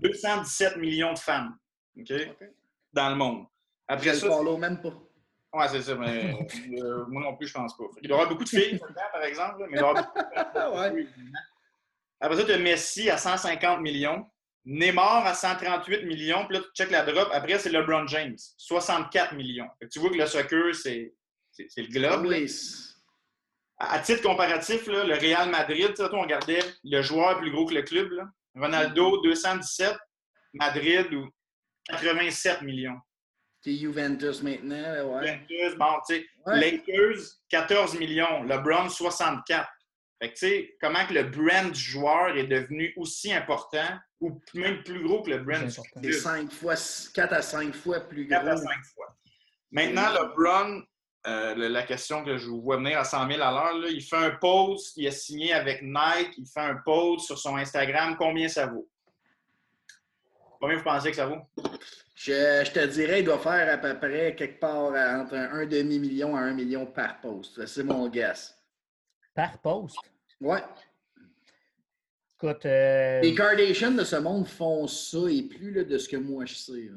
217 0.00 0.76
millions 0.78 1.12
de 1.12 1.18
femmes 1.18 1.56
dans 2.92 3.10
le 3.10 3.14
monde. 3.14 3.46
Après 3.86 4.14
je 4.14 4.20
ça. 4.20 4.26
follow 4.26 4.56
même 4.56 4.80
pas. 4.80 4.92
Oui, 5.52 5.64
c'est 5.70 5.82
ça, 5.82 5.94
mais 5.94 6.34
euh, 6.82 7.04
moi 7.08 7.22
non 7.22 7.36
plus, 7.36 7.48
je 7.48 7.54
pense 7.54 7.76
pas. 7.76 7.84
Il 8.02 8.08
doit 8.08 8.18
y 8.18 8.20
avoir 8.20 8.28
beaucoup 8.28 8.44
de 8.44 8.48
filles, 8.48 8.78
par 9.12 9.22
exemple, 9.22 9.66
mais 9.70 9.78
il 9.78 9.78
avoir 9.78 9.94
beaucoup 9.94 10.18
de 10.18 11.06
Après 12.20 12.36
ça, 12.36 12.44
tu 12.44 12.52
as 12.52 12.58
Messi 12.58 13.08
à 13.10 13.16
150 13.16 13.80
millions, 13.80 14.26
Neymar 14.64 15.24
à 15.24 15.34
138 15.34 16.04
millions, 16.04 16.46
puis 16.46 16.56
là, 16.56 16.62
tu 16.62 16.70
check 16.74 16.90
la 16.90 17.04
drop. 17.04 17.28
Après, 17.32 17.58
c'est 17.58 17.70
LeBron 17.70 18.06
James, 18.08 18.36
64 18.56 19.34
millions. 19.34 19.68
tu 19.90 20.00
vois 20.00 20.10
que 20.10 20.16
le 20.16 20.26
soccer, 20.26 20.74
c'est 20.74 21.14
le 21.76 21.86
globe. 21.86 22.26
À, 23.78 24.00
titre 24.00 24.22
comparatif, 24.22 24.86
là, 24.88 25.04
le 25.04 25.14
Real 25.14 25.48
Madrid, 25.50 25.94
on 26.12 26.20
regardait 26.22 26.58
le 26.82 27.00
joueur 27.00 27.38
plus 27.38 27.52
gros 27.52 27.66
que 27.66 27.74
le 27.74 27.82
club. 27.82 28.10
Là. 28.10 28.28
Ronaldo, 28.56 29.22
217, 29.22 29.96
Madrid, 30.54 31.06
87 31.88 32.62
millions. 32.62 32.98
C'est 33.68 33.76
Juventus 33.76 34.42
maintenant, 34.42 35.04
ouais. 35.04 35.26
Juventus, 35.26 35.78
bon, 35.78 35.92
tu 36.08 36.14
sais, 36.14 36.26
Lakers, 36.46 37.20
14 37.50 37.98
millions, 37.98 38.42
LeBron, 38.44 38.88
64. 38.88 39.68
Fait 40.20 40.28
que, 40.30 40.34
tu 40.34 40.38
sais, 40.38 40.76
comment 40.80 41.04
que 41.06 41.12
le 41.12 41.24
brand 41.24 41.70
du 41.70 41.78
joueur 41.78 42.36
est 42.36 42.46
devenu 42.46 42.94
aussi 42.96 43.30
important 43.32 43.98
ou 44.20 44.40
même 44.54 44.82
plus 44.82 45.02
gros 45.04 45.22
que 45.22 45.30
le 45.30 45.38
brand 45.38 45.64
du 45.64 46.12
C'est 46.12 46.20
5 46.20 46.50
fois, 46.50 46.74
4 47.14 47.32
à 47.32 47.42
5 47.42 47.74
fois 47.74 48.00
plus 48.00 48.26
gros. 48.26 48.38
4 48.38 48.48
à 48.48 48.56
5 48.56 48.66
fois. 48.94 49.16
Maintenant, 49.70 50.10
LeBron, 50.12 50.82
euh, 51.26 51.54
la 51.68 51.82
question 51.82 52.24
que 52.24 52.38
je 52.38 52.46
vous 52.46 52.62
vois 52.62 52.78
venir 52.78 52.98
à 52.98 53.04
100 53.04 53.28
000 53.28 53.42
à 53.42 53.50
l'heure, 53.50 53.90
il 53.90 54.02
fait 54.02 54.16
un 54.16 54.30
post, 54.30 54.96
il 54.96 55.06
a 55.06 55.10
signé 55.10 55.52
avec 55.52 55.82
Nike, 55.82 56.38
il 56.38 56.46
fait 56.46 56.60
un 56.60 56.76
post 56.86 57.26
sur 57.26 57.38
son 57.38 57.56
Instagram. 57.56 58.16
Combien 58.18 58.48
ça 58.48 58.66
vaut? 58.66 58.88
Combien 60.60 60.76
vous 60.76 60.84
pensez 60.84 61.10
que 61.10 61.16
ça 61.16 61.26
vaut? 61.26 61.40
Je, 62.14 62.70
te 62.72 62.86
dirais, 62.86 63.20
il 63.20 63.24
doit 63.24 63.38
faire 63.38 63.72
à 63.72 63.78
peu 63.78 63.96
près 63.96 64.34
quelque 64.34 64.58
part 64.58 64.92
entre 65.20 65.34
un, 65.34 65.66
demi-million 65.66 66.34
à 66.34 66.40
un 66.40 66.52
million 66.52 66.84
par 66.84 67.20
poste. 67.20 67.64
C'est 67.66 67.84
mon 67.84 68.08
guess. 68.08 68.56
Par 69.34 69.58
poste? 69.58 69.98
Ouais. 70.40 70.62
Écoute. 72.34 72.66
Euh, 72.66 73.20
Les 73.20 73.34
Kardashians 73.34 73.92
de 73.92 74.04
ce 74.04 74.16
monde 74.16 74.46
font 74.46 74.86
ça 74.88 75.18
et 75.30 75.42
plus 75.42 75.72
là, 75.72 75.84
de 75.84 75.98
ce 75.98 76.08
que 76.08 76.16
moi 76.16 76.44
je 76.44 76.54
sais. 76.54 76.90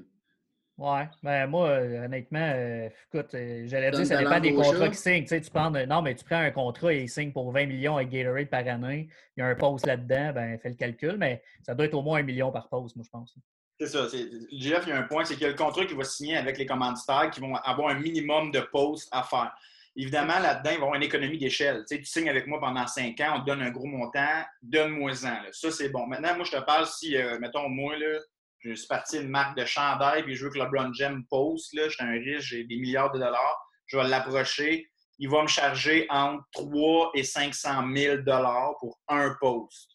Ouais, 0.82 1.08
ben 1.22 1.46
moi, 1.46 1.70
honnêtement, 1.70 2.52
euh, 2.56 2.90
écoute, 3.14 3.36
euh, 3.36 3.66
j'allais 3.68 3.92
dire, 3.92 4.04
ça 4.04 4.18
dépend 4.18 4.40
des 4.40 4.56
contrats 4.56 4.88
qu'ils 4.88 4.96
signent. 4.96 5.22
Tu, 5.22 5.28
sais, 5.28 5.42
tu 5.42 5.52
prends, 5.52 5.70
non, 5.70 6.02
mais 6.02 6.16
tu 6.16 6.26
prends 6.26 6.40
un 6.40 6.50
contrat 6.50 6.92
et 6.92 7.04
il 7.04 7.10
signe 7.10 7.32
pour 7.32 7.52
20 7.52 7.68
millions 7.68 7.98
avec 7.98 8.10
Gatorade 8.10 8.48
par 8.48 8.68
année. 8.68 9.08
Il 9.38 9.42
y 9.42 9.44
a 9.44 9.46
un 9.46 9.54
poste 9.54 9.86
là-dedans, 9.86 10.32
ben 10.34 10.58
fais 10.58 10.70
le 10.70 10.76
calcul, 10.76 11.18
mais 11.20 11.44
ça 11.62 11.76
doit 11.76 11.86
être 11.86 11.94
au 11.94 12.02
moins 12.02 12.22
un 12.22 12.24
million 12.24 12.52
par 12.52 12.68
poste, 12.68 12.96
moi, 12.96 13.06
je 13.06 13.12
pense. 13.12 13.36
C'est 13.80 13.90
ça. 13.90 14.08
Jeff, 14.54 14.84
il 14.88 14.90
y 14.90 14.92
a 14.92 14.98
un 14.98 15.04
point, 15.04 15.24
c'est 15.24 15.36
qu'il 15.36 15.44
y 15.44 15.46
a 15.46 15.50
le 15.50 15.56
contrat 15.56 15.86
qu'il 15.86 15.96
va 15.96 16.04
signer 16.04 16.38
avec 16.38 16.58
les 16.58 16.66
commanditaires 16.66 17.30
qui 17.30 17.42
vont 17.42 17.54
avoir 17.58 17.90
un 17.90 18.00
minimum 18.00 18.50
de 18.50 18.62
postes 18.62 19.08
à 19.12 19.22
faire. 19.22 19.54
Évidemment, 19.96 20.40
là-dedans, 20.40 20.72
il 20.72 20.78
va 20.78 20.80
y 20.80 20.82
avoir 20.82 20.96
une 20.96 21.04
économie 21.04 21.38
d'échelle. 21.38 21.86
Tu, 21.88 21.96
sais, 21.96 22.02
tu 22.02 22.06
signes 22.06 22.30
avec 22.30 22.48
moi 22.48 22.60
pendant 22.60 22.88
cinq 22.88 23.20
ans, 23.20 23.34
on 23.36 23.42
te 23.42 23.46
donne 23.46 23.62
un 23.62 23.70
gros 23.70 23.86
montant, 23.86 24.44
donne-moi-en. 24.64 25.42
Ça, 25.52 25.70
c'est 25.70 25.90
bon. 25.90 26.08
Maintenant, 26.08 26.36
moi, 26.38 26.46
je 26.46 26.58
te 26.58 26.62
parle 26.64 26.88
si, 26.88 27.16
euh, 27.16 27.38
mettons, 27.40 27.70
moi, 27.70 27.96
là, 27.98 28.18
je 28.64 28.74
suis 28.74 28.88
parti 28.88 29.20
d'une 29.20 29.30
marque 29.30 29.58
de 29.58 29.66
chandail 29.66 30.24
puis 30.24 30.36
je 30.36 30.46
veux 30.46 30.52
que 30.52 30.60
LeBron 30.60 30.94
James 30.94 31.24
poste. 31.30 31.74
Là, 31.74 31.90
je 31.90 31.96
suis 31.96 32.04
un 32.04 32.12
riche, 32.12 32.44
j'ai 32.44 32.64
des 32.64 32.78
milliards 32.78 33.12
de 33.12 33.20
dollars. 33.20 33.60
Je 33.88 33.98
vais 33.98 34.08
l'approcher. 34.08 34.88
Il 35.20 35.30
va 35.30 35.42
me 35.44 35.48
charger 35.48 36.08
entre 36.10 36.44
3 36.54 37.12
et 37.16 37.24
500 37.24 37.96
000 37.96 38.18
dollars 38.18 38.76
pour 38.80 39.00
un 39.08 39.36
post. 39.40 39.92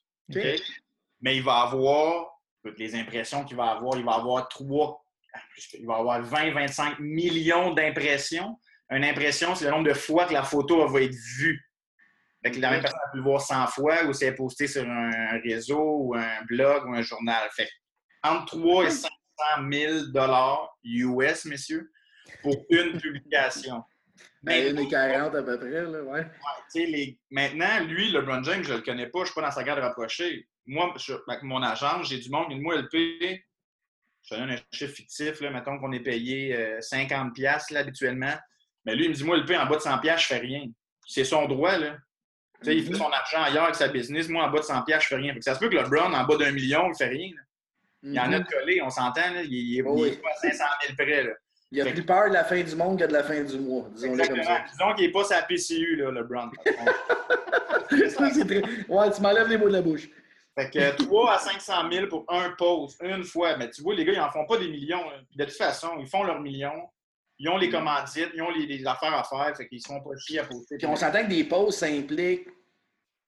Mais 1.20 1.36
il 1.36 1.42
va 1.42 1.62
avoir 1.62 2.26
les 2.76 2.94
impressions 2.94 3.44
qu'il 3.44 3.56
va 3.56 3.72
avoir, 3.72 3.98
il 3.98 4.04
va 4.04 4.14
avoir 4.14 4.48
trois, 4.48 5.02
il 5.74 5.86
va 5.86 5.96
avoir 5.96 6.22
20-25 6.22 7.00
millions 7.00 7.72
d'impressions. 7.72 8.58
Une 8.90 9.04
impression, 9.04 9.54
c'est 9.54 9.64
le 9.64 9.70
nombre 9.72 9.88
de 9.88 9.94
fois 9.94 10.26
que 10.26 10.32
la 10.32 10.42
photo 10.42 10.86
va 10.86 11.00
être 11.02 11.14
vue. 11.38 11.60
Fait 12.44 12.52
que 12.52 12.60
la 12.60 12.70
même 12.70 12.80
personne 12.80 13.00
a 13.04 13.10
pu 13.10 13.18
le 13.18 13.24
voir 13.24 13.40
100 13.40 13.66
fois 13.68 14.04
ou 14.04 14.12
c'est 14.12 14.32
posté 14.32 14.68
sur 14.68 14.88
un, 14.88 15.40
réseau 15.42 15.98
ou 16.02 16.14
un 16.14 16.44
blog 16.46 16.86
ou 16.86 16.94
un 16.94 17.02
journal. 17.02 17.48
Fait 17.52 17.68
entre 18.30 18.58
3 18.58 18.84
et 18.84 18.90
500 18.90 19.08
000 19.72 21.20
US, 21.20 21.44
messieurs, 21.44 21.90
pour 22.42 22.54
une 22.70 22.98
publication. 23.00 23.82
Ben, 24.42 24.70
une 24.70 24.78
et 24.78 24.88
40 24.88 25.34
à 25.34 25.42
peu 25.42 25.58
près, 25.58 25.82
là, 25.82 26.02
ouais. 26.02 26.26
les... 26.74 27.18
Maintenant, 27.30 27.84
lui, 27.84 28.12
LeBron 28.12 28.42
James, 28.44 28.62
je 28.62 28.72
ne 28.72 28.78
le 28.78 28.82
connais 28.82 29.06
pas, 29.06 29.18
je 29.18 29.22
ne 29.22 29.26
suis 29.26 29.34
pas 29.34 29.42
dans 29.42 29.50
sa 29.50 29.64
garde 29.64 29.80
rapprochée. 29.80 30.46
Moi, 30.66 30.94
avec 31.28 31.42
mon 31.42 31.62
agence, 31.62 32.08
j'ai 32.08 32.18
du 32.18 32.30
monde, 32.30 32.48
moi, 32.60 32.76
LP, 32.76 32.94
je 34.22 34.34
te 34.34 34.40
donne 34.40 34.50
un 34.50 34.56
chiffre 34.72 34.94
fictif, 34.94 35.40
là, 35.40 35.50
mettons 35.50 35.78
qu'on 35.78 35.92
est 35.92 36.00
payé 36.00 36.56
50$ 36.80 37.40
euh, 37.40 37.74
là, 37.74 37.80
habituellement. 37.80 38.34
Mais 38.84 38.94
lui, 38.94 39.04
il 39.04 39.10
me 39.10 39.14
dit, 39.14 39.24
moi, 39.24 39.36
LP, 39.36 39.50
en 39.52 39.66
bas 39.66 39.76
de 39.76 39.82
100$, 39.82 40.00
je 40.02 40.10
ne 40.10 40.18
fais 40.18 40.38
rien. 40.38 40.64
C'est 41.06 41.24
son 41.24 41.46
droit, 41.46 41.76
là. 41.76 41.96
Il 42.64 42.84
fait 42.84 42.90
mhm. 42.90 42.96
son 42.96 43.10
argent 43.10 43.42
ailleurs 43.42 43.64
avec 43.64 43.74
sa 43.74 43.88
business. 43.88 44.28
Moi, 44.28 44.44
en 44.44 44.50
bas 44.50 44.60
de 44.60 44.64
100$, 44.64 44.84
je 44.88 44.94
ne 44.94 45.00
fais 45.00 45.16
rien. 45.16 45.34
ça 45.40 45.54
se 45.54 45.60
peut 45.60 45.68
que 45.68 45.74
LeBron, 45.74 46.12
en 46.12 46.24
bas 46.24 46.36
d'un 46.36 46.52
million, 46.52 46.86
il 46.86 46.90
ne 46.90 46.94
fait 46.94 47.08
rien. 47.08 47.30
Il 48.02 48.14
y 48.14 48.20
en 48.20 48.32
a 48.32 48.38
de 48.38 48.44
mhm. 48.44 48.46
collé, 48.46 48.82
on 48.82 48.90
s'entend. 48.90 49.20
Il, 49.44 49.76
n'est 49.76 49.82
pas 49.82 50.30
à 50.30 50.34
500 50.40 50.64
000 50.86 50.96
près. 50.96 51.24
Là. 51.24 51.32
Il 51.72 51.80
a 51.80 51.86
plus 51.86 52.04
peur 52.04 52.28
de 52.28 52.34
la 52.34 52.44
fin 52.44 52.62
du 52.62 52.76
monde 52.76 52.98
que 52.98 53.04
de 53.04 53.12
la 53.12 53.24
fin 53.24 53.42
du 53.42 53.58
mois. 53.58 53.88
Disons 53.92 54.16
comme 54.16 54.42
ça. 54.42 54.64
Disons 54.70 54.94
qu'il 54.94 55.06
n'est 55.06 55.12
pas 55.12 55.24
sa 55.24 55.42
PCU, 55.42 55.96
là, 55.96 56.10
LeBron. 56.12 56.50
très... 57.88 58.62
Ouais, 58.88 59.10
tu 59.10 59.20
m'enlèves 59.20 59.48
les 59.48 59.58
mots 59.58 59.68
de 59.68 59.72
la 59.72 59.82
bouche. 59.82 60.08
Fait 60.58 60.70
que 60.70 61.04
3 61.04 61.34
à 61.34 61.38
500 61.38 61.90
000 61.92 62.06
pour 62.06 62.24
un 62.28 62.50
post, 62.50 62.98
une 63.02 63.24
fois. 63.24 63.56
Mais 63.56 63.68
tu 63.70 63.82
vois, 63.82 63.94
les 63.94 64.04
gars, 64.04 64.12
ils 64.12 64.18
n'en 64.18 64.30
font 64.30 64.46
pas 64.46 64.58
des 64.58 64.68
millions. 64.68 65.02
De 65.34 65.44
toute 65.44 65.54
façon, 65.54 65.88
ils 65.98 66.06
font 66.06 66.22
leurs 66.22 66.40
millions. 66.40 66.88
Ils 67.38 67.48
ont 67.50 67.58
les 67.58 67.68
commandites, 67.68 68.30
ils 68.34 68.40
ont 68.40 68.50
les, 68.50 68.86
affaires 68.86 69.12
à 69.12 69.24
faire. 69.24 69.54
Fait 69.54 69.68
qu'ils 69.68 69.76
ne 69.76 69.82
se 69.82 69.88
font 69.88 70.00
pas 70.00 70.16
chier 70.16 70.38
à 70.38 70.44
poster. 70.44 70.78
Puis 70.78 70.86
on 70.86 70.96
s'entend 70.96 71.24
que 71.24 71.28
des 71.28 71.44
posts, 71.44 71.80
ça 71.80 71.86
implique 71.86 72.46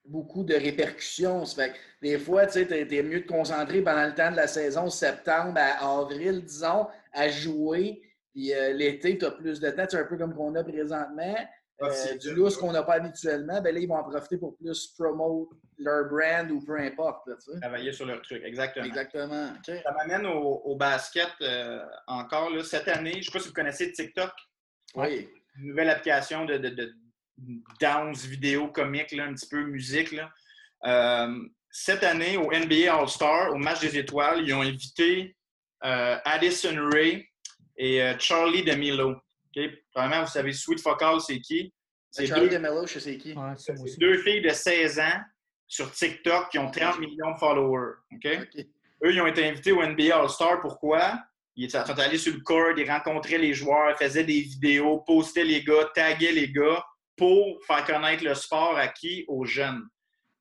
beaucoup 0.08 0.42
de 0.42 0.54
répercussions. 0.54 1.44
Fait 1.46 1.70
que 1.70 1.76
des 2.02 2.18
fois, 2.18 2.46
tu 2.46 2.64
sais, 2.64 2.66
es, 2.68 3.02
mieux 3.02 3.20
de 3.20 3.26
concentrer 3.26 3.82
pendant 3.82 4.06
le 4.06 4.14
temps 4.14 4.30
de 4.30 4.36
la 4.36 4.46
saison, 4.46 4.90
septembre 4.90 5.58
à 5.58 6.00
avril, 6.00 6.44
disons, 6.44 6.86
à 7.12 7.28
jouer. 7.28 8.02
Puis 8.32 8.52
euh, 8.52 8.72
l'été, 8.72 9.18
tu 9.18 9.24
as 9.24 9.30
plus 9.30 9.60
de 9.60 9.70
temps. 9.70 9.84
C'est 9.88 9.98
un 9.98 10.04
peu 10.04 10.16
comme 10.16 10.34
qu'on 10.34 10.54
a 10.54 10.64
présentement. 10.64 11.36
Euh, 11.80 12.16
du 12.16 12.34
lousse 12.34 12.56
qu'on 12.56 12.72
n'a 12.72 12.82
pas 12.82 12.94
habituellement, 12.94 13.60
ben 13.60 13.72
là, 13.72 13.78
ils 13.78 13.86
vont 13.86 13.94
en 13.94 14.02
profiter 14.02 14.36
pour 14.36 14.56
plus 14.56 14.88
promote 14.98 15.50
leur 15.78 16.08
brand 16.08 16.50
ou 16.50 16.60
peu 16.60 16.76
importe. 16.76 17.28
Travailler 17.60 17.92
sur 17.92 18.04
leur 18.04 18.20
truc, 18.22 18.42
exactement. 18.44 18.84
Exactement. 18.84 19.52
Ça 19.64 19.92
m'amène 19.92 20.26
au, 20.26 20.74
basket 20.74 21.30
euh, 21.40 21.78
encore. 22.08 22.50
Là, 22.50 22.64
cette 22.64 22.88
année, 22.88 23.12
je 23.12 23.18
ne 23.18 23.22
sais 23.22 23.30
pas 23.30 23.38
si 23.38 23.48
vous 23.48 23.54
connaissez 23.54 23.92
TikTok. 23.92 24.32
Oui. 24.96 25.28
Une 25.56 25.68
nouvelle 25.68 25.90
application 25.90 26.46
de, 26.46 26.58
de, 26.58 26.68
de 26.68 26.92
dance 27.80 28.24
vidéo 28.24 28.68
comique, 28.68 29.12
un 29.12 29.34
petit 29.34 29.48
peu 29.48 29.64
musique. 29.64 30.14
Euh, 30.84 31.38
cette 31.70 32.04
année, 32.04 32.36
au 32.36 32.50
NBA 32.50 32.92
All-Star, 32.92 33.52
au 33.52 33.56
match 33.56 33.80
des 33.80 33.98
étoiles, 33.98 34.42
ils 34.44 34.54
ont 34.54 34.62
invité 34.62 35.36
Addison 35.80 36.88
Ray 36.92 37.28
et 37.76 38.00
Charlie 38.18 38.64
DeMilo. 38.64 39.14
Okay? 39.50 39.82
Probablement, 39.92 40.24
vous 40.24 40.30
savez, 40.30 40.52
Sweet 40.52 40.80
Focal, 40.80 41.20
c'est 41.20 41.40
qui? 41.40 41.72
C'est 42.10 42.26
Charlie 42.26 42.48
DeMello, 42.48 42.86
je 42.86 42.98
sais 42.98 43.16
qui. 43.16 43.34
c'est 43.56 43.98
deux 43.98 44.18
filles 44.18 44.42
de 44.42 44.48
16 44.48 44.98
ans 44.98 45.20
sur 45.66 45.92
TikTok 45.92 46.50
qui 46.50 46.58
ont 46.58 46.70
30 46.70 46.98
millions 47.00 47.32
de 47.32 47.38
followers. 47.38 47.96
Eux, 48.24 49.12
ils 49.12 49.20
ont 49.20 49.26
été 49.26 49.46
invités 49.46 49.72
au 49.72 49.84
NBA 49.84 50.16
All-Star. 50.16 50.60
Pourquoi? 50.60 51.20
Ils 51.56 51.70
sont 51.70 51.78
allés 51.78 52.18
sur 52.18 52.32
le 52.32 52.40
court, 52.40 52.72
ils 52.76 52.88
rencontraient 52.88 53.38
les 53.38 53.52
joueurs, 53.52 53.96
faisaient 53.98 54.24
des 54.24 54.40
vidéos, 54.40 55.00
postaient 55.00 55.44
les 55.44 55.62
gars, 55.64 55.90
taguaient 55.94 56.32
les 56.32 56.50
gars 56.50 56.84
pour 57.18 57.58
faire 57.66 57.84
connaître 57.84 58.24
le 58.24 58.34
sport 58.34 58.76
à 58.76 58.88
qui? 58.88 59.24
Aux 59.28 59.44
jeunes. 59.44 59.82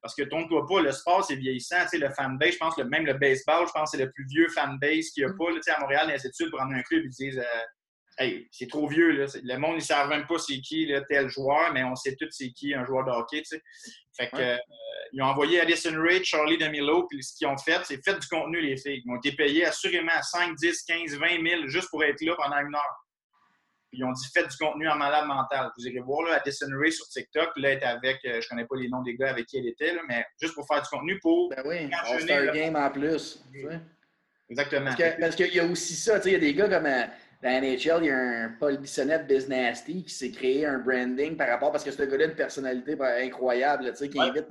Parce 0.01 0.15
que 0.15 0.23
trompe-toi 0.23 0.65
pas, 0.67 0.81
le 0.81 0.91
sport, 0.91 1.25
c'est 1.25 1.35
vieillissant. 1.35 1.81
Tu 1.83 1.89
sais, 1.89 1.97
le 1.97 2.09
fanbase, 2.11 2.53
je 2.53 2.57
pense 2.57 2.75
que 2.75 2.83
même 2.83 3.05
le 3.05 3.15
baseball, 3.15 3.67
je 3.67 3.71
pense 3.73 3.91
que 3.91 3.97
c'est 3.97 4.03
le 4.03 4.11
plus 4.11 4.25
vieux 4.27 4.47
fanbase 4.49 5.09
qu'il 5.09 5.23
y 5.23 5.25
a 5.25 5.29
mm. 5.29 5.37
pas. 5.37 5.53
Tu 5.53 5.61
sais, 5.63 5.71
à 5.71 5.79
Montréal, 5.79 6.07
dans 6.07 6.13
les 6.13 6.25
études, 6.25 6.51
prendre 6.51 6.73
un 6.73 6.81
club, 6.83 7.03
ils 7.03 7.09
disent 7.09 7.39
euh, 7.39 8.23
hey, 8.23 8.47
c'est 8.51 8.69
trop 8.69 8.87
vieux. 8.87 9.11
Là. 9.11 9.25
Le 9.43 9.57
monde, 9.57 9.73
ils 9.73 9.77
ne 9.77 9.81
savent 9.81 10.09
même 10.09 10.25
pas 10.27 10.37
c'est 10.37 10.59
qui 10.61 10.85
là, 10.85 11.01
tel 11.09 11.27
joueur, 11.29 11.73
mais 11.73 11.83
on 11.83 11.95
sait 11.95 12.15
tous 12.15 12.29
c'est 12.31 12.51
qui 12.51 12.73
un 12.73 12.85
joueur 12.85 13.05
de 13.05 13.11
hockey. 13.11 13.41
Tu 13.41 13.57
sais. 13.57 13.61
Fait 14.15 14.29
que, 14.29 14.37
euh, 14.37 14.57
ils 15.13 15.21
ont 15.21 15.25
envoyé 15.25 15.61
Addison 15.61 15.99
Ray, 16.01 16.23
Charlie 16.23 16.57
DeMilo, 16.57 17.07
puis 17.07 17.23
ce 17.23 17.35
qu'ils 17.35 17.47
ont 17.47 17.57
fait, 17.57 17.79
c'est 17.83 18.03
fait 18.03 18.19
du 18.19 18.27
contenu, 18.27 18.61
les 18.61 18.77
filles. 18.77 19.01
Ils 19.05 19.11
ont 19.11 19.17
été 19.17 19.31
payés 19.33 19.65
assurément 19.65 20.21
5, 20.21 20.55
10, 20.55 20.83
15, 20.83 21.15
20 21.15 21.27
000 21.47 21.67
juste 21.67 21.89
pour 21.89 22.03
être 22.03 22.21
là 22.21 22.35
pendant 22.35 22.57
une 22.57 22.75
heure. 22.75 23.06
Puis 23.97 24.03
ils 24.03 24.05
ont 24.05 24.12
dit 24.12 24.27
faites 24.31 24.47
du 24.47 24.57
contenu 24.57 24.88
en 24.88 24.95
malade 24.95 25.25
mental. 25.25 25.71
Vous 25.75 25.88
irez 25.88 26.01
voir 26.01 26.21
là, 26.27 26.36
Addison 26.36 26.67
Ray 26.79 26.91
sur 26.91 27.07
TikTok. 27.07 27.49
Là, 27.57 27.71
elle 27.71 27.79
est 27.79 27.83
avec, 27.83 28.19
euh, 28.25 28.39
je 28.39 28.47
connais 28.47 28.65
pas 28.65 28.75
les 28.75 28.89
noms 28.89 29.01
des 29.01 29.15
gars 29.15 29.31
avec 29.31 29.47
qui 29.47 29.57
elle 29.57 29.67
était, 29.67 29.91
là, 29.93 30.01
mais 30.07 30.23
juste 30.39 30.53
pour 30.53 30.67
faire 30.67 30.83
du 30.83 30.88
contenu 30.88 31.19
pour. 31.19 31.49
Ben 31.49 31.63
oui, 31.65 31.89
All-Star 32.05 32.53
Game 32.53 32.75
en 32.75 32.91
plus. 32.91 33.43
Exactement. 34.49 34.91
Parce 35.19 35.36
qu'il 35.36 35.53
y 35.53 35.60
a 35.60 35.65
aussi 35.65 35.95
ça, 35.95 36.19
il 36.25 36.31
y 36.31 36.36
a 36.36 36.39
des 36.39 36.53
gars 36.53 36.69
comme. 36.69 36.86
Euh, 36.86 37.03
dans 37.41 37.49
la 37.49 37.62
NHL, 37.62 38.03
il 38.03 38.05
y 38.05 38.10
a 38.10 38.17
un 38.17 38.49
Paul 38.60 38.77
Bissonnette 38.77 39.27
Business 39.27 39.81
qui 39.83 40.10
s'est 40.10 40.31
créé 40.31 40.65
un 40.65 40.79
branding 40.79 41.38
par 41.38 41.47
rapport 41.47 41.71
parce 41.71 41.83
que 41.83 41.91
ce 41.91 42.01
gars-là 42.01 42.25
a 42.25 42.27
une 42.29 42.36
personnalité 42.36 42.97
incroyable, 42.99 43.91
tu 43.91 43.95
sais, 43.95 44.10
qui 44.10 44.19
invite. 44.19 44.47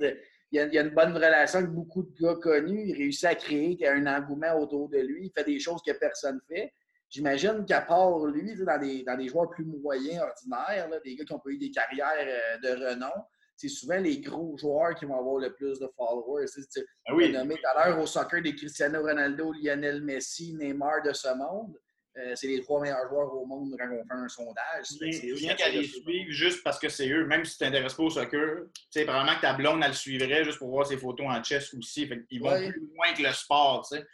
il, 0.51 0.57
y 0.57 0.77
a, 0.77 0.81
une 0.81 0.91
bonne 0.91 1.13
relation 1.13 1.59
avec 1.59 1.71
beaucoup 1.71 2.03
de 2.03 2.13
gars 2.17 2.35
connus. 2.41 2.85
Il 2.87 2.95
réussit 2.95 3.25
à 3.25 3.35
créer 3.35 3.77
un 3.89 4.07
engouement 4.07 4.57
autour 4.57 4.87
de 4.87 4.99
lui. 4.99 5.25
Il 5.25 5.31
fait 5.37 5.43
des 5.43 5.59
choses 5.59 5.81
que 5.85 5.91
personne 5.91 6.39
ne 6.49 6.55
fait. 6.55 6.71
J'imagine 7.09 7.65
qu'à 7.65 7.81
part 7.81 8.25
lui, 8.25 8.53
dans 8.55 8.79
des, 8.79 9.03
dans 9.03 9.17
des 9.17 9.27
joueurs 9.29 9.49
plus 9.49 9.65
moyens, 9.65 10.21
ordinaires, 10.21 10.89
des 11.03 11.15
gars 11.15 11.23
qui 11.23 11.33
ont 11.33 11.39
pas 11.39 11.49
eu 11.49 11.57
des 11.57 11.71
carrières 11.71 12.07
euh, 12.19 12.57
de 12.59 12.85
renom, 12.85 13.11
c'est 13.55 13.69
souvent 13.69 13.97
les 13.97 14.19
gros 14.19 14.55
joueurs 14.57 14.93
qui 14.95 15.05
vont 15.05 15.17
avoir 15.19 15.39
le 15.39 15.53
plus 15.53 15.79
de 15.79 15.89
followers. 15.95 16.45
Tu 16.71 16.85
ah 17.07 17.15
oui. 17.15 17.31
nommé 17.31 17.55
tout 17.55 17.67
à 17.75 17.89
l'heure 17.89 17.99
au 17.99 18.05
soccer 18.05 18.41
des 18.41 18.55
Cristiano 18.55 19.01
Ronaldo, 19.01 19.51
Lionel 19.53 20.03
Messi, 20.03 20.53
Neymar 20.53 21.01
de 21.03 21.13
ce 21.13 21.35
monde. 21.35 21.75
Euh, 22.17 22.33
c'est 22.35 22.47
les 22.47 22.61
trois 22.61 22.81
meilleurs 22.81 23.07
joueurs 23.09 23.33
au 23.33 23.45
monde 23.45 23.75
quand 23.77 23.87
on 23.91 24.03
fait 24.03 24.23
un 24.23 24.27
sondage. 24.27 24.87
Rien 25.01 25.55
qu'à 25.55 25.69
les 25.69 25.83
suivre 25.83 26.31
juste 26.31 26.63
parce 26.63 26.79
que 26.79 26.89
c'est 26.89 27.09
eux, 27.09 27.25
même 27.25 27.45
si 27.45 27.53
tu 27.53 27.57
t'intéresses 27.59 27.93
pas 27.93 28.03
au 28.03 28.09
soccer, 28.09 28.65
probablement 28.91 29.35
que 29.35 29.41
ta 29.41 29.53
blonde, 29.53 29.81
elle 29.83 29.91
le 29.91 29.95
suivrait 29.95 30.43
juste 30.43 30.57
pour 30.57 30.69
voir 30.69 30.87
ses 30.87 30.97
photos 30.97 31.27
en 31.27 31.43
chess 31.43 31.73
aussi. 31.75 32.09
Ils 32.31 32.41
vont 32.41 32.57
plus 32.57 32.89
loin 32.95 33.13
que 33.15 33.21
le 33.21 33.33
sport. 33.33 33.85
sais. 33.85 34.05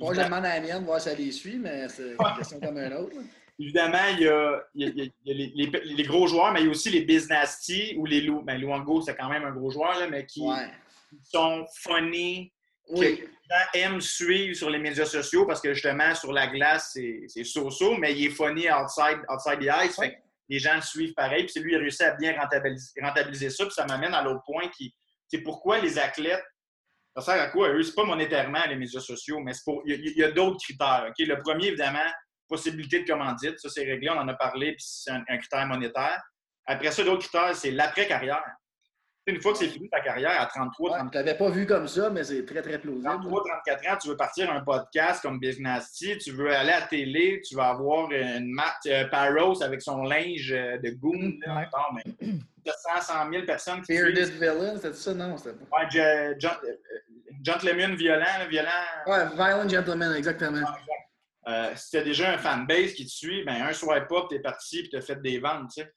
Moi, 0.00 0.14
je 0.14 0.20
demande 0.20 0.44
à 0.44 0.54
la 0.54 0.60
mienne 0.60 0.84
voir 0.84 1.00
si 1.00 1.08
elle 1.08 1.18
les 1.18 1.32
suit, 1.32 1.58
mais 1.58 1.88
c'est 1.88 2.12
une 2.12 2.36
question 2.36 2.60
comme 2.60 2.76
un 2.76 2.92
autre. 2.92 3.16
Évidemment, 3.58 4.06
il 4.12 4.20
y 4.20 4.28
a, 4.28 4.62
il 4.74 5.12
y 5.24 5.72
a, 5.72 5.80
les, 5.84 6.02
gros 6.02 6.26
joueurs, 6.26 6.52
mais 6.52 6.60
il 6.60 6.64
y 6.64 6.68
a 6.68 6.70
aussi 6.70 6.90
les 6.90 7.02
business 7.02 7.70
ou 7.96 8.04
les 8.04 8.20
loups. 8.22 8.42
Ben, 8.42 8.58
Luango, 8.58 9.00
c'est 9.00 9.14
quand 9.14 9.28
même 9.28 9.44
un 9.44 9.52
gros 9.52 9.70
joueur, 9.70 9.98
là, 9.98 10.08
mais 10.08 10.26
qui 10.26 10.42
sont 11.22 11.64
funny, 11.82 12.52
oui. 12.88 13.16
que 13.16 13.22
les 13.22 13.28
gens 13.50 13.66
aiment 13.74 14.00
suivre 14.00 14.56
sur 14.56 14.70
les 14.70 14.78
médias 14.78 15.06
sociaux 15.06 15.46
parce 15.46 15.60
que 15.60 15.72
justement, 15.72 16.14
sur 16.14 16.32
la 16.32 16.48
glace, 16.48 16.98
c'est 17.28 17.44
so-so, 17.44 17.96
mais 17.96 18.12
il 18.12 18.26
est 18.26 18.30
funny 18.30 18.68
outside, 18.68 19.20
outside 19.28 19.60
the 19.60 19.70
ice. 19.84 19.96
Fait 19.96 20.18
les 20.48 20.58
gens 20.58 20.74
le 20.74 20.82
suivent 20.82 21.14
pareil. 21.14 21.46
Puis 21.46 21.60
lui 21.62 21.70
qui 21.70 21.76
a 21.76 21.78
réussi 21.78 22.02
à 22.02 22.14
bien 22.14 22.36
rentabiliser, 22.36 23.50
ça. 23.50 23.64
Puis 23.64 23.74
ça 23.74 23.86
m'amène 23.86 24.12
à 24.14 24.22
l'autre 24.22 24.42
point 24.44 24.68
qui 24.76 24.94
c'est 25.28 25.38
pourquoi 25.38 25.78
les 25.78 25.98
athlètes. 25.98 26.44
Ça 27.16 27.22
sert 27.22 27.42
à 27.42 27.46
quoi? 27.48 27.68
Eux, 27.70 27.82
c'est 27.82 27.94
pas 27.94 28.04
monétairement 28.04 28.64
les 28.68 28.76
médias 28.76 29.00
sociaux, 29.00 29.38
mais 29.40 29.52
pour, 29.64 29.82
il 29.86 30.16
y 30.16 30.24
a, 30.24 30.32
d'autres 30.32 30.58
critères. 30.62 31.12
Le 31.16 31.42
premier, 31.42 31.68
évidemment, 31.68 32.10
possibilité 32.48 33.02
de 33.02 33.06
commandite. 33.06 33.58
Ça, 33.58 33.68
c'est 33.68 33.84
réglé, 33.84 34.10
on 34.10 34.18
en 34.18 34.28
a 34.28 34.34
parlé, 34.34 34.72
puis 34.72 34.84
c'est 34.86 35.10
un, 35.10 35.22
un 35.28 35.38
critère 35.38 35.66
monétaire. 35.66 36.20
Après 36.66 36.90
ça, 36.90 37.04
d'autres 37.04 37.28
critères, 37.28 37.54
c'est 37.54 37.70
l'après-carrière. 37.70 38.44
Une 39.26 39.40
fois 39.40 39.52
que 39.52 39.58
c'est 39.58 39.68
fini 39.68 39.88
ta 39.88 40.00
carrière 40.00 40.38
à 40.38 40.46
33, 40.46 40.90
ouais, 40.90 40.98
34 40.98 41.10
Tu 41.10 41.16
l'avais 41.16 41.38
pas 41.38 41.48
vu 41.48 41.66
comme 41.66 41.88
ça, 41.88 42.10
mais 42.10 42.24
c'est 42.24 42.44
très, 42.44 42.60
très 42.60 42.78
plausible. 42.78 43.04
33, 43.04 43.44
34 43.64 43.86
ans, 43.88 43.98
tu 44.00 44.08
veux 44.08 44.16
partir 44.16 44.52
un 44.52 44.60
podcast 44.60 45.22
comme 45.22 45.40
Business 45.40 45.90
tu 45.92 46.32
veux 46.32 46.54
aller 46.54 46.72
à 46.72 46.80
la 46.80 46.86
télé, 46.86 47.40
tu 47.46 47.54
vas 47.54 47.68
avoir 47.68 48.10
une 48.10 48.52
Matt 48.52 48.76
euh, 48.86 49.08
Paros 49.08 49.62
avec 49.62 49.80
son 49.80 50.02
linge 50.02 50.52
euh, 50.52 50.76
de 50.78 50.90
goon. 50.90 51.16
Mm, 51.16 51.40
là, 51.46 51.70
mais 51.94 52.04
100, 53.00 53.30
000 53.30 53.44
personnes 53.46 53.80
qui 53.82 53.92
Bearded 53.92 54.30
Villain, 54.34 54.76
c'était 54.76 54.92
ça? 54.92 55.14
Non, 55.14 55.36
c'était 55.38 55.56
pas. 55.56 55.78
Ouais, 55.78 56.38
Gentleman 57.42 57.94
violent, 57.94 58.46
violent. 58.48 58.70
Ouais, 59.06 59.26
Violent 59.34 59.68
Gentleman, 59.68 60.14
exactement. 60.14 60.66
Euh, 61.46 61.72
si 61.76 61.90
tu 61.90 61.96
as 61.98 62.02
déjà 62.02 62.32
un 62.32 62.38
fanbase 62.38 62.94
qui 62.94 63.04
te 63.04 63.10
suit, 63.10 63.44
ben 63.44 63.62
un 63.62 63.72
swipe 63.72 64.10
up, 64.12 64.26
tu 64.30 64.36
es 64.36 64.40
parti 64.40 64.80
et 64.80 64.88
tu 64.88 64.96
as 64.96 65.02
fait 65.02 65.20
des 65.20 65.38
ventes. 65.38 65.70
Tu 65.74 65.82
sais. 65.82 65.92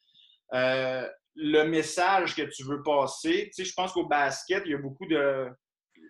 Euh, 0.53 1.07
le 1.37 1.63
message 1.63 2.35
que 2.35 2.41
tu 2.41 2.63
veux 2.63 2.81
passer. 2.83 3.49
Tu 3.53 3.63
sais, 3.63 3.65
je 3.65 3.73
pense 3.73 3.93
qu'au 3.93 4.07
basket, 4.07 4.63
il 4.65 4.71
y 4.71 4.75
a 4.75 4.79
beaucoup 4.79 5.05
de. 5.05 5.47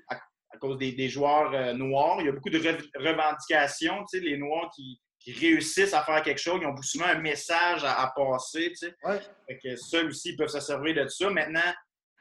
À, 0.09 0.57
cause 0.59 0.77
des, 0.77 1.09
joueurs 1.09 1.53
euh, 1.53 1.73
noirs, 1.73 2.17
il 2.19 2.25
y 2.25 2.29
a 2.29 2.31
beaucoup 2.31 2.49
de 2.49 2.57
revendications. 2.57 4.03
Tu 4.09 4.17
sais, 4.17 4.25
les 4.25 4.37
Noirs 4.37 4.71
qui, 4.75 4.99
réussissent 5.39 5.93
à 5.93 6.03
faire 6.03 6.21
quelque 6.21 6.39
chose, 6.39 6.59
ils 6.61 6.67
ont 6.67 6.81
souvent 6.81 7.07
un 7.07 7.19
message 7.19 7.83
à, 7.83 8.11
passer. 8.15 8.69
Tu 8.69 8.75
sais. 8.75 8.95
ouais. 9.03 9.59
que 9.61 9.75
ça 9.75 10.01
aussi, 10.03 10.29
ils 10.29 10.37
peuvent 10.37 10.47
se 10.47 10.61
servir 10.61 10.95
de 10.95 11.07
ça. 11.09 11.29
Maintenant, 11.29 11.73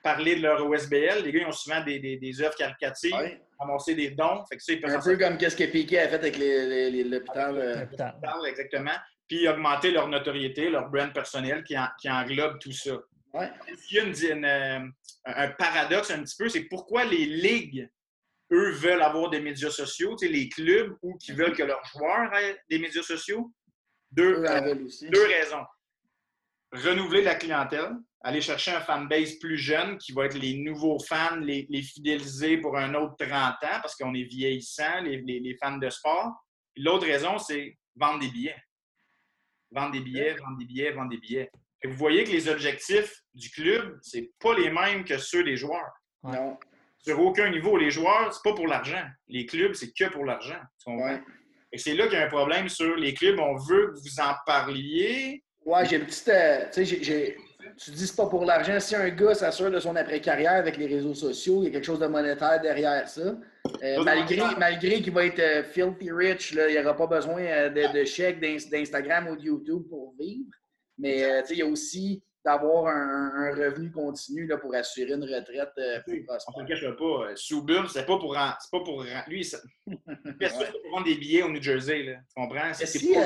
parler 0.02 0.34
de 0.34 0.42
leur 0.42 0.66
OSBL, 0.66 1.22
les 1.22 1.32
gars, 1.32 1.40
ils 1.42 1.46
ont 1.46 1.52
souvent 1.52 1.84
des, 1.84 2.00
des, 2.00 2.42
œuvres 2.42 2.56
caricatives, 2.56 3.14
ouais. 3.14 3.94
des 3.94 4.10
dons. 4.10 4.44
Fait 4.48 4.56
que 4.56 4.62
ça, 4.62 4.72
un 4.84 5.00
peu 5.00 5.16
comme 5.16 5.38
ce 5.38 5.56
que 5.56 5.64
Piquet 5.64 6.00
a 6.00 6.08
fait 6.08 6.16
avec 6.16 6.36
l'hôpital. 6.36 7.56
Euh. 7.56 8.44
Exactement 8.44 8.96
puis 9.28 9.48
augmenter 9.48 9.90
leur 9.90 10.08
notoriété, 10.08 10.70
leur 10.70 10.88
brand 10.88 11.12
personnel 11.12 11.64
qui, 11.64 11.74
qui 12.00 12.10
englobe 12.10 12.58
tout 12.58 12.72
ça. 12.72 12.98
Est-ce 13.34 13.86
qu'il 13.88 13.98
y 13.98 14.44
a 14.44 14.82
un 15.24 15.48
paradoxe 15.50 16.10
un 16.10 16.22
petit 16.22 16.36
peu? 16.38 16.48
C'est 16.48 16.64
pourquoi 16.64 17.04
les 17.04 17.26
ligues, 17.26 17.88
eux, 18.52 18.70
veulent 18.72 19.02
avoir 19.02 19.30
des 19.30 19.40
médias 19.40 19.70
sociaux, 19.70 20.16
les 20.22 20.48
clubs 20.48 20.96
ou 21.02 21.16
qui 21.18 21.32
veulent 21.32 21.54
que 21.54 21.62
leurs 21.62 21.84
joueurs 21.86 22.34
aient 22.34 22.58
des 22.70 22.78
médias 22.78 23.02
sociaux? 23.02 23.52
Deux, 24.12 24.42
deux 25.10 25.26
raisons. 25.26 25.64
Renouveler 26.72 27.22
la 27.22 27.34
clientèle, 27.34 27.92
aller 28.22 28.40
chercher 28.40 28.72
un 28.72 28.80
fanbase 28.80 29.34
plus 29.34 29.58
jeune 29.58 29.98
qui 29.98 30.12
va 30.12 30.26
être 30.26 30.38
les 30.38 30.54
nouveaux 30.58 30.98
fans, 30.98 31.36
les, 31.36 31.66
fidéliser 31.82 32.58
pour 32.58 32.76
un 32.76 32.94
autre 32.94 33.14
30 33.18 33.30
ans 33.32 33.80
parce 33.82 33.94
qu'on 33.94 34.14
est 34.14 34.24
vieillissant, 34.24 35.00
les, 35.02 35.56
fans 35.60 35.78
de 35.78 35.90
sport. 35.90 36.32
L'autre 36.76 37.06
raison, 37.06 37.38
c'est 37.38 37.76
vendre 37.94 38.20
des 38.20 38.28
billets. 38.28 38.56
Vendre 39.76 39.92
des 39.92 40.00
billets, 40.00 40.34
vendre 40.34 40.56
des 40.56 40.64
billets, 40.64 40.90
vendre 40.92 41.10
des 41.10 41.18
billets. 41.18 41.50
Et 41.82 41.88
vous 41.88 41.96
voyez 41.96 42.24
que 42.24 42.30
les 42.30 42.48
objectifs 42.48 43.22
du 43.34 43.50
club, 43.50 43.98
c'est 44.00 44.30
pas 44.40 44.54
les 44.56 44.70
mêmes 44.70 45.04
que 45.04 45.18
ceux 45.18 45.44
des 45.44 45.58
joueurs. 45.58 45.92
Non. 46.22 46.56
Sur 46.98 47.20
aucun 47.20 47.50
niveau. 47.50 47.76
Les 47.76 47.90
joueurs, 47.90 48.32
c'est 48.32 48.42
pas 48.42 48.54
pour 48.54 48.66
l'argent. 48.66 49.04
Les 49.28 49.44
clubs, 49.44 49.74
c'est 49.74 49.92
que 49.92 50.10
pour 50.10 50.24
l'argent. 50.24 50.58
Et 51.70 51.76
c'est 51.76 51.94
là 51.94 52.06
qu'il 52.06 52.18
y 52.18 52.22
a 52.22 52.24
un 52.24 52.28
problème 52.28 52.70
sur 52.70 52.96
les 52.96 53.12
clubs. 53.12 53.38
On 53.38 53.56
veut 53.56 53.92
que 53.92 54.00
vous 54.00 54.20
en 54.20 54.34
parliez. 54.46 55.44
Ouais, 55.66 55.84
j'ai 55.84 55.96
une 55.96 56.06
petite. 56.06 56.28
Euh, 56.28 56.64
tu 56.72 56.86
sais, 56.86 57.36
tu 57.76 57.90
dis 57.90 58.06
c'est 58.06 58.16
pas 58.16 58.28
pour 58.28 58.46
l'argent. 58.46 58.80
Si 58.80 58.96
un 58.96 59.10
gars 59.10 59.34
s'assure 59.34 59.70
de 59.70 59.78
son 59.78 59.94
après-carrière 59.94 60.52
avec 60.52 60.78
les 60.78 60.86
réseaux 60.86 61.14
sociaux, 61.14 61.62
il 61.62 61.66
y 61.66 61.68
a 61.68 61.70
quelque 61.72 61.84
chose 61.84 62.00
de 62.00 62.06
monétaire 62.06 62.60
derrière 62.62 63.06
ça. 63.06 63.36
Euh, 63.82 64.02
malgré 64.02 64.42
malgré 64.58 65.02
qu'il 65.02 65.12
va 65.12 65.26
être 65.26 65.38
euh, 65.38 65.62
filthy 65.62 66.10
rich, 66.10 66.54
là, 66.54 66.68
il 66.68 66.72
n'y 66.72 66.78
aura 66.78 66.96
pas 66.96 67.06
besoin 67.06 67.42
euh, 67.42 67.68
de, 67.68 67.98
de 67.98 68.04
chèques 68.04 68.40
d'Instagram 68.40 69.28
ou 69.28 69.36
de 69.36 69.42
YouTube 69.42 69.82
pour 69.88 70.14
vivre. 70.18 70.50
Mais 70.98 71.42
il 71.50 71.58
y 71.58 71.62
a 71.62 71.66
aussi 71.66 72.22
d'avoir 72.42 72.86
un, 72.86 73.50
revenu 73.50 73.90
continu 73.90 74.46
là, 74.46 74.56
pour 74.56 74.74
assurer 74.74 75.12
une 75.12 75.24
retraite 75.24 76.04
plus 76.06 76.24
prospère. 76.24 76.54
On 76.56 76.62
ne 76.62 76.66
cache 76.66 76.96
pas. 76.96 77.36
Soubur, 77.36 77.90
c'est 77.90 78.06
pas 78.06 78.18
pour 78.18 78.32
pas 78.34 78.58
pour 78.70 79.04
lui, 79.26 79.44
ça, 79.44 79.58
pour 79.86 80.90
vendre 80.90 81.04
des 81.04 81.16
billets 81.16 81.42
au 81.42 81.50
New 81.50 81.60
Jersey. 81.60 82.04
Là. 82.04 82.14
Tu 82.14 82.34
comprends? 82.34 82.72
Si, 82.72 83.12
pas... 83.12 83.20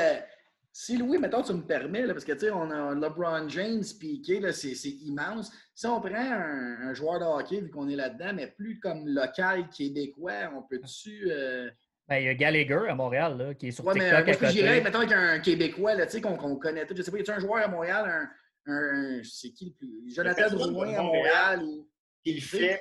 Si 0.72 0.96
Louis, 0.96 1.18
mettons, 1.18 1.42
tu 1.42 1.52
me 1.52 1.62
permets, 1.62 2.06
parce 2.06 2.24
que 2.24 2.32
tu 2.32 2.40
sais, 2.40 2.50
on 2.50 2.70
a 2.70 2.94
LeBron 2.94 3.48
James, 3.48 3.82
Piqué, 3.98 4.40
c'est 4.52 4.88
immense. 4.88 5.50
Si 5.74 5.86
on 5.86 6.00
prend 6.00 6.14
un, 6.14 6.94
joueur 6.94 7.18
de 7.18 7.24
hockey, 7.24 7.60
vu 7.60 7.70
qu'on 7.70 7.88
est 7.88 7.96
là-dedans, 7.96 8.32
mais 8.34 8.46
plus 8.46 8.78
comme 8.78 9.08
local, 9.08 9.68
québécois, 9.68 10.52
on 10.54 10.62
peut-tu. 10.62 11.28
Euh... 11.30 11.68
Ben, 12.08 12.18
il 12.18 12.26
y 12.26 12.28
a 12.28 12.34
Gallagher 12.34 12.88
à 12.88 12.94
Montréal, 12.94 13.36
là, 13.36 13.54
qui 13.54 13.68
est 13.68 13.70
sur 13.72 13.84
ouais, 13.84 13.94
TikTok. 13.94 14.26
Mais, 14.26 14.38
moi, 14.40 14.48
je 14.48 14.52
dirais, 14.52 14.80
mettons, 14.80 14.98
avec 14.98 15.12
un 15.12 15.40
Québécois, 15.40 15.96
tu 16.06 16.10
sais, 16.12 16.20
qu'on 16.20 16.56
connaît 16.56 16.86
tout. 16.86 16.94
Je 16.96 17.02
sais 17.02 17.10
pas, 17.10 17.18
y 17.18 17.28
a 17.28 17.34
un 17.34 17.40
joueur 17.40 17.64
à 17.64 17.68
Montréal, 17.68 18.30
un. 18.66 18.72
un 18.72 19.20
c'est 19.24 19.50
qui 19.50 19.66
le 19.66 19.72
plus. 19.72 20.14
Jonathan 20.14 20.50
Drouin 20.50 20.94
à 20.94 21.02
Montréal. 21.02 21.62
Ou... 21.64 21.88
Il 22.24 22.40
fait 22.40 22.80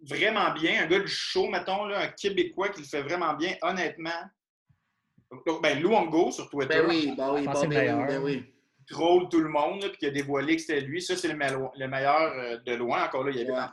vraiment 0.00 0.52
bien. 0.54 0.82
Un 0.82 0.86
gars 0.86 1.00
du 1.00 1.08
show, 1.08 1.48
mettons, 1.48 1.86
là, 1.86 2.00
un 2.00 2.08
Québécois 2.08 2.70
qui 2.70 2.80
le 2.80 2.86
fait 2.86 3.02
vraiment 3.02 3.34
bien, 3.34 3.54
honnêtement 3.62 4.10
ben, 5.62 5.80
Luongo 5.80 6.30
sur 6.30 6.48
Twitter. 6.48 6.80
Ben 6.80 6.88
oui, 6.88 7.14
ben 7.16 7.34
oui, 7.34 7.46
ben, 7.46 8.06
ben 8.06 8.22
oui. 8.22 8.44
Troll 8.88 9.28
tout 9.28 9.40
le 9.40 9.50
monde, 9.50 9.80
puis 9.80 9.98
qui 9.98 10.06
a 10.06 10.10
dévoilé 10.10 10.56
que 10.56 10.62
c'était 10.62 10.80
lui. 10.80 11.02
Ça, 11.02 11.16
c'est 11.16 11.28
le, 11.28 11.36
meilleur 11.36 12.32
euh, 12.32 12.56
de 12.64 12.74
loin. 12.74 13.04
Encore 13.04 13.24
là, 13.24 13.32
il 13.32 13.38
y 13.38 13.42
avait. 13.42 13.66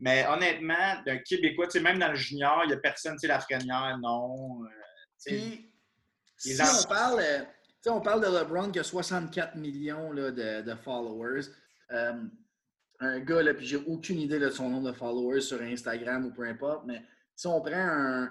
Mais 0.00 0.26
honnêtement, 0.26 1.00
d'un 1.06 1.18
Québécois, 1.18 1.68
même 1.80 1.98
dans 1.98 2.08
le 2.08 2.16
junior, 2.16 2.62
il 2.64 2.68
n'y 2.68 2.74
a 2.74 2.78
personne, 2.78 3.14
tu 3.14 3.20
sais, 3.20 3.28
la 3.28 3.40
frenière, 3.40 3.98
non. 4.02 4.64
Euh, 4.64 4.68
puis, 5.24 5.70
si 6.36 6.60
on 6.60 6.88
parle, 6.88 7.20
euh, 7.20 7.44
on 7.86 8.00
parle 8.00 8.20
de 8.20 8.38
LeBron 8.38 8.70
qui 8.70 8.78
a 8.78 8.84
64 8.84 9.54
millions 9.54 10.10
là, 10.12 10.32
de, 10.32 10.60
de, 10.60 10.74
followers. 10.74 11.46
un 11.88 13.20
gars, 13.20 13.42
là, 13.42 13.54
puis 13.54 13.64
j'ai 13.64 13.76
aucune 13.76 14.18
idée 14.18 14.38
de 14.38 14.50
son 14.50 14.68
nombre 14.68 14.90
de 14.90 14.92
followers 14.92 15.40
sur 15.40 15.62
Instagram 15.62 16.26
ou 16.26 16.32
peu 16.32 16.42
importe, 16.42 16.84
mais 16.84 17.00
si 17.34 17.46
on 17.46 17.60
prend 17.60 17.72
un, 17.74 18.30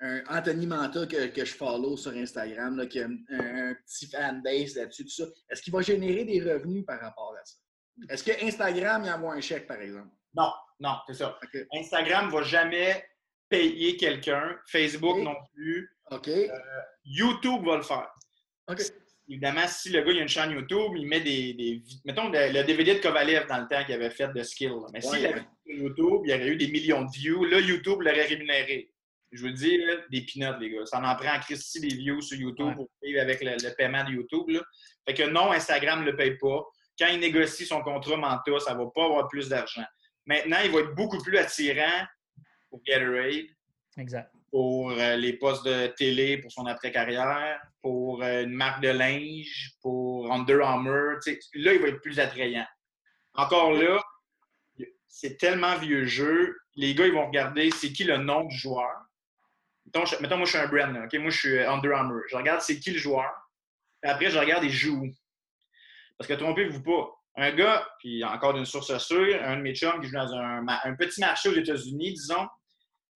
un 0.00 0.22
Anthony 0.28 0.66
Manta 0.66 1.06
que, 1.06 1.26
que, 1.26 1.44
je 1.44 1.54
follow 1.54 1.96
sur 1.96 2.12
Instagram, 2.12 2.76
là, 2.76 2.86
qui 2.86 3.00
a 3.00 3.06
un, 3.06 3.74
petit 3.86 4.06
fanbase 4.06 4.76
là-dessus, 4.76 5.04
tout 5.04 5.10
ça, 5.10 5.24
est-ce 5.50 5.62
qu'il 5.62 5.72
va 5.72 5.82
générer 5.82 6.24
des 6.24 6.40
revenus 6.40 6.84
par 6.86 7.00
rapport 7.00 7.34
à 7.40 7.44
ça? 7.44 7.56
Est-ce 8.08 8.24
que 8.24 8.44
Instagram 8.44 9.04
y 9.04 9.10
envoie 9.10 9.34
un 9.34 9.40
chèque, 9.40 9.66
par 9.66 9.80
exemple? 9.80 10.08
Non, 10.34 10.50
non, 10.78 10.94
c'est 11.06 11.14
ça. 11.14 11.38
Instagram 11.74 12.26
ne 12.26 12.32
va 12.32 12.42
jamais 12.42 13.04
payer 13.48 13.96
quelqu'un. 13.96 14.56
Facebook 14.66 15.18
non 15.18 15.36
plus. 15.54 15.90
OK. 16.10 16.28
Euh, 16.28 16.48
YouTube 17.04 17.64
va 17.66 17.76
le 17.76 17.82
faire. 17.82 18.08
Évidemment, 19.28 19.66
si 19.68 19.90
le 19.90 20.00
gars 20.00 20.12
il 20.12 20.18
a 20.18 20.22
une 20.22 20.28
chaîne 20.28 20.50
YouTube, 20.52 20.92
il 20.96 21.06
met 21.06 21.20
des. 21.20 21.54
des 21.54 21.82
mettons 22.04 22.30
le, 22.30 22.62
DVD 22.62 22.94
de 22.94 23.00
Kovalev 23.00 23.46
dans 23.48 23.58
le 23.58 23.68
temps 23.68 23.84
qu'il 23.84 23.94
avait 23.94 24.10
fait 24.10 24.32
de 24.32 24.42
Skill. 24.42 24.72
Mais 24.92 25.00
s'il 25.00 25.26
avait 25.26 25.40
fait 25.40 25.74
YouTube, 25.76 26.22
il 26.24 26.30
y 26.30 26.34
aurait 26.34 26.48
eu 26.48 26.56
des 26.56 26.68
millions 26.68 27.02
de 27.02 27.10
views. 27.10 27.44
Là, 27.44 27.60
YouTube 27.60 28.00
l'aurait 28.00 28.26
rémunéré. 28.26 28.90
Je 29.32 29.44
veux 29.44 29.52
dire, 29.52 29.80
des 30.10 30.22
peanuts, 30.22 30.58
les 30.60 30.70
gars. 30.70 30.86
Ça 30.86 30.98
en 30.98 31.16
prend 31.16 31.36
en 31.36 31.40
Christie 31.40 31.80
des 31.80 31.94
views 31.94 32.20
sur 32.20 32.36
YouTube 32.36 32.74
pour 32.74 32.88
vivre 33.02 33.20
avec 33.20 33.40
le, 33.42 33.74
paiement 33.76 34.04
de 34.04 34.10
YouTube. 34.10 34.48
Là. 34.48 34.60
Fait 35.06 35.14
que 35.14 35.22
non, 35.22 35.52
Instagram 35.52 36.00
ne 36.00 36.10
le 36.10 36.16
paye 36.16 36.36
pas. 36.36 36.64
Quand 36.98 37.06
il 37.08 37.20
négocie 37.20 37.64
son 37.64 37.80
contrat 37.82 38.16
Manta, 38.16 38.58
ça 38.58 38.74
ne 38.74 38.78
va 38.78 38.90
pas 38.94 39.04
avoir 39.04 39.28
plus 39.28 39.48
d'argent. 39.48 39.84
Maintenant, 40.26 40.58
il 40.64 40.70
va 40.70 40.80
être 40.80 40.94
beaucoup 40.94 41.18
plus 41.18 41.38
attirant 41.38 42.06
pour 42.68 42.82
Gatorade. 42.82 43.46
Exact. 43.96 44.32
Pour 44.50 44.90
euh, 44.90 45.16
les 45.16 45.34
postes 45.34 45.64
de 45.64 45.86
télé, 45.96 46.38
pour 46.38 46.50
son 46.50 46.66
après-carrière, 46.66 47.60
pour 47.82 48.22
euh, 48.22 48.42
une 48.42 48.52
marque 48.52 48.82
de 48.82 48.88
linge, 48.88 49.72
pour 49.80 50.30
Under 50.32 50.60
Armour. 50.62 51.18
Là, 51.54 51.72
il 51.72 51.80
va 51.80 51.88
être 51.88 52.00
plus 52.00 52.18
attrayant. 52.18 52.66
Encore 53.34 53.72
là, 53.72 54.02
c'est 55.06 55.38
tellement 55.38 55.76
vieux 55.78 56.04
jeu. 56.04 56.56
Les 56.74 56.94
gars, 56.94 57.06
ils 57.06 57.12
vont 57.12 57.26
regarder 57.26 57.70
c'est 57.70 57.92
qui 57.92 58.04
le 58.04 58.16
nom 58.16 58.44
du 58.44 58.56
joueur 58.56 58.90
mettons, 60.20 60.36
moi, 60.36 60.46
je 60.46 60.50
suis 60.50 60.58
un 60.58 60.68
brand. 60.68 60.92
Moi, 60.92 61.30
je 61.30 61.38
suis 61.38 61.56
euh, 61.56 61.70
Under 61.70 61.92
Armour. 61.92 62.20
Je 62.28 62.36
regarde 62.36 62.60
c'est 62.60 62.78
qui 62.78 62.92
le 62.92 62.98
joueur. 62.98 63.30
Après, 64.02 64.30
je 64.30 64.38
regarde 64.38 64.64
et 64.64 64.70
joue. 64.70 65.08
Parce 66.18 66.28
que 66.28 66.34
trompez-vous 66.34 66.82
pas. 66.82 67.10
Un 67.36 67.52
gars, 67.52 67.86
puis 68.00 68.24
encore 68.24 68.54
d'une 68.54 68.64
source 68.64 68.96
sûre, 68.98 69.40
un 69.42 69.56
de 69.56 69.62
mes 69.62 69.74
chums 69.74 70.00
qui 70.00 70.08
joue 70.08 70.16
dans 70.16 70.34
un, 70.34 70.94
petit 70.96 71.20
marché 71.20 71.48
aux 71.48 71.54
États-Unis, 71.54 72.12
disons, 72.12 72.46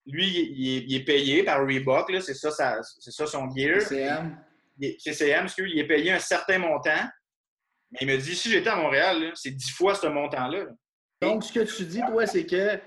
lui, 0.05 0.25
il 0.25 0.95
est, 0.95 1.03
payé 1.03 1.43
par 1.43 1.65
Reebok, 1.65 2.11
c'est 2.21 2.33
ça, 2.33 2.51
c'est 2.51 3.11
ça 3.11 3.27
son 3.27 3.49
gear. 3.55 3.81
CCM. 3.81 4.37
CCM, 4.99 5.39
parce 5.41 5.55
qu'il 5.55 5.77
est 5.77 5.87
payé 5.87 6.11
un 6.13 6.19
certain 6.19 6.59
montant. 6.59 7.03
Mais 7.91 7.99
il 8.01 8.07
me 8.07 8.17
dit, 8.17 8.35
si 8.35 8.49
j'étais 8.49 8.69
à 8.69 8.75
Montréal, 8.75 9.31
c'est 9.35 9.51
dix 9.51 9.71
fois 9.71 9.95
ce 9.95 10.07
montant-là. 10.07 10.65
Donc, 11.21 11.43
ce 11.43 11.53
que 11.53 11.59
tu 11.59 11.85
dis, 11.85 12.01
toi, 12.07 12.25
c'est 12.25 12.45
que 12.45 12.79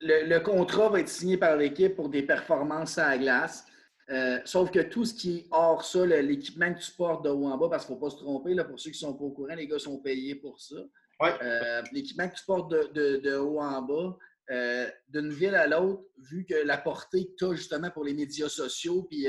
le, 0.00 0.38
contrat 0.38 0.88
va 0.88 1.00
être 1.00 1.08
signé 1.08 1.36
par 1.36 1.56
l'équipe 1.56 1.94
pour 1.94 2.08
des 2.08 2.22
performances 2.22 2.98
à 2.98 3.10
la 3.10 3.18
glace. 3.18 3.66
Euh, 4.10 4.40
sauf 4.44 4.70
que 4.70 4.80
tout 4.80 5.04
ce 5.04 5.14
qui 5.14 5.38
est 5.38 5.46
hors 5.52 5.84
ça, 5.84 6.04
l'équipement 6.04 6.72
que 6.74 6.80
tu 6.80 6.90
portes 6.92 7.24
de 7.24 7.30
haut 7.30 7.46
en 7.46 7.56
bas, 7.56 7.68
parce 7.68 7.86
qu'il 7.86 7.94
ne 7.94 8.00
faut 8.00 8.06
pas 8.06 8.10
se 8.10 8.16
tromper, 8.16 8.54
là, 8.54 8.64
pour 8.64 8.80
ceux 8.80 8.90
qui 8.90 9.04
ne 9.04 9.10
sont 9.10 9.14
pas 9.16 9.24
au 9.24 9.30
courant, 9.30 9.54
les 9.54 9.68
gars 9.68 9.78
sont 9.78 9.98
payés 9.98 10.34
pour 10.34 10.60
ça. 10.60 10.76
Euh, 11.22 11.82
l'équipement 11.92 12.28
que 12.28 12.34
tu 12.34 12.44
portes 12.44 12.70
de, 12.70 13.36
haut 13.36 13.60
en 13.60 13.82
bas, 13.82 14.16
euh, 14.50 14.88
d'une 15.08 15.30
ville 15.30 15.54
à 15.54 15.66
l'autre, 15.68 16.02
vu 16.18 16.44
que 16.44 16.54
la 16.54 16.78
portée 16.78 17.26
que 17.26 17.34
tu 17.38 17.44
as 17.44 17.54
justement 17.54 17.90
pour 17.90 18.04
les 18.04 18.14
médias 18.14 18.48
sociaux, 18.48 19.04
puis 19.04 19.28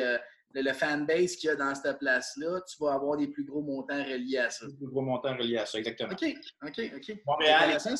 le, 0.53 0.73
fanbase 0.73 1.35
qu'il 1.35 1.49
y 1.49 1.51
a 1.51 1.55
dans 1.55 1.75
cette 1.75 1.99
place-là, 1.99 2.61
tu 2.61 2.83
vas 2.83 2.93
avoir 2.93 3.17
des 3.17 3.27
plus 3.27 3.43
gros 3.43 3.61
montants 3.61 4.03
reliés 4.03 4.39
à 4.39 4.49
ça. 4.49 4.65
Des 4.65 4.73
plus 4.73 4.87
gros 4.87 5.01
montants 5.01 5.37
reliés 5.37 5.57
à 5.57 5.65
ça, 5.67 5.77
exactement. 5.77 6.13
OK, 6.13 6.35
OK, 6.65 6.91
OK. 6.95 7.21
Montréal, 7.27 7.79
ça 7.79 7.95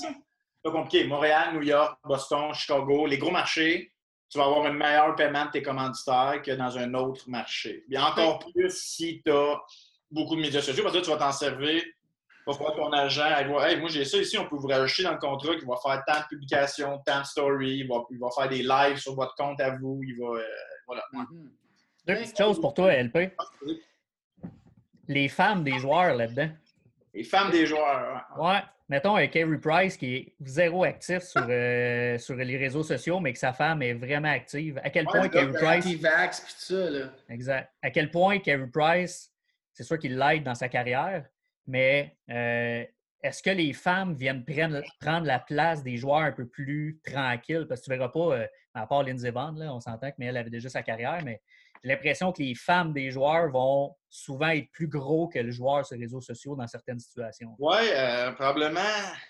pas 0.64 0.72
compliqué. 0.72 1.06
Montréal, 1.08 1.54
New 1.54 1.64
York, 1.64 2.00
Boston, 2.04 2.54
Chicago, 2.54 3.06
les 3.08 3.18
gros 3.18 3.32
marchés, 3.32 3.92
tu 4.30 4.38
vas 4.38 4.46
avoir 4.46 4.66
un 4.66 4.74
meilleur 4.74 5.16
paiement 5.16 5.46
de 5.46 5.52
tes 5.52 5.62
commanditaires 5.62 6.42
que 6.44 6.52
dans 6.52 6.78
un 6.78 6.94
autre 6.94 7.30
marché. 7.30 7.84
Et 7.92 7.98
encore 7.98 8.40
plus 8.40 8.72
si 8.72 9.22
tu 9.26 9.32
as 9.32 9.60
beaucoup 10.10 10.36
de 10.36 10.42
médias 10.42 10.62
sociaux, 10.62 10.84
parce 10.84 10.96
que 10.96 11.02
tu 11.02 11.10
vas 11.10 11.18
t'en 11.18 11.32
servir. 11.32 11.84
Tu 12.48 12.64
vas 12.64 12.72
ton 12.72 12.92
agent, 12.92 13.24
hey, 13.24 13.46
moi 13.46 13.90
j'ai 13.90 14.04
ça 14.04 14.18
ici, 14.18 14.38
on 14.38 14.48
peut 14.48 14.56
vous 14.56 14.68
rajouter 14.68 15.04
dans 15.04 15.12
le 15.12 15.20
contrat 15.20 15.56
qu'il 15.56 15.68
va 15.68 15.76
faire 15.78 16.04
tant 16.08 16.22
de 16.22 16.26
publications, 16.28 17.00
tant 17.06 17.22
de 17.22 17.26
stories, 17.26 17.78
il 17.80 17.88
va, 17.88 17.98
il 18.10 18.18
va, 18.18 18.30
faire 18.36 18.50
des 18.50 18.64
lives 18.64 18.98
sur 18.98 19.14
votre 19.14 19.36
compte 19.36 19.62
à 19.62 19.78
vous, 19.78 20.02
il 20.04 20.18
va. 20.18 20.40
Euh, 20.40 20.44
voilà. 20.88 21.04
Mm-hmm. 21.14 21.50
Deux 22.08 22.16
petites 22.16 22.38
choses 22.38 22.60
pour 22.60 22.74
toi, 22.74 22.92
LP. 22.96 23.38
Les 25.08 25.30
femmes 25.30 25.64
des 25.64 25.78
joueurs 25.78 26.16
là-dedans. 26.16 26.50
Les 27.14 27.24
femmes 27.24 27.52
des 27.52 27.68
joueurs. 27.68 28.26
Ouais 28.38 28.62
mettons 28.92 29.16
un 29.16 29.26
Carey 29.28 29.58
Price 29.58 29.96
qui 29.96 30.16
est 30.16 30.34
zéro 30.42 30.84
actif 30.84 31.20
sur, 31.24 31.46
euh, 31.48 32.18
sur 32.18 32.36
les 32.36 32.58
réseaux 32.58 32.84
sociaux, 32.84 33.22
mais 33.22 33.32
que 33.32 33.40
sa 33.40 33.54
femme 33.54 33.82
est 33.82 33.94
vraiment 33.94 34.28
active. 34.28 34.82
À 34.84 34.90
quel 34.90 35.06
point 35.06 35.30
Carey 35.30 35.54
Price. 35.54 35.86
Exact. 37.30 37.72
À 37.82 37.90
quel 37.90 38.12
point 38.12 38.40
Carey 38.40 38.68
Price, 38.68 39.32
c'est 39.72 39.84
sûr 39.84 39.98
qu'il 39.98 40.18
l'aide 40.18 40.44
dans 40.44 40.56
sa 40.56 40.68
carrière, 40.68 41.26
mais 41.68 42.18
euh, 42.30 42.84
est-ce 43.24 43.42
que 43.42 43.52
les 43.52 43.72
femmes 43.72 44.14
viennent 44.14 44.44
prendre, 45.00 45.26
la 45.26 45.40
place 45.40 45.84
des 45.84 45.96
joueurs 45.96 46.24
un 46.24 46.34
peu 46.34 46.46
plus 46.46 47.00
tranquilles? 47.06 47.68
Parce 47.70 47.80
que 47.80 47.86
tu 47.86 47.92
ne 47.92 47.96
verras 47.96 48.10
pas, 48.10 48.40
euh, 48.40 48.48
à 48.74 48.88
part 48.88 49.04
Lindsey 49.04 49.32
Vaughn, 49.32 49.58
là, 49.58 49.74
on 49.74 49.80
s'entend 49.80 50.10
que 50.10 50.16
mais 50.18 50.28
elle 50.28 50.38
avait 50.38 50.50
déjà 50.50 50.70
sa 50.70 50.84
carrière, 50.84 51.22
mais 51.24 51.42
j'ai 51.84 51.90
l'impression 51.90 52.32
que 52.32 52.42
les 52.42 52.54
femmes 52.56 52.94
des 52.94 53.12
joueurs 53.12 53.50
vont 53.52 53.96
souvent 54.10 54.50
être 54.50 54.70
plus 54.72 54.88
gros 54.88 55.28
que 55.28 55.40
le 55.40 55.52
joueur 55.52 55.86
sur 55.86 55.96
les 55.96 56.04
réseaux 56.04 56.22
sociaux 56.22 56.56
dans 56.56 56.68
certaines 56.68 57.00
situations. 57.00 57.56
Oui, 57.58 57.76
euh, 57.94 58.32
probablement 58.34 58.82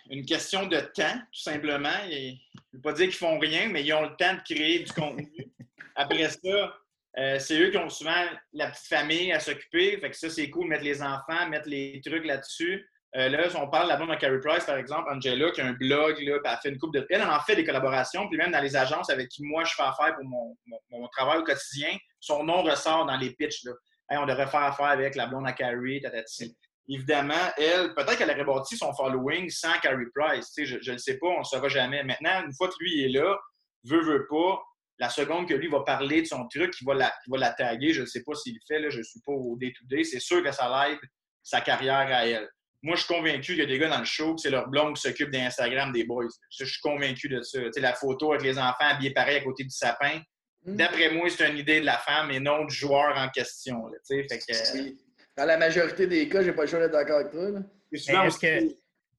une 0.09 0.25
question 0.25 0.65
de 0.67 0.79
temps, 0.79 1.17
tout 1.31 1.41
simplement. 1.41 1.89
je 2.09 2.31
ne 2.31 2.37
veux 2.73 2.81
pas 2.81 2.93
dire 2.93 3.05
qu'ils 3.05 3.15
font 3.15 3.39
rien, 3.39 3.69
mais 3.69 3.83
ils 3.83 3.93
ont 3.93 4.03
le 4.03 4.15
temps 4.17 4.33
de 4.33 4.41
créer 4.53 4.79
du 4.83 4.91
contenu. 4.91 5.31
Après 5.95 6.29
ça, 6.29 6.73
euh, 7.17 7.39
c'est 7.39 7.59
eux 7.59 7.69
qui 7.69 7.77
ont 7.77 7.89
souvent 7.89 8.25
la 8.53 8.69
petite 8.69 8.87
famille 8.87 9.31
à 9.31 9.39
s'occuper. 9.39 9.97
Fait 9.99 10.09
que 10.09 10.17
ça, 10.17 10.29
c'est 10.29 10.49
cool, 10.49 10.67
mettre 10.67 10.83
les 10.83 11.01
enfants, 11.01 11.47
mettre 11.49 11.69
les 11.69 12.01
trucs 12.03 12.25
là-dessus. 12.25 12.89
Euh, 13.17 13.27
là, 13.27 13.47
on 13.55 13.67
parle 13.67 13.85
de 13.85 13.89
la 13.89 13.97
blonde 13.97 14.11
de 14.11 14.15
Carrie 14.15 14.39
Price, 14.39 14.63
par 14.63 14.77
exemple, 14.77 15.09
Angela, 15.11 15.51
qui 15.51 15.59
a 15.59 15.65
un 15.65 15.73
blog, 15.73 16.17
là, 16.21 16.37
elle 16.43 16.57
fait 16.63 16.69
une 16.69 16.79
coupe 16.79 16.93
de. 16.93 17.05
Elle 17.09 17.21
en 17.21 17.39
fait 17.41 17.57
des 17.57 17.65
collaborations, 17.65 18.27
puis 18.29 18.37
même 18.37 18.51
dans 18.51 18.61
les 18.61 18.75
agences 18.75 19.09
avec 19.09 19.27
qui 19.27 19.43
moi 19.43 19.65
je 19.65 19.73
fais 19.73 19.83
affaire 19.83 20.15
pour 20.15 20.23
mon, 20.23 21.07
travail 21.09 21.39
au 21.39 21.43
quotidien, 21.43 21.97
son 22.21 22.45
nom 22.45 22.63
ressort 22.63 23.05
dans 23.05 23.17
les 23.17 23.31
pitches. 23.31 23.65
Là. 23.65 23.73
on 24.11 24.25
devrait 24.25 24.47
faire 24.47 24.63
affaire 24.63 24.87
avec 24.87 25.15
la 25.15 25.27
blonde 25.27 25.45
à 25.45 25.51
Carrie, 25.51 25.99
tatati. 26.01 26.55
Évidemment, 26.87 27.33
elle, 27.57 27.93
peut-être 27.93 28.17
qu'elle 28.17 28.31
aurait 28.31 28.45
bâti 28.45 28.77
son 28.77 28.93
following 28.93 29.49
sans 29.49 29.77
Carrie 29.79 30.09
Price. 30.15 30.51
Je 30.57 30.75
ne 30.75 30.93
le 30.93 30.97
sais 30.97 31.17
pas, 31.17 31.27
on 31.27 31.39
ne 31.39 31.43
saura 31.43 31.67
jamais. 31.67 32.03
Maintenant, 32.03 32.45
une 32.45 32.53
fois 32.53 32.69
que 32.69 32.75
lui 32.79 33.03
est 33.03 33.09
là, 33.09 33.37
veut, 33.83 34.01
veut 34.01 34.25
pas, 34.29 34.61
la 34.99 35.09
seconde 35.09 35.49
que 35.49 35.53
lui 35.53 35.67
va 35.67 35.81
parler 35.81 36.21
de 36.21 36.27
son 36.27 36.47
truc, 36.47 36.73
il 36.79 36.85
va 36.85 36.93
la, 36.93 37.13
va 37.27 37.37
la 37.37 37.51
taguer. 37.51 37.91
Je 37.91 38.01
ne 38.01 38.05
sais 38.05 38.23
pas 38.23 38.35
s'il 38.35 38.53
le 38.53 38.59
fait, 38.67 38.79
là, 38.79 38.89
je 38.89 38.99
ne 38.99 39.03
suis 39.03 39.19
pas 39.25 39.33
au 39.33 39.57
day-to-day. 39.57 40.03
C'est 40.05 40.19
sûr 40.19 40.43
que 40.43 40.51
ça 40.51 40.87
l'aide 40.87 40.99
sa 41.43 41.59
carrière 41.59 42.07
à 42.07 42.25
elle. 42.25 42.47
Moi, 42.83 42.95
je 42.95 43.03
suis 43.03 43.13
convaincu 43.13 43.53
qu'il 43.53 43.59
y 43.59 43.61
a 43.61 43.67
des 43.67 43.77
gars 43.77 43.89
dans 43.89 43.99
le 43.99 44.05
show 44.05 44.35
que 44.35 44.41
c'est 44.41 44.49
leur 44.49 44.67
blonde 44.67 44.95
qui 44.95 45.01
s'occupe 45.01 45.29
d'Instagram 45.29 45.91
des 45.91 46.03
boys. 46.03 46.25
Je 46.49 46.65
suis 46.65 46.81
convaincu 46.81 47.29
de 47.29 47.41
ça. 47.41 47.59
sais, 47.71 47.79
la 47.79 47.93
photo 47.93 48.33
avec 48.33 48.43
les 48.43 48.57
enfants 48.57 48.75
habillés 48.79 49.13
pareil 49.13 49.37
à 49.37 49.41
côté 49.41 49.63
du 49.63 49.69
sapin. 49.69 50.21
Mm. 50.65 50.75
D'après 50.77 51.11
moi, 51.11 51.29
c'est 51.29 51.49
une 51.49 51.57
idée 51.57 51.79
de 51.79 51.85
la 51.85 51.97
femme 51.97 52.31
et 52.31 52.39
non 52.39 52.65
du 52.65 52.75
joueur 52.75 53.15
en 53.17 53.29
question. 53.29 53.83
fait 54.07 54.25
que... 54.27 54.95
Dans 55.37 55.45
la 55.45 55.57
majorité 55.57 56.07
des 56.07 56.27
cas, 56.27 56.41
j'ai 56.43 56.53
pas 56.53 56.63
le 56.63 56.67
choix 56.67 56.79
d'être 56.79 56.91
d'accord 56.91 57.19
avec 57.19 57.31
toi. 57.31 57.49
Et 57.91 57.97
souvent, 57.97 58.27
que... 58.27 58.73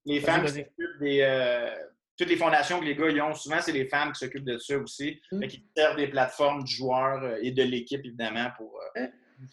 les 0.07 0.21
femmes 0.21 0.47
s'occupent 0.47 0.99
des. 1.01 1.21
Euh, 1.21 1.75
toutes 2.19 2.29
les 2.29 2.37
fondations 2.37 2.79
que 2.81 2.85
les 2.85 2.95
gars 2.95 3.09
y 3.09 3.21
ont, 3.21 3.35
souvent, 3.35 3.61
c'est 3.61 3.73
les 3.73 3.89
femmes 3.89 4.13
qui 4.13 4.21
s'occupent 4.21 4.45
de 4.45 4.59
ça 4.59 4.77
aussi. 4.77 5.21
Mm. 5.31 5.47
qui 5.47 5.65
servent 5.77 5.97
des 5.97 6.09
plateformes 6.09 6.65
du 6.65 6.75
joueur 6.75 7.23
euh, 7.23 7.39
et 7.41 7.53
de 7.53 7.63
l'équipe, 7.63 8.05
évidemment, 8.05 8.51
pour 8.57 8.79
euh, 8.97 9.07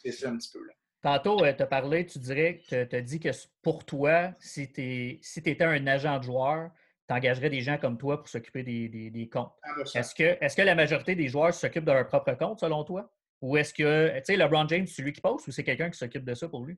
faire 0.03 0.13
ça 0.13 0.29
un 0.29 0.37
petit 0.37 0.51
peu. 0.51 0.65
Là. 0.65 0.73
Tantôt, 1.01 1.43
euh, 1.45 1.53
tu 1.53 1.63
as 1.63 1.67
parlé, 1.67 2.05
tu 2.05 2.19
dirais 2.19 2.61
que 2.69 2.83
tu 2.83 2.95
as 2.95 3.01
dit 3.01 3.19
que 3.19 3.29
pour 3.61 3.85
toi, 3.85 4.31
si 4.39 4.71
tu 4.71 5.19
si 5.21 5.39
étais 5.39 5.63
un 5.63 5.87
agent 5.87 6.17
de 6.19 6.23
joueur, 6.23 6.71
tu 7.07 7.15
engagerais 7.15 7.49
des 7.49 7.61
gens 7.61 7.77
comme 7.77 7.97
toi 7.97 8.17
pour 8.17 8.27
s'occuper 8.27 8.63
des, 8.63 9.29
comptes. 9.31 9.53
Est-ce 9.95 10.13
que, 10.13 10.23
est 10.23 10.55
que 10.55 10.61
la 10.61 10.75
majorité 10.75 11.15
des 11.15 11.27
joueurs 11.27 11.53
s'occupent 11.53 11.85
de 11.85 11.91
leur 11.91 12.07
propre 12.07 12.33
compte, 12.33 12.59
selon 12.59 12.83
toi? 12.83 13.11
Ou 13.41 13.55
est-ce 13.57 13.73
que, 13.73 14.17
tu 14.17 14.25
sais, 14.25 14.35
LeBron 14.35 14.67
James, 14.67 14.85
c'est 14.85 15.01
lui 15.01 15.13
qui 15.13 15.21
poste 15.21 15.47
ou 15.47 15.51
c'est 15.51 15.63
quelqu'un 15.63 15.89
qui 15.89 15.97
s'occupe 15.97 16.25
de 16.25 16.33
ça 16.33 16.49
pour 16.49 16.65
lui? 16.65 16.77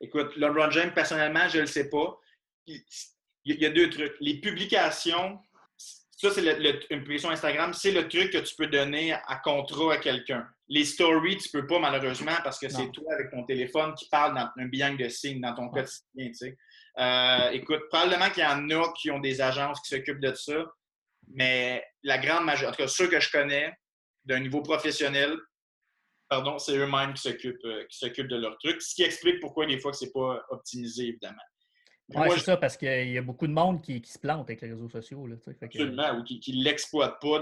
Écoute, 0.00 0.34
LeBron 0.36 0.70
James, 0.70 0.92
personnellement, 0.94 1.46
je 1.48 1.58
ne 1.58 1.62
le 1.62 1.66
sais 1.66 1.90
pas. 1.90 2.18
Il, 2.66 2.82
y 3.44 3.66
a 3.66 3.70
deux 3.70 3.90
trucs. 3.90 4.16
Les 4.20 4.40
publications, 4.40 5.38
ça, 6.20 6.30
c'est 6.30 6.42
une 6.90 7.00
publication 7.00 7.30
Instagram, 7.30 7.72
c'est 7.72 7.92
le 7.92 8.06
truc 8.06 8.30
que 8.30 8.38
tu 8.38 8.54
peux 8.54 8.66
donner 8.66 9.12
à 9.12 9.40
contrat 9.42 9.94
à 9.94 9.96
quelqu'un. 9.96 10.46
Les 10.68 10.84
stories, 10.84 11.38
tu 11.38 11.48
peux 11.48 11.66
pas, 11.66 11.78
malheureusement, 11.78 12.36
parce 12.44 12.58
que 12.58 12.68
c'est 12.68 12.90
toi 12.92 13.14
avec 13.14 13.30
ton 13.30 13.44
téléphone 13.44 13.94
qui 13.94 14.06
parle 14.10 14.34
dans 14.34 14.50
un 14.58 14.66
bilan 14.66 14.94
de 14.96 15.08
signes 15.08 15.40
dans 15.40 15.54
ton 15.54 15.70
quotidien. 15.70 16.30
Euh, 16.98 17.50
écoute, 17.52 17.80
probablement 17.88 18.28
qu'il 18.28 18.42
y 18.42 18.46
en 18.46 18.68
a 18.68 18.92
qui 18.92 19.10
ont 19.10 19.18
des 19.18 19.40
agences 19.40 19.80
qui 19.80 19.94
s'occupent 19.94 20.20
de 20.20 20.34
ça, 20.34 20.66
mais 21.28 21.82
la 22.02 22.18
grande 22.18 22.44
majorité, 22.44 22.68
en 22.68 22.72
tout 22.72 22.82
cas 22.82 22.88
ceux 22.88 23.08
que 23.08 23.18
je 23.18 23.30
connais, 23.30 23.72
d'un 24.26 24.40
niveau 24.40 24.60
professionnel, 24.60 25.34
pardon, 26.28 26.58
c'est 26.58 26.76
eux-mêmes 26.76 27.14
qui 27.14 27.22
s'occupent, 27.22 27.64
euh, 27.64 27.86
qui 27.86 27.96
s'occupent 27.96 28.28
de 28.28 28.36
leur 28.36 28.58
truc, 28.58 28.82
ce 28.82 28.94
qui 28.94 29.04
explique 29.04 29.40
pourquoi 29.40 29.64
des 29.64 29.78
fois 29.78 29.90
que 29.90 29.96
c'est 29.96 30.12
pas 30.12 30.44
optimisé, 30.50 31.08
évidemment. 31.08 31.42
Oui, 32.14 32.28
c'est 32.34 32.40
ça, 32.40 32.56
parce 32.56 32.76
qu'il 32.76 33.10
y 33.10 33.18
a 33.18 33.22
beaucoup 33.22 33.46
de 33.46 33.52
monde 33.52 33.82
qui, 33.82 34.02
se 34.04 34.18
plante 34.18 34.48
avec 34.48 34.60
les 34.60 34.70
réseaux 34.70 34.88
sociaux. 34.88 35.26
Là, 35.26 35.36
Absolument, 35.62 36.18
ou 36.18 36.24
qui 36.24 36.56
ne 36.56 36.64
l'exploitent 36.64 37.20
pas 37.20 37.38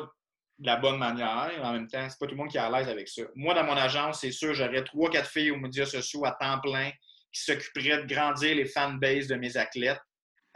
de 0.59 0.67
la 0.67 0.77
bonne 0.77 0.99
manière. 0.99 1.53
En 1.63 1.73
même 1.73 1.87
temps, 1.87 2.07
c'est 2.09 2.19
pas 2.19 2.27
tout 2.27 2.33
le 2.33 2.37
monde 2.37 2.51
qui 2.51 2.57
est 2.57 2.61
à 2.61 2.71
l'aise 2.71 2.89
avec 2.89 3.09
ça. 3.09 3.23
Moi, 3.35 3.55
dans 3.55 3.65
mon 3.65 3.77
agence, 3.77 4.21
c'est 4.21 4.33
sûr, 4.33 4.55
j'aurais 4.55 4.85
trois, 4.85 5.11
quatre 5.11 5.31
filles 5.31 5.53
aux 5.53 5.57
médias 5.57 5.87
sociaux 5.87 6.25
à 6.25 6.33
temps 6.33 6.61
plein 6.61 6.91
qui 7.33 7.43
s'occuperaient 7.43 8.03
de 8.03 8.13
grandir 8.13 8.57
les 8.57 8.65
fanbases 8.65 9.29
de 9.29 9.37
mes 9.37 9.57
athlètes. 9.57 10.01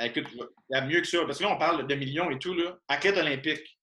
Écoute, 0.00 0.26
il 0.32 0.46
y 0.70 0.76
a 0.76 0.84
mieux 0.84 1.00
que 1.00 1.06
ça. 1.06 1.24
Parce 1.24 1.38
que 1.38 1.44
là, 1.44 1.50
on 1.50 1.58
parle 1.58 1.86
de 1.86 1.94
millions 1.94 2.30
et 2.30 2.38
tout. 2.38 2.54
Là. 2.54 2.76
Athlètes 2.88 3.16
olympiques. 3.16 3.78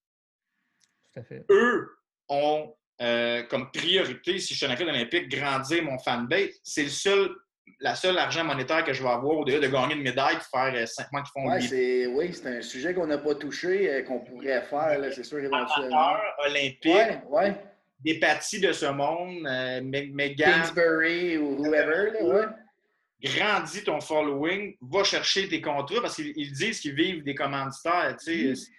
Tout 1.14 1.20
à 1.22 1.24
fait. 1.24 1.46
Eux 1.50 1.88
ont 2.28 2.76
euh, 3.02 3.44
comme 3.44 3.72
priorité, 3.72 4.40
si 4.40 4.54
je 4.54 4.58
suis 4.58 4.66
un 4.66 4.72
athlète 4.72 4.90
olympique, 4.90 5.30
grandir 5.30 5.84
mon 5.84 5.98
fanbase. 6.00 6.60
C'est 6.64 6.84
le 6.84 6.90
seul 6.90 7.30
la 7.80 7.96
seule 7.96 8.18
argent 8.18 8.44
monétaire 8.44 8.84
que 8.84 8.94
je 8.94 9.02
vais 9.02 9.10
avoir 9.10 9.38
au-delà 9.38 9.60
de 9.60 9.68
gagner 9.72 9.96
une 9.96 10.02
médaille 10.02 10.38
pour 10.38 10.46
faire 10.46 10.74
euh, 10.76 10.86
cinq 10.86 11.12
mois 11.12 11.22
qui 11.22 11.32
font 11.32 11.50
ouais, 11.50 12.08
Oui, 12.08 12.34
c'est 12.34 12.58
un 12.58 12.62
sujet 12.62 12.94
qu'on 12.94 13.08
n'a 13.08 13.18
pas 13.18 13.36
touché, 13.36 13.90
euh, 13.90 14.04
qu'on 14.04 14.20
pourrait 14.20 14.62
faire, 14.62 15.00
c'est 15.14 15.24
sûr, 15.24 15.40
éventuellement. 15.40 16.14
olympique, 16.46 17.20
ouais, 17.30 17.56
des 18.00 18.20
pâtis 18.20 18.62
de 18.62 18.72
ce 18.72 18.86
monde, 18.86 19.46
euh, 19.46 19.82
Megan. 19.84 20.62
Kingsbury 20.62 21.38
ou 21.38 21.58
whoever, 21.58 22.12
ouais. 22.22 22.46
Grandis 23.22 23.84
ton 23.84 24.00
following, 24.00 24.78
va 24.82 25.04
chercher 25.04 25.50
tes 25.50 25.60
contrats 25.60 26.02
parce 26.02 26.16
qu'ils 26.16 26.54
disent 26.54 26.80
qu'ils 26.80 26.96
vivent 26.96 27.24
des 27.24 27.36
commanditaires. 27.36 28.16
Tu 28.24 28.56
sais, 28.56 28.74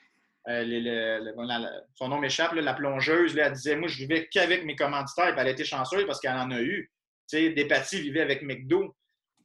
mm. 0.47 1.77
son 1.95 2.09
nom 2.09 2.19
m'échappe, 2.19 2.55
la 2.55 2.73
plongeuse, 2.73 3.37
elle 3.37 3.53
disait 3.53 3.77
Moi, 3.77 3.89
je 3.89 3.99
vivais 3.99 4.29
qu'avec 4.33 4.65
mes 4.65 4.77
commanditaires, 4.77 5.37
et 5.37 5.41
elle 5.41 5.49
été 5.49 5.65
chanceuse 5.65 6.07
parce 6.07 6.21
qu'elle 6.21 6.33
en 6.33 6.51
a 6.53 6.61
eu 6.61 6.91
sais, 7.31 7.51
Despatie 7.51 8.01
vivait 8.01 8.21
avec 8.21 8.43
McDo. 8.43 8.97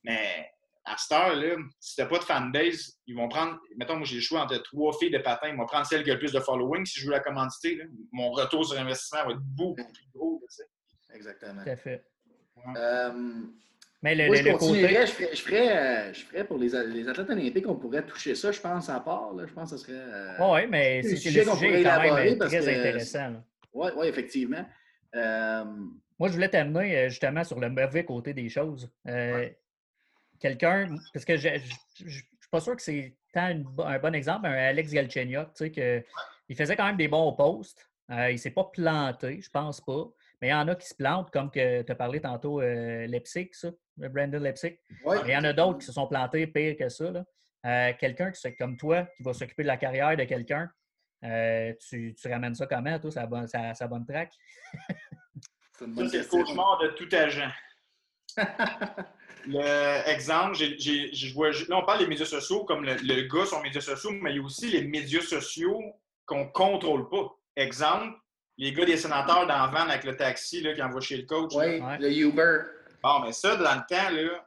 Mais 0.04 0.50
à 0.86 0.95
cette 0.98 1.12
heure-là, 1.12 1.56
si 1.80 1.95
t'as 1.95 2.06
pas 2.06 2.19
de 2.19 2.24
fanbase, 2.24 3.00
ils 3.08 3.15
vont 3.15 3.28
prendre, 3.28 3.60
mettons, 3.78 3.95
moi 3.95 4.06
j'ai 4.06 4.15
le 4.15 4.21
choix 4.21 4.41
entre 4.41 4.58
trois 4.62 4.93
filles 4.93 5.12
de 5.12 5.17
patins, 5.17 5.50
ils 5.50 5.58
vont 5.58 5.65
prendre 5.65 5.86
celle 5.86 6.04
qui 6.04 6.12
a 6.12 6.13
le 6.13 6.19
plus 6.19 6.32
de 6.32 6.39
following 6.39 6.86
si 6.86 7.00
je 7.00 7.06
veux 7.06 7.12
la 7.12 7.19
commanditer. 7.19 7.82
Mon 8.12 8.32
retour 8.32 8.65
sur 8.65 8.80
investissement 8.80 9.26
va 9.26 9.32
être 9.32 9.41
beaucoup 9.41 9.91
plus 9.91 10.08
gros. 10.13 10.41
Exactement. 11.13 11.63
Tout 11.63 11.69
à 11.69 11.76
fait. 11.76 12.06
Euh, 12.78 13.41
mais 14.02 14.13
le, 14.13 14.36
je, 14.36 14.43
je, 14.43 15.41
ferais, 15.41 16.13
je, 16.13 16.26
ferais, 16.26 16.43
pour 16.43 16.60
les, 16.60 16.69
les, 16.88 17.10
athlètes 17.10 17.30
olympiques, 17.30 17.67
on 17.67 17.76
pourrait 17.76 18.06
toucher 18.06 18.36
ça, 18.36 18.52
je 18.52 18.60
pense, 18.60 18.88
à 18.89 19.00
part. 19.00 19.34
Là. 19.34 19.45
Je 19.48 19.54
pense 19.54 19.71
que 19.71 19.78
ce 19.78 19.84
serait. 19.84 19.98
Euh, 19.98 20.54
oui, 20.54 20.67
mais 20.69 21.02
c'est 21.02 21.12
le 21.12 21.17
sujet 21.17 21.43
quand 21.45 21.60
même 21.60 22.38
très 22.38 22.60
intéressant. 22.60 23.43
Oui, 23.74 23.89
ouais, 23.95 24.08
effectivement. 24.08 24.63
Euh, 25.15 25.65
moi, 26.19 26.30
je 26.30 26.34
voulais 26.34 26.49
t'amener 26.49 26.97
euh, 26.97 27.10
justement 27.10 27.43
sur 27.43 27.60
le 27.60 27.69
mauvais 27.69 28.06
côté 28.06 28.34
des 28.34 28.49
choses. 28.49 28.89
Euh, 29.08 29.49
quelqu'un, 30.39 30.95
parce 31.13 31.25
que 31.25 31.38
je 31.38 31.49
ne 31.49 32.10
suis 32.10 32.23
pas 32.49 32.62
sûr 32.62 32.75
que 32.75 32.82
c'est 32.82 33.15
tant 33.34 33.54
un 33.80 33.99
bon 33.99 34.15
exemple, 34.15 34.47
un 34.47 34.54
Alex 34.54 34.91
Galchenyuk, 34.91 35.54
tu 35.54 35.65
sais, 35.65 35.71
que, 35.71 36.04
il 36.47 36.56
faisait 36.56 36.75
quand 36.75 36.86
même 36.86 36.97
des 36.97 37.08
bons 37.08 37.34
posts. 37.34 37.89
Euh, 38.12 38.30
il 38.30 38.34
ne 38.34 38.38
s'est 38.38 38.51
pas 38.51 38.65
planté, 38.65 39.41
je 39.41 39.49
pense 39.49 39.82
pas. 39.82 40.06
Mais 40.41 40.49
il 40.49 40.51
y 40.51 40.54
en 40.54 40.67
a 40.67 40.75
qui 40.75 40.88
se 40.88 40.93
plantent, 40.93 41.32
comme 41.32 41.49
que 41.49 41.82
tu 41.82 41.91
as 41.91 41.95
parlé 41.95 42.21
tantôt, 42.21 42.62
euh, 42.62 43.08
Leipzig, 43.08 43.49
ça, 43.54 43.69
Brandon 43.97 44.39
Leipzig. 44.39 44.78
il 45.25 45.32
y 45.32 45.36
en 45.36 45.43
a 45.43 45.54
d'autres 45.54 45.80
qui 45.80 45.86
se 45.86 45.91
sont 45.91 46.08
plantés 46.08 46.45
pire 46.47 46.78
que 46.78 46.88
ça. 46.88 47.25
quelqu'un 47.99 48.32
comme 48.60 48.78
toi, 48.78 49.08
qui 49.17 49.23
va 49.23 49.34
s'occuper 49.34 49.63
de 49.63 49.67
la 49.67 49.78
carrière 49.78 50.15
de 50.15 50.23
quelqu'un, 50.23 50.69
tu, 51.80 52.13
tu, 52.13 52.28
ramènes 52.28 52.54
ça 52.54 52.67
comment, 52.67 52.99
toi, 52.99 53.12
sa 53.12 53.25
bonne, 53.25 53.47
sa 53.47 53.88
bonne 53.88 54.06
track? 54.06 54.32
C'est 55.77 55.88
le 55.88 56.29
cauchemar 56.29 56.79
de 56.79 56.88
tout 56.89 57.09
agent. 57.11 57.51
le 59.47 60.09
exemple, 60.09 60.55
je 60.55 61.33
vois, 61.33 61.51
là, 61.51 61.77
on 61.77 61.85
parle 61.85 61.99
des 61.99 62.07
médias 62.07 62.25
sociaux 62.25 62.63
comme 62.65 62.83
le, 62.83 62.95
le, 62.95 63.21
gars 63.27 63.45
sur 63.45 63.57
les 63.57 63.63
médias 63.63 63.81
sociaux, 63.81 64.11
mais 64.11 64.31
il 64.31 64.38
y 64.38 64.39
a 64.39 64.43
aussi 64.43 64.67
les 64.67 64.83
médias 64.83 65.21
sociaux 65.21 65.81
qu'on 66.25 66.45
ne 66.45 66.51
contrôle 66.51 67.09
pas. 67.09 67.29
Exemple, 67.55 68.17
les 68.57 68.73
gars 68.73 68.85
des 68.85 68.97
sénateurs 68.97 69.47
dans 69.47 69.57
la 69.57 69.67
van 69.67 69.89
avec 69.89 70.03
le 70.03 70.15
taxi 70.15 70.61
là, 70.61 70.73
qui 70.73 70.82
envoie 70.82 71.01
chez 71.01 71.17
le 71.17 71.23
coach. 71.23 71.51
Oui, 71.55 71.82
le 71.99 72.11
Uber. 72.11 72.59
Bon, 73.03 73.19
mais 73.19 73.34
ça, 73.34 73.55
dans 73.55 73.76
le 73.76 73.84
temps, 73.88 74.09
là, 74.09 74.45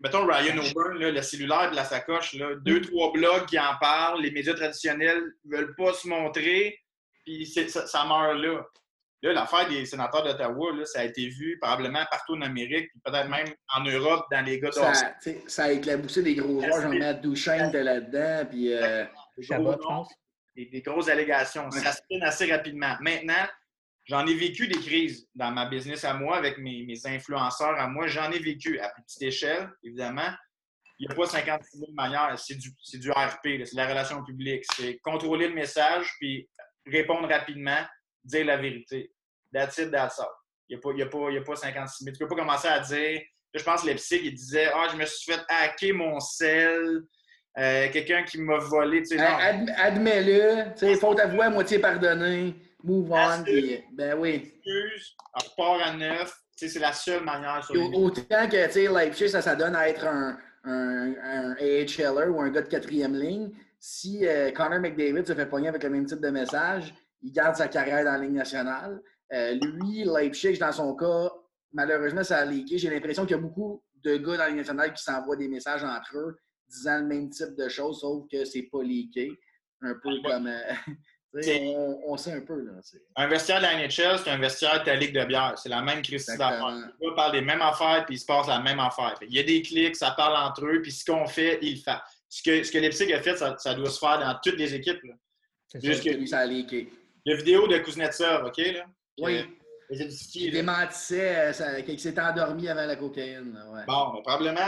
mettons 0.00 0.26
Ryan 0.26 0.58
O'Burn, 0.58 0.98
le 0.98 1.22
cellulaire 1.22 1.70
de 1.70 1.76
la 1.76 1.84
sacoche, 1.84 2.34
là, 2.34 2.54
deux, 2.56 2.80
trois 2.80 3.12
blogs 3.12 3.46
qui 3.46 3.58
en 3.58 3.76
parlent, 3.80 4.20
les 4.20 4.30
médias 4.30 4.54
traditionnels 4.54 5.22
ne 5.44 5.56
veulent 5.56 5.74
pas 5.76 5.92
se 5.92 6.08
montrer, 6.08 6.78
puis 7.24 7.46
ça, 7.46 7.86
ça 7.86 8.04
meurt 8.04 8.36
là. 8.36 8.66
Là, 9.24 9.32
l'affaire 9.32 9.66
des 9.70 9.86
sénateurs 9.86 10.22
d'Ottawa, 10.22 10.84
ça 10.84 11.00
a 11.00 11.04
été 11.04 11.30
vu 11.30 11.58
probablement 11.58 12.04
partout 12.10 12.34
en 12.34 12.42
Amérique, 12.42 12.90
peut-être 13.02 13.30
même 13.30 13.46
en 13.74 13.82
Europe, 13.82 14.26
dans 14.30 14.44
les 14.44 14.60
gars 14.60 14.70
Ça, 14.70 14.92
ça 15.46 15.64
a 15.64 15.70
éclaboussé 15.72 16.22
des 16.22 16.34
gros 16.34 16.60
joueurs, 16.60 16.82
genre 16.82 16.92
Matt 16.92 17.22
Duchesne 17.22 17.70
de 17.70 17.78
là-dedans, 17.78 18.46
puis... 18.50 18.74
Euh, 18.74 19.06
des, 20.54 20.66
des, 20.66 20.82
grosses 20.82 21.08
allégations. 21.08 21.70
Ça 21.70 21.92
se 21.92 22.02
spin 22.02 22.20
assez 22.20 22.52
rapidement. 22.52 22.96
Maintenant, 23.00 23.48
j'en 24.04 24.26
ai 24.26 24.34
vécu 24.34 24.68
des 24.68 24.78
crises 24.78 25.26
dans 25.34 25.50
ma 25.50 25.70
business 25.70 26.04
à 26.04 26.12
moi, 26.12 26.36
avec 26.36 26.58
mes, 26.58 26.94
influenceurs 27.06 27.80
à 27.80 27.88
moi. 27.88 28.06
J'en 28.08 28.30
ai 28.30 28.38
vécu 28.38 28.78
à 28.78 28.90
petite 28.90 29.22
échelle, 29.22 29.70
évidemment. 29.82 30.30
Il 30.98 31.08
n'y 31.08 31.12
a 31.12 31.16
pas 31.16 31.26
56 31.26 31.78
000 31.78 31.92
manières. 31.92 32.38
C'est 32.38 32.56
du, 32.56 32.70
du 32.92 33.10
RP, 33.10 33.64
c'est 33.64 33.74
la 33.74 33.88
relation 33.88 34.22
publique. 34.22 34.64
C'est 34.76 34.98
contrôler 34.98 35.48
le 35.48 35.54
message, 35.54 36.12
puis 36.20 36.46
répondre 36.86 37.26
rapidement, 37.26 37.80
dire 38.24 38.46
la 38.46 38.56
vérité. 38.56 39.10
That's 39.52 39.78
it, 39.78 39.90
that's 39.90 40.18
all. 40.18 40.26
Il 40.68 40.78
n'y 40.94 41.02
a, 41.02 41.06
pas, 41.06 41.18
a, 41.18 41.40
pas 41.40 41.56
56 41.56 42.04
000. 42.04 42.14
Tu 42.14 42.18
peux 42.18 42.28
pas 42.28 42.36
commencer 42.36 42.68
à 42.68 42.80
dire. 42.80 43.20
je 43.52 43.62
pense 43.62 43.82
que 43.82 43.86
Leipzig, 43.88 44.20
il 44.24 44.34
disait 44.34 44.70
Ah, 44.74 44.88
je 44.90 44.96
me 44.96 45.04
suis 45.04 45.32
fait 45.32 45.40
hacker 45.48 45.94
mon 45.94 46.18
sel. 46.20 47.02
Euh, 47.56 47.88
quelqu'un 47.92 48.24
qui 48.24 48.40
m'a 48.40 48.58
volé. 48.58 49.02
Ad, 49.16 49.70
Admets-le. 49.76 50.96
Faute 50.96 51.20
à 51.20 51.28
moitié 51.50 51.78
pardonnée. 51.78 52.54
Move 52.82 53.12
on. 53.12 53.44
ben 53.92 54.18
oui. 54.18 54.52
Excuse, 54.56 55.16
on 55.34 55.62
repart 55.62 55.88
à 55.88 55.92
neuf. 55.94 56.34
C'est 56.56 56.78
la 56.78 56.92
seule 56.92 57.24
manière. 57.24 57.64
Sur 57.64 57.94
autant 57.98 58.48
que 58.48 58.94
Leipzig, 58.94 59.28
ça, 59.28 59.42
ça 59.42 59.56
donne 59.56 59.74
à 59.74 59.88
être 59.88 60.06
un, 60.06 60.38
un, 60.64 61.14
un 61.22 61.52
AHLer 61.52 62.28
ou 62.28 62.40
un 62.40 62.50
gars 62.50 62.62
de 62.62 62.68
quatrième 62.68 63.14
ligne. 63.14 63.50
Si 63.78 64.26
euh, 64.26 64.50
Connor 64.50 64.80
McDavid 64.80 65.26
se 65.26 65.34
fait 65.34 65.46
pogner 65.46 65.68
avec 65.68 65.82
le 65.82 65.90
même 65.90 66.06
type 66.06 66.20
de 66.20 66.30
message, 66.30 66.94
il 67.24 67.32
garde 67.32 67.56
sa 67.56 67.68
carrière 67.68 68.04
dans 68.04 68.12
la 68.12 68.18
Ligue 68.18 68.32
nationale. 68.32 69.00
Euh, 69.32 69.54
lui, 69.54 70.04
Leipzig, 70.04 70.58
dans 70.58 70.72
son 70.72 70.94
cas, 70.94 71.32
malheureusement, 71.72 72.22
ça 72.22 72.38
a 72.38 72.44
leaké. 72.44 72.78
J'ai 72.78 72.90
l'impression 72.90 73.24
qu'il 73.24 73.36
y 73.36 73.38
a 73.38 73.42
beaucoup 73.42 73.82
de 74.04 74.18
gars 74.18 74.36
dans 74.36 74.44
la 74.44 74.48
Ligue 74.48 74.58
nationale 74.58 74.92
qui 74.92 75.02
s'envoient 75.02 75.36
des 75.36 75.48
messages 75.48 75.82
entre 75.82 76.16
eux 76.18 76.36
disant 76.68 76.98
le 76.98 77.06
même 77.06 77.30
type 77.30 77.56
de 77.56 77.68
choses, 77.68 78.00
sauf 78.00 78.24
que 78.30 78.44
c'est 78.44 78.68
pas 78.70 78.82
leaké. 78.82 79.30
Un 79.82 79.94
peu 80.02 80.10
comme. 80.24 80.46
Euh, 80.46 80.72
on, 82.06 82.16
sait 82.16 82.32
un 82.32 82.40
peu. 82.40 82.60
Là, 82.60 82.72
un 83.16 83.26
vestiaire 83.26 83.58
de 83.58 83.62
la 83.62 83.76
NHL, 83.76 84.18
c'est 84.18 84.30
un 84.30 84.38
vestiaire 84.38 84.80
de 84.80 84.84
ta 84.84 84.94
ligue 84.94 85.14
de 85.14 85.24
bière. 85.24 85.54
C'est 85.56 85.68
la 85.68 85.82
même 85.82 86.02
crise 86.02 86.26
d'affaires. 86.26 86.68
Les 87.00 87.06
gars 87.06 87.14
parlent 87.14 87.32
des 87.32 87.40
mêmes 87.40 87.62
affaires, 87.62 88.04
puis 88.06 88.16
il 88.16 88.18
se 88.18 88.26
passe 88.26 88.46
la 88.46 88.60
même 88.60 88.80
affaire. 88.80 89.14
Il 89.22 89.34
y 89.34 89.38
a 89.38 89.42
des 89.42 89.62
clics, 89.62 89.96
ça 89.96 90.12
parle 90.12 90.36
entre 90.36 90.64
eux, 90.66 90.80
puis 90.80 90.92
ce 90.92 91.04
qu'on 91.04 91.26
fait, 91.26 91.58
il 91.62 91.76
le 91.76 91.80
fait. 91.80 91.98
Ce 92.28 92.42
que, 92.42 92.62
ce 92.62 92.72
que 92.72 92.78
Leipzig 92.78 93.12
a 93.12 93.20
fait, 93.20 93.36
ça, 93.36 93.74
doit 93.74 93.90
se 93.90 93.98
faire 93.98 94.18
dans 94.18 94.36
toutes 94.42 94.56
les 94.56 94.74
équipes. 94.74 95.00
C'est 95.68 95.84
juste 95.84 96.04
que 96.04 96.10
lui, 96.10 96.26
ça 96.26 96.40
a 96.40 96.46
leaké. 96.46 96.90
La 97.26 97.36
vidéo 97.36 97.66
de 97.66 97.78
Kuznetsov, 97.78 98.44
OK? 98.44 98.58
Là, 98.58 98.84
oui. 99.18 99.44
il 100.34 100.52
démentissait 100.52 101.52
euh, 101.60 101.82
qu'il 101.82 101.98
s'était 101.98 102.20
endormi 102.20 102.68
avant 102.68 102.86
la 102.86 102.96
cocaïne. 102.96 103.58
Ouais. 103.72 103.84
Bon, 103.86 104.12
mais 104.12 104.22
probablement, 104.22 104.60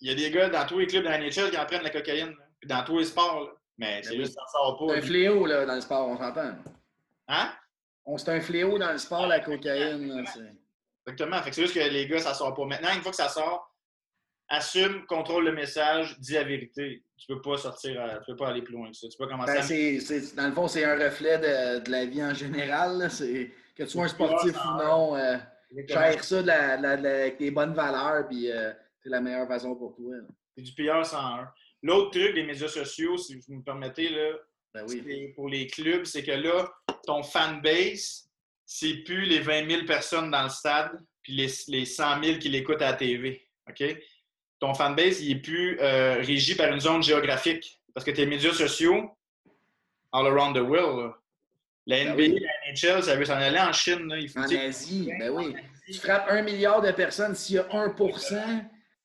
il 0.00 0.08
y 0.08 0.12
a 0.12 0.14
des 0.14 0.30
gars 0.30 0.48
dans 0.48 0.66
tous 0.66 0.78
les 0.78 0.86
clubs 0.86 1.04
de 1.04 1.08
la 1.08 1.18
NHL 1.18 1.50
qui 1.50 1.58
en 1.58 1.66
prennent 1.66 1.82
la 1.82 1.90
cocaïne. 1.90 2.34
dans 2.66 2.84
tous 2.84 2.98
les 2.98 3.04
sports. 3.04 3.50
Mais 3.76 4.02
c'est 4.02 4.10
ben 4.10 4.20
juste 4.20 4.34
que 4.34 4.40
ça 4.40 4.46
sort 4.52 4.78
pas. 4.78 4.94
C'est 4.94 4.98
un 4.98 5.02
fléau 5.02 5.46
là, 5.46 5.66
dans 5.66 5.74
le 5.74 5.80
sport, 5.80 6.08
on 6.08 6.16
s'entend. 6.16 6.54
Hein? 7.28 7.52
C'est 8.16 8.28
un 8.28 8.40
fléau 8.40 8.78
dans 8.78 8.92
le 8.92 8.98
sport, 8.98 9.26
la 9.26 9.40
cocaïne. 9.40 10.24
Exactement. 11.06 11.40
c'est 11.44 11.60
juste 11.60 11.74
que 11.74 11.80
les 11.80 12.06
gars, 12.06 12.20
ça 12.20 12.34
sort 12.34 12.54
pas. 12.54 12.64
Maintenant, 12.64 12.94
une 12.94 13.02
fois 13.02 13.10
que 13.10 13.16
ça 13.16 13.28
sort, 13.28 13.73
assume, 14.48 15.06
contrôle 15.06 15.44
le 15.44 15.52
message, 15.52 16.18
dis 16.20 16.34
la 16.34 16.44
vérité. 16.44 17.02
Tu 17.16 17.26
peux 17.26 17.40
pas 17.40 17.56
sortir, 17.56 18.02
tu 18.18 18.32
peux 18.32 18.36
pas 18.36 18.48
aller 18.48 18.62
plus 18.62 18.74
loin 18.74 18.90
que 18.90 18.96
ça. 18.96 19.08
Tu 19.08 19.16
peux 19.16 19.26
commencer 19.26 20.00
ben, 20.08 20.22
dans 20.36 20.48
le 20.48 20.54
fond, 20.54 20.68
c'est 20.68 20.84
un 20.84 20.98
reflet 20.98 21.38
de, 21.38 21.90
la 21.90 22.04
vie 22.04 22.22
en 22.22 22.34
général. 22.34 23.08
C'est 23.10 23.50
que 23.74 23.84
tu 23.84 23.90
sois 23.90 24.04
un 24.04 24.08
sportif 24.08 24.52
ou 24.52 24.78
non, 24.78 25.16
euh, 25.16 25.36
gère 25.88 26.22
ça 26.22 26.42
de 26.42 26.46
la, 26.46 26.90
avec 26.90 27.38
tes 27.38 27.50
bonnes 27.50 27.74
valeurs, 27.74 28.26
puis 28.28 28.50
euh, 28.50 28.72
c'est 29.02 29.08
la 29.08 29.20
meilleure 29.20 29.48
façon 29.48 29.74
pour 29.74 29.94
toi. 29.96 30.14
C'est 30.56 30.62
du 30.62 30.72
PR 30.72 31.04
101. 31.04 31.48
L'autre 31.82 32.18
truc 32.18 32.34
des 32.34 32.44
médias 32.44 32.68
sociaux, 32.68 33.16
si 33.18 33.36
vous 33.36 33.54
me 33.54 33.62
permettez, 33.62 34.08
là, 34.08 34.32
ben 34.72 34.84
oui. 34.88 35.28
pour 35.34 35.48
les 35.48 35.66
clubs, 35.66 36.04
c'est 36.04 36.22
que 36.22 36.32
là, 36.32 36.72
ton 37.04 37.22
fanbase, 37.22 38.28
c'est 38.66 39.04
plus 39.04 39.22
les 39.22 39.40
20 39.40 39.70
000 39.70 39.86
personnes 39.86 40.30
dans 40.30 40.44
le 40.44 40.48
stade, 40.48 40.98
puis 41.22 41.34
les, 41.34 41.48
les 41.68 41.84
100 41.84 42.22
000 42.22 42.38
qui 42.38 42.48
l'écoutent 42.48 42.82
à 42.82 42.92
la 42.92 42.96
TV. 42.96 43.46
OK? 43.68 43.82
Ton 44.60 44.74
fanbase, 44.74 45.20
il 45.20 45.32
est 45.32 45.40
plus 45.40 45.78
euh, 45.80 46.16
régi 46.16 46.54
par 46.54 46.72
une 46.72 46.80
zone 46.80 47.02
géographique. 47.02 47.80
Parce 47.92 48.04
que 48.04 48.10
tes 48.10 48.26
médias 48.26 48.52
sociaux, 48.52 49.10
all 50.12 50.26
around 50.26 50.56
the 50.56 50.60
world, 50.60 51.12
la 51.86 52.04
NBA, 52.04 52.16
ben 52.16 52.40
la 52.40 52.72
NHL, 52.72 53.02
ça 53.02 53.16
veut 53.16 53.24
s'en 53.24 53.34
aller 53.34 53.58
en 53.58 53.72
Chine. 53.72 54.08
Là. 54.08 54.16
en 54.36 54.68
Asie, 54.68 55.10
ben 55.18 55.30
oui. 55.30 55.54
Tu 55.86 55.94
frappes 55.94 56.26
un 56.30 56.42
milliard 56.42 56.80
de 56.80 56.90
personnes, 56.92 57.34
s'il 57.34 57.56
y 57.56 57.58
a 57.58 57.64
1% 57.64 57.94
Tu 57.96 58.34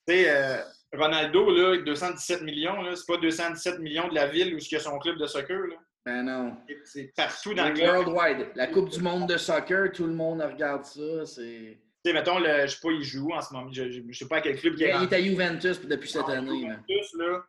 sais, 0.07 0.29
euh, 0.29 0.57
Ronaldo, 0.93 1.51
là, 1.51 1.77
217 1.83 2.41
millions, 2.43 2.77
c'est 2.95 3.05
pas 3.05 3.17
217 3.17 3.79
millions 3.79 4.07
de 4.07 4.15
la 4.15 4.27
ville 4.27 4.55
où 4.55 4.57
il 4.57 4.71
y 4.71 4.75
a 4.75 4.79
son 4.79 4.97
club 4.97 5.17
de 5.19 5.27
soccer. 5.27 5.67
Là. 5.67 5.75
Ben 6.05 6.23
non. 6.23 6.55
C'est 6.85 7.11
partout 7.15 7.53
dans 7.53 7.69
le 7.69 7.79
Worldwide. 7.79 8.47
La 8.55 8.67
Coupe 8.67 8.89
du 8.89 9.01
monde 9.01 9.27
de 9.27 9.37
soccer, 9.37 9.91
tout 9.91 10.07
le 10.07 10.13
monde 10.13 10.41
regarde 10.41 10.85
ça. 10.85 11.25
C'est. 11.25 11.77
Sais, 12.05 12.13
mettons, 12.13 12.39
le, 12.39 12.65
je 12.65 12.67
sais 12.67 12.79
pas, 12.81 12.91
il 12.91 13.03
joue 13.03 13.31
en 13.33 13.41
ce 13.41 13.53
moment. 13.53 13.69
Je, 13.71 13.83
ne 13.83 14.13
sais 14.13 14.27
pas 14.27 14.37
à 14.37 14.41
quel 14.41 14.57
club 14.57 14.75
il 14.77 14.83
est. 14.83 14.95
Il 14.95 15.03
est 15.03 15.13
à 15.13 15.21
Juventus 15.21 15.81
depuis 15.81 16.09
cette 16.09 16.29
année. 16.29 16.61
Juventus, 16.61 17.13
là 17.15 17.43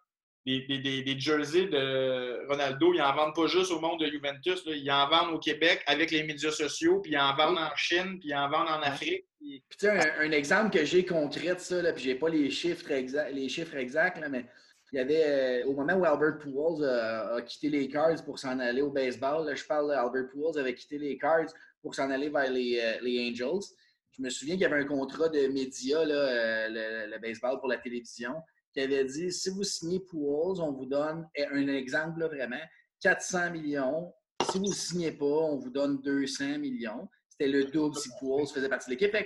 des, 0.46 1.03
des, 1.03 1.20
jerseys 1.20 1.66
de 1.66 2.46
Ronaldo, 2.48 2.94
ils 2.94 3.03
en 3.03 3.14
vendent 3.14 3.34
pas 3.34 3.46
juste 3.46 3.70
au 3.70 3.80
monde 3.80 4.01
de 4.01 4.07
Juventus, 4.07 4.64
là. 4.66 4.72
ils 4.74 4.90
en 4.90 5.09
vendent 5.09 5.34
au 5.34 5.38
Québec 5.38 5.82
avec 5.86 6.11
les 6.11 6.22
médias 6.22 6.51
sociaux, 6.51 7.01
puis 7.01 7.12
ils 7.12 7.18
en 7.18 7.34
vendent 7.36 7.59
en 7.59 7.74
Chine, 7.76 8.18
puis 8.18 8.30
ils 8.30 8.34
en 8.34 8.48
vendent 8.48 8.68
en 8.68 8.80
Afrique. 8.82 9.26
Puis, 9.38 9.62
tu 9.78 9.86
un, 9.86 10.01
un, 10.20 10.30
exemple 10.32 10.76
que 10.76 10.84
j'ai 10.84 11.05
concret 11.05 11.55
de 11.55 11.61
ça, 11.61 11.82
là, 11.82 11.92
puis 11.92 12.05
j'ai 12.05 12.14
pas 12.14 12.28
les 12.28 12.51
chiffres, 12.51 12.90
exacts, 12.90 13.32
les 13.32 13.48
chiffres 13.48 13.76
exacts, 13.76 14.18
là, 14.18 14.28
mais 14.28 14.46
il 14.92 14.96
y 14.96 15.01
avait, 15.01 15.24
euh, 15.24 15.66
au 15.66 15.74
moment 15.74 15.94
où 15.94 16.05
Albert 16.05 16.38
Pujols 16.38 16.84
a 16.84 17.40
quitté 17.42 17.68
les 17.68 17.88
Cards 17.88 18.24
pour 18.24 18.38
s'en 18.38 18.59
aller 18.59 18.82
au 18.82 18.90
baseball, 18.90 19.55
je 19.55 19.64
parle 19.64 19.88
d'Albert 19.88 20.28
Pujols 20.28 20.59
avait 20.59 20.74
quitté 20.74 20.98
les 20.98 21.16
Cards 21.16 21.53
pour 21.80 21.94
s'en 21.94 22.11
aller 22.11 22.28
vers 22.28 22.51
les, 22.51 22.80
euh, 22.82 22.98
les, 23.03 23.30
Angels. 23.30 23.64
Je 24.12 24.22
me 24.22 24.30
souviens 24.30 24.54
qu'il 24.54 24.62
y 24.62 24.66
avait 24.66 24.82
un 24.82 24.86
contrat 24.86 25.28
de 25.28 25.46
médias, 25.48 26.04
là, 26.04 26.14
euh, 26.14 26.68
le, 26.68 27.11
le, 27.12 27.18
baseball 27.20 27.58
pour 27.58 27.68
la 27.68 27.78
télévision 27.78 28.34
qui 28.72 28.80
avait 28.80 29.04
dit 29.04 29.32
si 29.32 29.50
vous 29.50 29.64
signez 29.64 30.00
Pools, 30.00 30.61
on 30.61 30.72
vous 30.72 30.86
donne 30.86 31.28
un 31.36 31.68
exemple 31.68 32.24
vraiment 32.24 32.61
400 33.00 33.50
millions. 33.52 34.12
Si 34.50 34.58
vous 34.58 34.66
ne 34.66 34.72
signez 34.72 35.12
pas, 35.12 35.24
on 35.24 35.56
vous 35.56 35.70
donne 35.70 36.00
200 36.00 36.58
millions. 36.58 37.08
C'était 37.28 37.48
le 37.48 37.64
double 37.64 37.96
si 37.96 38.11
Pools 38.18 38.46
faisait 38.46 38.68
partie 38.68 38.90
de 38.90 38.96
l'équipe. 38.96 39.16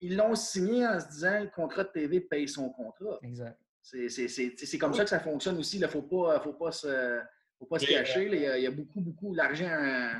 Ils 0.00 0.16
l'ont 0.16 0.34
signé 0.34 0.86
en 0.86 0.98
se 0.98 1.08
disant 1.08 1.40
le 1.40 1.50
contrat 1.50 1.84
de 1.84 1.90
TV 1.90 2.20
paye 2.20 2.48
son 2.48 2.70
contrat. 2.70 3.18
Exact. 3.22 3.58
C'est 3.82 4.78
comme 4.78 4.94
ça 4.94 5.04
que 5.04 5.10
ça 5.10 5.20
fonctionne 5.20 5.58
aussi. 5.58 5.76
Il 5.76 5.82
ne 5.82 5.86
faut 5.86 6.02
pas, 6.02 6.40
faut 6.40 6.52
pas 6.52 6.72
se, 6.72 7.20
faut 7.58 7.66
pas 7.66 7.78
se 7.78 7.86
cacher. 7.86 8.26
Il 8.26 8.62
y, 8.62 8.66
a, 8.66 8.70
beaucoup, 8.70 9.00
beaucoup 9.00 9.34
d'argent 9.34 9.70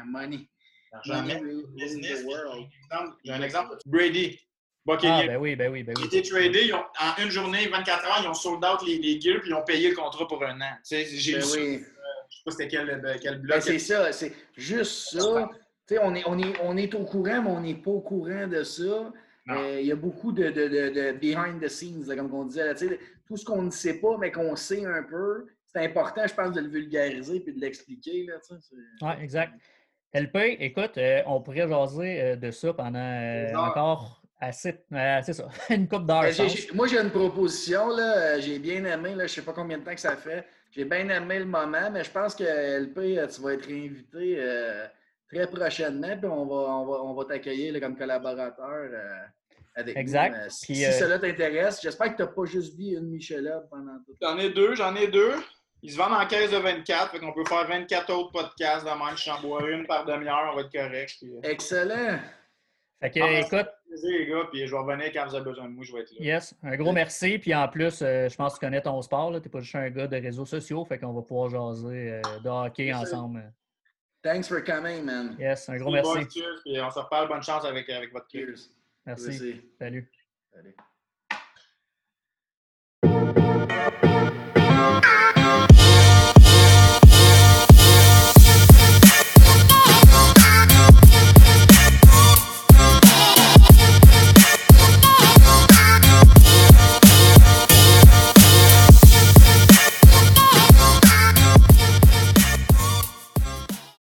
money. 0.07 0.49
J'ai 1.05 1.13
un 3.33 3.43
exemple. 3.43 3.77
Brady. 3.87 4.39
ah, 4.89 5.23
ben 5.27 5.37
oui, 5.37 5.57
ben 5.57 5.71
oui, 5.71 5.83
ben 5.83 5.95
oui. 5.97 6.09
Ils 6.11 6.19
étaient 6.19 6.29
tradés, 6.29 6.73
en 6.73 7.23
une 7.23 7.31
journée, 7.31 7.69
24 7.69 8.07
heures, 8.07 8.21
ils 8.23 8.29
ont 8.29 8.35
sold 8.35 8.65
out 8.65 8.87
les, 8.87 8.99
les 8.99 9.21
gears 9.21 9.41
puis 9.41 9.51
ils 9.51 9.55
ont 9.55 9.65
payé 9.65 9.91
le 9.91 9.97
contrat 9.97 10.27
pour 10.27 10.43
un 10.43 10.61
an. 10.61 10.75
J'ai 10.89 11.05
ben 11.35 11.45
oui. 11.53 11.77
Euh, 11.77 11.79
je 12.29 12.37
sais 12.37 12.43
pas 12.45 12.51
c'était 12.51 12.69
quel, 12.69 13.19
quel 13.21 13.41
bloc. 13.41 13.57
Ben, 13.57 13.61
c'est 13.61 13.79
ça, 13.79 14.13
c'est 14.13 14.33
juste 14.57 15.19
ça. 15.19 15.49
on 16.03 16.15
est, 16.15 16.23
on, 16.27 16.39
est, 16.39 16.55
on 16.63 16.77
est 16.77 16.95
au 16.95 17.05
courant, 17.05 17.43
mais 17.43 17.51
on 17.51 17.61
n'est 17.61 17.75
pas 17.75 17.91
au 17.91 18.01
courant 18.01 18.47
de 18.47 18.63
ça. 18.63 19.13
Euh, 19.49 19.81
il 19.81 19.87
y 19.87 19.93
a 19.93 19.97
beaucoup 19.97 20.33
de, 20.33 20.51
de, 20.51 20.69
de, 20.69 21.13
behind 21.13 21.61
the 21.61 21.69
scenes, 21.69 22.05
comme 22.17 22.33
on 22.33 22.45
disait. 22.45 22.75
tout 23.27 23.37
ce 23.37 23.45
qu'on 23.45 23.63
ne 23.63 23.71
sait 23.71 24.01
pas, 24.01 24.17
mais 24.19 24.31
qu'on 24.31 24.55
sait 24.55 24.85
un 24.85 25.03
peu, 25.03 25.47
c'est 25.67 25.85
important, 25.85 26.27
je 26.27 26.35
pense, 26.35 26.53
de 26.53 26.61
le 26.61 26.69
vulgariser 26.69 27.43
et 27.47 27.53
de 27.53 27.61
l'expliquer. 27.61 28.29
Oui, 29.03 29.13
exact. 29.21 29.55
LP, 30.13 30.57
écoute, 30.59 30.99
euh, 30.99 31.23
on 31.27 31.41
pourrait 31.41 31.69
jaser 31.69 32.37
de 32.37 32.51
ça 32.51 32.73
pendant 32.73 33.67
encore 33.67 34.21
Assez, 34.43 34.75
c'est 34.91 35.35
ça, 35.35 35.49
une 35.71 35.87
coupe 35.87 36.07
d'heure. 36.07 36.23
Ben, 36.23 36.49
moi, 36.73 36.87
j'ai 36.87 36.99
une 36.99 37.11
proposition. 37.11 37.89
Là. 37.89 38.41
J'ai 38.41 38.59
bien 38.59 38.83
aimé, 38.87 39.11
là, 39.11 39.19
je 39.19 39.23
ne 39.25 39.29
sais 39.29 39.43
pas 39.43 39.53
combien 39.53 39.77
de 39.77 39.85
temps 39.85 39.95
que 39.95 40.01
ça 40.01 40.17
fait. 40.17 40.47
J'ai 40.71 40.87
bien 40.87 41.07
aimé 41.11 41.41
le 41.41 41.45
moment, 41.45 41.91
mais 41.93 42.05
je 42.05 42.11
pense 42.11 42.35
que 42.35 42.45
LP, 42.45 43.19
tu 43.31 43.43
vas 43.43 43.53
être 43.53 43.67
réinvité 43.67 44.37
euh, 44.39 44.87
très 45.31 45.47
prochainement, 45.47 46.17
puis 46.17 46.27
on 46.27 46.47
va, 46.47 46.55
on 46.55 46.87
va, 46.87 47.03
on 47.03 47.15
va 47.15 47.25
t'accueillir 47.27 47.79
comme 47.81 47.97
collaborateur 47.97 48.89
euh, 48.93 49.21
avec 49.75 49.97
exact. 49.99 50.45
nous. 50.45 50.51
si 50.51 50.87
euh, 50.87 50.93
cela 50.93 51.19
t'intéresse, 51.19 51.81
j'espère 51.83 52.13
que 52.13 52.17
tu 52.17 52.23
n'as 52.23 52.29
pas 52.29 52.45
juste 52.47 52.79
vu 52.79 52.97
une 52.97 53.11
Michela 53.11 53.63
pendant 53.69 53.99
tout 54.07 54.15
J'en 54.23 54.39
ai 54.39 54.49
deux, 54.51 54.75
j'en 54.75 54.95
ai 54.95 55.09
deux. 55.09 55.35
Ils 55.83 55.93
se 55.93 55.97
vendent 55.97 56.13
en 56.13 56.27
caisse 56.27 56.51
de 56.51 56.59
24, 56.59 57.11
fait 57.13 57.19
qu'on 57.19 57.33
peut 57.33 57.45
faire 57.45 57.67
24 57.67 58.13
autres 58.13 58.33
podcasts 58.33 58.85
de 58.85 58.91
même. 58.91 59.17
Je 59.17 59.43
bois 59.43 59.71
une 59.71 59.87
par 59.87 60.05
demi-heure, 60.05 60.51
on 60.53 60.57
va 60.57 60.63
être 60.63 60.73
correct. 60.73 61.25
Excellent. 61.43 62.19
Fait 63.01 63.11
que, 63.11 63.21
ah, 63.21 63.41
écoute. 63.41 63.69
les 64.03 64.27
gars, 64.27 64.45
puis 64.53 64.67
je 64.67 64.71
vais 64.71 64.79
revenir 64.79 65.11
quand 65.11 65.27
vous 65.27 65.35
avez 65.35 65.45
besoin 65.45 65.65
de 65.65 65.71
moi, 65.71 65.85
je 65.85 65.93
vais 65.93 66.01
être 66.01 66.11
là. 66.13 66.19
Yes, 66.21 66.55
un 66.63 66.77
gros 66.77 66.93
merci. 66.93 67.39
Puis 67.39 67.55
en 67.55 67.67
plus, 67.67 68.03
euh, 68.03 68.29
je 68.29 68.37
pense 68.37 68.55
que 68.55 68.59
tu 68.59 68.67
connais 68.67 68.83
ton 68.83 69.01
sport. 69.01 69.31
Tu 69.33 69.41
n'es 69.41 69.49
pas 69.49 69.61
juste 69.61 69.75
un 69.75 69.89
gars 69.89 70.07
de 70.07 70.17
réseaux 70.17 70.45
sociaux, 70.45 70.85
fait 70.85 70.99
qu'on 70.99 71.15
va 71.15 71.23
pouvoir 71.23 71.49
jaser 71.49 72.13
euh, 72.13 72.39
de 72.45 72.49
hockey 72.49 72.93
ensemble. 72.93 73.51
Thanks 74.23 74.49
for 74.49 74.63
coming, 74.63 75.03
man. 75.03 75.35
Yes, 75.39 75.67
un 75.71 75.79
gros 75.79 75.93
merci. 75.93 76.43
puis 76.63 76.79
on 76.79 76.91
se 76.91 76.99
reparle. 76.99 77.29
Bonne 77.29 77.43
chance 77.43 77.65
avec, 77.65 77.89
avec 77.89 78.13
votre 78.13 78.27
Cheers. 78.31 78.69
Merci. 79.07 79.33
Salut. 79.79 80.11
Salut. 80.53 80.77